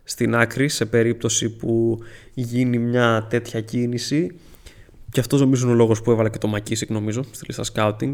στην 0.03 0.35
άκρη 0.35 0.69
σε 0.69 0.85
περίπτωση 0.85 1.49
που 1.49 1.99
γίνει 2.33 2.77
μια 2.77 3.27
τέτοια 3.29 3.61
κίνηση. 3.61 4.35
Και 5.11 5.19
αυτός 5.19 5.39
νομίζω 5.39 5.63
είναι 5.63 5.73
ο 5.73 5.77
λόγος 5.77 6.01
που 6.01 6.11
έβαλα 6.11 6.29
και 6.29 6.37
το 6.37 6.47
Μακίσικ 6.47 6.89
νομίζω 6.89 7.23
στη 7.31 7.45
λίστα 7.47 7.63
scouting. 7.73 8.11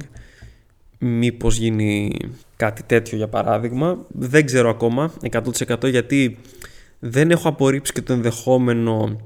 Μήπως 0.97 1.57
γίνει 1.57 2.17
κάτι 2.55 2.83
τέτοιο 2.83 3.17
για 3.17 3.27
παράδειγμα. 3.27 4.05
Δεν 4.07 4.45
ξέρω 4.45 4.69
ακόμα 4.69 5.13
100% 5.31 5.89
γιατί 5.89 6.37
δεν 6.99 7.31
έχω 7.31 7.49
απορρίψει 7.49 7.93
και 7.93 8.01
το 8.01 8.13
ενδεχόμενο 8.13 9.21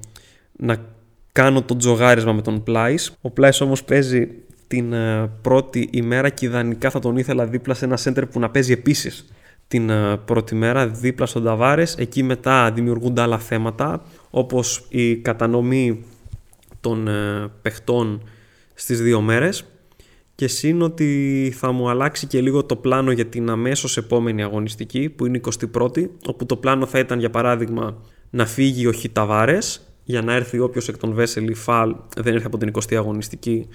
να 0.57 0.94
κάνω 1.36 1.61
το 1.61 1.75
τζογάρισμα 1.75 2.33
με 2.33 2.41
τον 2.41 2.63
Πλάις. 2.63 3.17
Ο 3.21 3.29
Πλάις 3.29 3.61
όμως 3.61 3.83
παίζει 3.83 4.27
την 4.67 4.93
ε, 4.93 5.29
πρώτη 5.41 5.89
ημέρα 5.91 6.29
και 6.29 6.45
ιδανικά 6.45 6.89
θα 6.89 6.99
τον 6.99 7.17
ήθελα 7.17 7.45
δίπλα 7.45 7.73
σε 7.73 7.86
ένα 7.86 7.97
center 8.03 8.23
που 8.31 8.39
να 8.39 8.49
παίζει 8.49 8.71
επίσης 8.71 9.25
την 9.67 9.89
ε, 9.89 10.17
πρώτη 10.25 10.55
μέρα 10.55 10.88
δίπλα 10.88 11.25
στον 11.25 11.43
Ταβάρες. 11.43 11.95
Εκεί 11.97 12.23
μετά 12.23 12.71
δημιουργούνται 12.71 13.21
άλλα 13.21 13.39
θέματα 13.39 14.05
όπως 14.29 14.86
η 14.89 15.15
κατανομή 15.15 16.05
των 16.81 17.07
ε, 17.07 17.47
παιχτών 17.61 18.23
στις 18.73 19.01
δύο 19.01 19.21
μέρες 19.21 19.65
και 20.36 20.47
σύν 20.47 20.81
ότι 20.81 21.53
θα 21.57 21.71
μου 21.71 21.89
αλλάξει 21.89 22.27
και 22.27 22.41
λίγο 22.41 22.63
το 22.63 22.75
πλάνο 22.75 23.11
για 23.11 23.25
την 23.25 23.49
αμέσως 23.49 23.97
επόμενη 23.97 24.43
αγωνιστική 24.43 25.09
που 25.09 25.25
είναι 25.25 25.38
η 25.38 25.41
21η 25.73 26.09
όπου 26.27 26.45
το 26.45 26.55
πλάνο 26.55 26.86
θα 26.86 26.99
ήταν 26.99 27.19
για 27.19 27.29
παράδειγμα 27.29 27.97
να 28.29 28.45
φύγει 28.45 28.88
ο 28.88 28.91
Χιταβάρες 28.91 29.94
για 30.05 30.21
να 30.21 30.33
έρθει 30.33 30.59
όποιος 30.59 30.87
εκ 30.87 30.97
των 30.97 31.13
Βέσελ 31.13 31.49
ή 31.49 31.53
Φαλ 31.53 31.95
δεν 32.17 32.33
έρθει 32.33 32.45
από 32.45 32.57
την 32.57 32.71
20η 32.73 32.95
αγωνιστική 32.95 33.67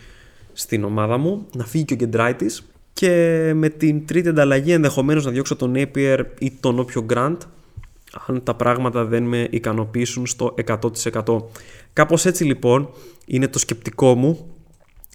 στην 0.52 0.84
ομάδα 0.84 1.18
μου, 1.18 1.46
να 1.56 1.64
φύγει 1.64 1.84
και 1.84 1.92
ο 1.92 1.96
Γκεντράιτης 1.96 2.62
και 2.92 3.52
με 3.54 3.68
την 3.68 4.06
τρίτη 4.06 4.28
ανταλλαγή 4.28 4.72
ενδεχομένως 4.72 5.24
να 5.24 5.30
διώξω 5.30 5.56
τον 5.56 5.72
Napier 5.76 6.24
ή 6.38 6.52
τον 6.60 6.78
όποιο 6.78 7.06
Grant 7.12 7.36
αν 8.26 8.42
τα 8.42 8.54
πράγματα 8.54 9.04
δεν 9.04 9.22
με 9.22 9.48
ικανοποιήσουν 9.50 10.26
στο 10.26 10.54
100%. 10.66 11.42
Κάπως 11.92 12.26
έτσι 12.26 12.44
λοιπόν 12.44 12.88
είναι 13.26 13.48
το 13.48 13.58
σκεπτικό 13.58 14.14
μου 14.14 14.46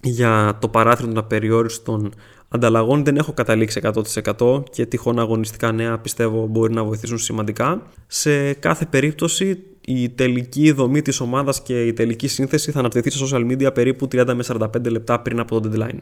για 0.02 0.58
το 0.60 0.68
παράθυρο 0.68 1.08
των 1.08 1.18
απεριόριστων 1.18 2.14
ανταλλαγών. 2.48 3.04
Δεν 3.04 3.16
έχω 3.16 3.32
καταλήξει 3.32 3.80
100% 4.38 4.62
και 4.70 4.86
τυχόν 4.86 5.18
αγωνιστικά 5.18 5.72
νέα 5.72 5.98
πιστεύω 5.98 6.46
μπορεί 6.46 6.72
να 6.72 6.84
βοηθήσουν 6.84 7.18
σημαντικά. 7.18 7.82
Σε 8.06 8.52
κάθε 8.52 8.86
περίπτωση 8.86 9.62
η 9.88 10.08
τελική 10.08 10.70
δομή 10.70 11.02
της 11.02 11.20
ομάδας 11.20 11.62
και 11.62 11.86
η 11.86 11.92
τελική 11.92 12.28
σύνθεση 12.28 12.70
θα 12.70 12.78
αναπτυχθεί 12.78 13.10
σε 13.10 13.24
social 13.24 13.50
media 13.50 13.74
περίπου 13.74 14.08
30 14.12 14.32
με 14.34 14.44
45 14.46 14.90
λεπτά 14.90 15.20
πριν 15.20 15.40
από 15.40 15.60
το 15.60 15.70
deadline. 15.72 15.98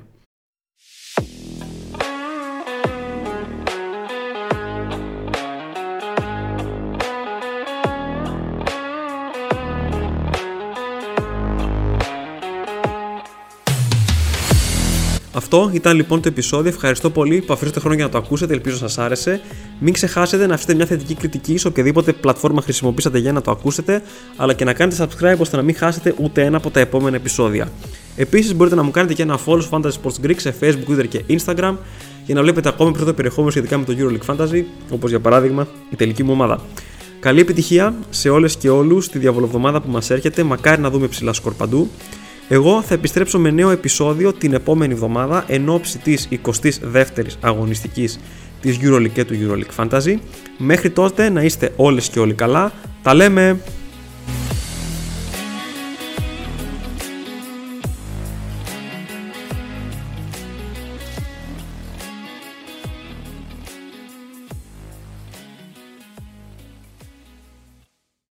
Αυτό 15.37 15.71
ήταν 15.73 15.97
λοιπόν 15.97 16.21
το 16.21 16.29
επεισόδιο. 16.29 16.71
Ευχαριστώ 16.71 17.11
πολύ 17.11 17.41
που 17.41 17.53
αφήσατε 17.53 17.81
χρόνο 17.81 17.95
για 17.95 18.05
να 18.05 18.11
το 18.11 18.19
ακούσετε. 18.19 18.53
Ελπίζω 18.53 18.79
να 18.81 18.89
σας 18.89 18.99
άρεσε. 18.99 19.41
Μην 19.81 19.93
ξεχάσετε 19.93 20.47
να 20.47 20.55
αφήσετε 20.55 20.75
μια 20.75 20.87
θετική 20.87 21.15
κριτική 21.15 21.57
σε 21.59 21.69
οποιαδήποτε 21.69 22.13
πλατφόρμα 22.13 22.63
χρησιμοποιήσατε 22.63 23.19
για 23.19 23.33
να 23.33 23.41
το 23.41 23.51
ακούσετε, 23.51 24.03
αλλά 24.37 24.53
και 24.53 24.65
να 24.65 24.73
κάνετε 24.73 25.05
subscribe 25.05 25.39
ώστε 25.39 25.57
να 25.57 25.63
μην 25.63 25.75
χάσετε 25.77 26.15
ούτε 26.21 26.43
ένα 26.43 26.57
από 26.57 26.71
τα 26.71 26.81
επόμενα 26.81 27.17
επεισόδια. 27.17 27.69
Επίσης 28.17 28.55
μπορείτε 28.55 28.77
να 28.77 28.83
μου 28.83 28.91
κάνετε 28.91 29.15
και 29.15 29.23
ένα 29.23 29.39
follow 29.47 29.63
στο 29.63 29.81
Fantasy 29.81 29.93
Sports 30.03 30.27
Greek 30.27 30.37
σε 30.37 30.55
Facebook, 30.61 30.91
Twitter 30.91 31.09
και 31.09 31.25
Instagram 31.29 31.75
για 32.27 32.35
να 32.35 32.43
βλέπετε 32.43 32.69
ακόμη 32.69 32.91
περισσότερο 32.91 33.17
περιεχόμενο 33.17 33.51
σχετικά 33.51 33.79
με 33.79 33.85
το 33.85 33.95
EuroLeague 33.99 34.35
Fantasy, 34.35 34.63
όπως 34.91 35.11
για 35.11 35.21
παράδειγμα 35.21 35.69
η 35.91 35.97
τελική 35.97 36.23
μου 36.23 36.33
ομάδα. 36.33 36.61
Καλή 37.21 37.41
επιτυχία 37.41 37.95
σε 38.11 38.29
όλες 38.29 38.57
και 38.57 38.71
όλους 38.71 39.09
τη 39.09 39.19
διαβολοβδομάδα 39.19 39.81
που 39.81 39.91
μας 39.91 40.11
έρχεται. 40.11 40.43
Μακάρι 40.43 40.81
να 40.81 40.91
δούμε 40.91 41.07
ψηλά 41.07 41.33
σκορ 41.33 41.55
παντού. 41.55 41.91
Εγώ 42.49 42.83
θα 42.83 42.95
επιστρέψω 42.95 43.39
με 43.39 43.51
νέο 43.51 43.71
επεισόδιο 43.71 44.33
την 44.33 44.53
επόμενη 44.53 44.93
εβδομάδα 44.93 45.45
εν 45.47 45.69
ώψη 45.69 45.99
της 45.99 46.29
22ης 46.47 47.37
αγωνιστικής 47.41 48.21
της 48.61 48.79
EuroLeague 48.83 49.11
και 49.13 49.25
του 49.25 49.35
EuroLeague 49.35 49.85
Fantasy. 49.85 50.19
Μέχρι 50.59 50.91
τότε 50.91 51.29
να 51.29 51.43
είστε 51.43 51.73
όλες 51.77 52.09
και 52.09 52.19
όλοι 52.19 52.35
καλά. 52.35 52.73
Τα 53.03 53.15
λέμε! 53.15 53.59